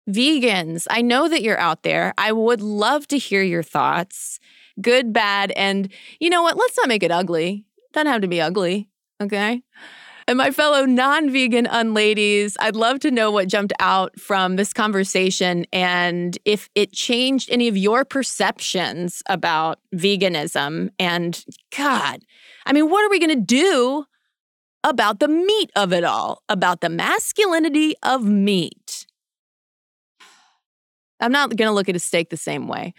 Vegans, 0.07 0.87
I 0.89 1.01
know 1.01 1.27
that 1.27 1.41
you're 1.41 1.59
out 1.59 1.83
there. 1.83 2.13
I 2.17 2.31
would 2.31 2.61
love 2.61 3.07
to 3.09 3.17
hear 3.17 3.41
your 3.43 3.63
thoughts, 3.63 4.39
good, 4.81 5.11
bad, 5.11 5.51
and 5.51 5.91
you 6.19 6.29
know 6.29 6.43
what? 6.43 6.57
Let's 6.57 6.77
not 6.77 6.87
make 6.87 7.03
it 7.03 7.11
ugly. 7.11 7.65
Doesn't 7.93 8.11
have 8.11 8.21
to 8.21 8.27
be 8.27 8.39
ugly, 8.39 8.89
okay? 9.21 9.61
And 10.29 10.37
my 10.37 10.51
fellow 10.51 10.85
non 10.85 11.29
vegan 11.29 11.65
unladies, 11.67 12.57
I'd 12.59 12.75
love 12.75 12.99
to 12.99 13.11
know 13.11 13.31
what 13.31 13.47
jumped 13.47 13.71
out 13.79 14.19
from 14.19 14.57
this 14.57 14.73
conversation 14.73 15.65
and 15.71 16.37
if 16.43 16.69
it 16.75 16.91
changed 16.91 17.49
any 17.49 17.69
of 17.69 17.77
your 17.77 18.03
perceptions 18.03 19.23
about 19.29 19.79
veganism. 19.95 20.89
And 20.99 21.43
God, 21.75 22.23
I 22.65 22.73
mean, 22.73 22.89
what 22.89 23.05
are 23.05 23.09
we 23.09 23.19
going 23.19 23.29
to 23.29 23.41
do 23.41 24.05
about 24.83 25.19
the 25.19 25.29
meat 25.29 25.71
of 25.77 25.93
it 25.93 26.03
all, 26.03 26.43
about 26.49 26.81
the 26.81 26.89
masculinity 26.89 27.95
of 28.03 28.25
meat? 28.25 29.06
I'm 31.19 31.31
not 31.31 31.55
going 31.55 31.67
to 31.67 31.73
look 31.73 31.89
at 31.89 31.95
a 31.95 31.99
steak 31.99 32.29
the 32.29 32.37
same 32.37 32.67
way. 32.67 32.93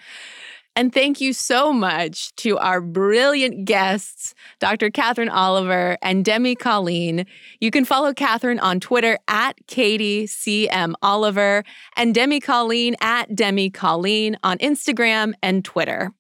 And 0.79 0.95
thank 0.95 1.21
you 1.21 1.33
so 1.33 1.73
much 1.73 2.33
to 2.37 2.57
our 2.59 2.81
brilliant 2.81 3.65
guests, 3.65 4.33
Dr. 4.61 4.91
Catherine 4.91 5.29
Oliver 5.29 5.99
and 6.03 6.25
Demi 6.25 6.55
Colleen. 6.55 7.27
You 7.61 7.73
can 7.73 7.85
follow 7.85 8.15
Catherine 8.15 8.61
on 8.61 8.79
Twitter 8.79 9.19
at 9.27 9.57
Katie 9.67 10.29
CM 10.29 10.95
Oliver 11.03 11.65
and 11.97 12.15
Demi 12.15 12.39
Colleen 12.39 12.95
at 13.01 13.35
Demi 13.35 13.71
Colleen 13.71 14.37
on 14.45 14.57
Instagram 14.59 15.33
and 15.43 15.65
Twitter. 15.65 16.13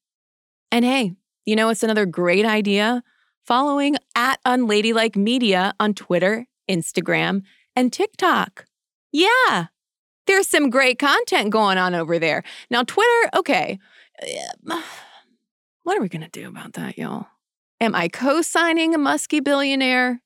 And 0.73 0.85
hey, 0.85 1.13
you 1.47 1.55
know 1.55 1.69
it's 1.69 1.85
another 1.85 2.05
great 2.05 2.45
idea? 2.45 3.05
Following 3.47 3.97
at 4.17 4.41
Unladylike 4.45 5.15
Media 5.15 5.73
on 5.79 5.95
Twitter, 5.95 6.47
Instagram, 6.69 7.43
and 7.77 7.93
TikTok. 7.93 8.65
Yeah, 9.13 9.69
there's 10.29 10.47
some 10.47 10.71
great 10.71 10.99
content 11.01 11.51
going 11.51 11.79
on 11.79 11.95
over 11.95 12.19
there. 12.21 12.45
Now, 12.71 12.85
Twitter, 12.85 13.31
okay. 13.35 13.79
Um, 14.23 14.83
what 15.83 15.97
are 15.97 16.01
we 16.01 16.09
going 16.09 16.23
to 16.23 16.29
do 16.29 16.47
about 16.47 16.75
that, 16.75 16.97
y'all? 16.97 17.27
Am 17.81 17.95
I 17.95 18.09
co 18.09 18.43
signing 18.43 18.95
a 18.95 18.99
musky 18.99 19.41
billionaire? 19.41 20.21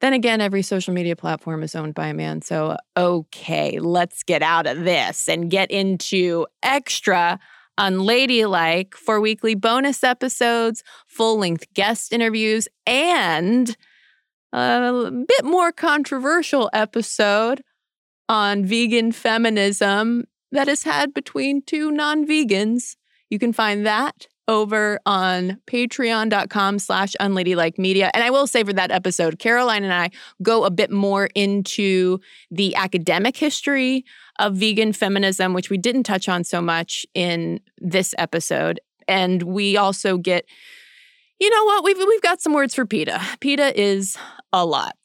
Then 0.00 0.14
again, 0.14 0.40
every 0.40 0.62
social 0.62 0.92
media 0.92 1.14
platform 1.14 1.62
is 1.62 1.76
owned 1.76 1.94
by 1.94 2.08
a 2.08 2.14
man. 2.14 2.42
So, 2.42 2.76
okay, 2.96 3.78
let's 3.78 4.24
get 4.24 4.42
out 4.42 4.66
of 4.66 4.80
this 4.80 5.28
and 5.28 5.48
get 5.48 5.70
into 5.70 6.46
extra 6.62 7.38
unladylike 7.78 8.94
for 8.94 9.20
weekly 9.20 9.54
bonus 9.54 10.02
episodes, 10.02 10.82
full 11.06 11.38
length 11.38 11.72
guest 11.74 12.12
interviews, 12.12 12.66
and 12.86 13.76
a 14.52 15.10
bit 15.28 15.44
more 15.44 15.70
controversial 15.70 16.68
episode 16.72 17.62
on 18.32 18.64
vegan 18.64 19.12
feminism 19.12 20.24
that 20.52 20.66
is 20.66 20.84
had 20.84 21.12
between 21.12 21.60
two 21.60 21.90
non-vegans. 21.90 22.96
You 23.28 23.38
can 23.38 23.52
find 23.52 23.84
that 23.84 24.26
over 24.48 24.98
on 25.04 25.58
patreon.com 25.66 26.78
slash 26.78 27.12
unladylike 27.20 27.78
media. 27.78 28.10
And 28.14 28.24
I 28.24 28.30
will 28.30 28.46
say 28.46 28.64
for 28.64 28.72
that 28.72 28.90
episode, 28.90 29.38
Caroline 29.38 29.84
and 29.84 29.92
I 29.92 30.10
go 30.42 30.64
a 30.64 30.70
bit 30.70 30.90
more 30.90 31.28
into 31.34 32.20
the 32.50 32.74
academic 32.74 33.36
history 33.36 34.06
of 34.38 34.56
vegan 34.56 34.94
feminism, 34.94 35.52
which 35.52 35.68
we 35.68 35.76
didn't 35.76 36.04
touch 36.04 36.26
on 36.26 36.42
so 36.42 36.62
much 36.62 37.04
in 37.14 37.60
this 37.78 38.14
episode. 38.16 38.80
And 39.06 39.42
we 39.42 39.76
also 39.76 40.16
get, 40.16 40.46
you 41.38 41.50
know 41.50 41.64
what, 41.64 41.84
we've 41.84 41.98
we've 41.98 42.22
got 42.22 42.40
some 42.40 42.54
words 42.54 42.74
for 42.74 42.86
PETA. 42.86 43.20
PETA 43.40 43.78
is 43.78 44.16
a 44.54 44.64
lot 44.64 44.96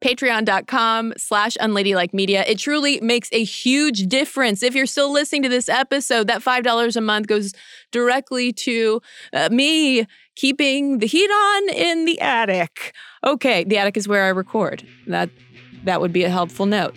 patreon.com 0.00 1.14
slash 1.16 1.56
unladylike 1.60 2.14
media. 2.14 2.44
It 2.46 2.58
truly 2.58 3.00
makes 3.00 3.28
a 3.32 3.42
huge 3.42 4.06
difference. 4.06 4.62
If 4.62 4.74
you're 4.74 4.86
still 4.86 5.12
listening 5.12 5.42
to 5.42 5.48
this 5.48 5.68
episode, 5.68 6.28
that 6.28 6.42
$5 6.42 6.96
a 6.96 7.00
month 7.00 7.26
goes 7.26 7.52
directly 7.90 8.52
to 8.52 9.00
uh, 9.32 9.48
me 9.50 10.06
keeping 10.36 10.98
the 10.98 11.06
heat 11.06 11.30
on 11.30 11.68
in 11.70 12.04
the 12.04 12.20
attic. 12.20 12.94
Okay, 13.24 13.64
the 13.64 13.78
attic 13.78 13.96
is 13.96 14.06
where 14.06 14.24
I 14.24 14.28
record. 14.28 14.86
That 15.06 15.30
that 15.84 16.00
would 16.00 16.12
be 16.12 16.24
a 16.24 16.30
helpful 16.30 16.66
note. 16.66 16.94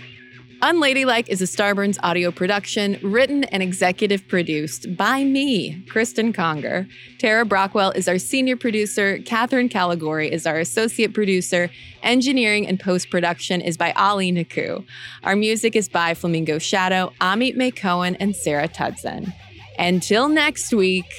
Unladylike 0.62 1.28
is 1.28 1.41
a 1.41 1.45
Starburns 1.45 1.97
audio 2.03 2.30
production, 2.30 2.99
written 3.01 3.45
and 3.45 3.64
executive 3.64 4.28
produced 4.28 4.95
by 4.95 5.24
me, 5.24 5.84
Cristen 5.89 6.32
Conger. 6.32 6.88
Tara 7.18 7.45
Brockwell 7.45 7.95
is 7.95 8.07
our 8.07 8.20
senior 8.20 8.55
producer. 8.55 9.18
Catherine 9.26 9.70
Caligori 9.70 10.30
is 10.30 10.45
our 10.45 10.59
associate 10.59 11.16
producer. 11.16 11.72
Engineering 12.03 12.68
and 12.68 12.80
post 12.80 13.09
production 13.09 13.59
is 13.59 13.76
by 13.76 13.91
Ali 13.93 14.32
Naku. 14.32 14.84
Our 15.24 15.36
music 15.36 15.76
is 15.76 15.89
by 15.89 16.14
Flamingo 16.14 16.59
Shadow, 16.59 17.12
Amit 17.20 17.55
May 17.55 17.72
Cohen, 17.72 18.16
and 18.20 18.36
Sarah 18.36 18.68
Tudzin. 18.68 19.34
Until 19.80 20.30
next 20.30 20.72
week, 20.76 21.12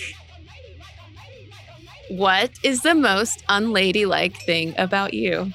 what 2.10 2.52
is 2.62 2.82
the 2.82 2.94
most 2.94 3.42
unladylike 3.48 4.36
thing 4.36 4.72
about 4.78 5.14
you? 5.14 5.52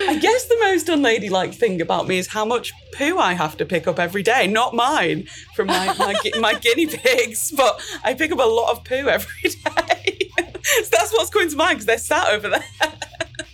I 0.00 0.18
guess 0.18 0.46
the 0.46 0.56
most 0.60 0.88
unladylike 0.88 1.54
thing 1.54 1.80
about 1.80 2.06
me 2.06 2.18
is 2.18 2.28
how 2.28 2.44
much 2.44 2.72
poo 2.92 3.18
I 3.18 3.34
have 3.34 3.56
to 3.58 3.64
pick 3.66 3.86
up 3.86 3.98
every 3.98 4.22
day. 4.22 4.46
Not 4.46 4.74
mine 4.74 5.26
from 5.54 5.68
my, 5.68 5.94
my, 5.98 6.14
my 6.40 6.54
guinea 6.54 6.86
pigs, 6.86 7.52
but 7.56 7.80
I 8.04 8.14
pick 8.14 8.32
up 8.32 8.38
a 8.38 8.42
lot 8.42 8.72
of 8.72 8.84
poo 8.84 9.08
every 9.08 9.50
day. 9.50 10.30
so 10.36 10.88
that's 10.90 11.12
what's 11.12 11.30
coming 11.30 11.48
to 11.48 11.56
mind 11.56 11.76
because 11.76 11.86
they're 11.86 11.98
sat 11.98 12.28
over 12.28 12.48
there. 12.48 12.64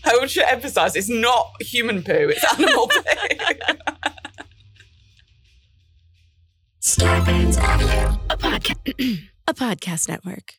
I 0.05 0.27
should 0.27 0.45
emphasize 0.45 0.97
it's 0.97 1.09
not 1.09 1.51
human 1.61 2.03
poo, 2.03 2.31
it's 2.31 2.45
animal 2.59 2.89
poo. 2.89 3.01
A, 8.31 8.37
a 9.49 9.55
podcast 9.55 10.09
network. 10.09 10.55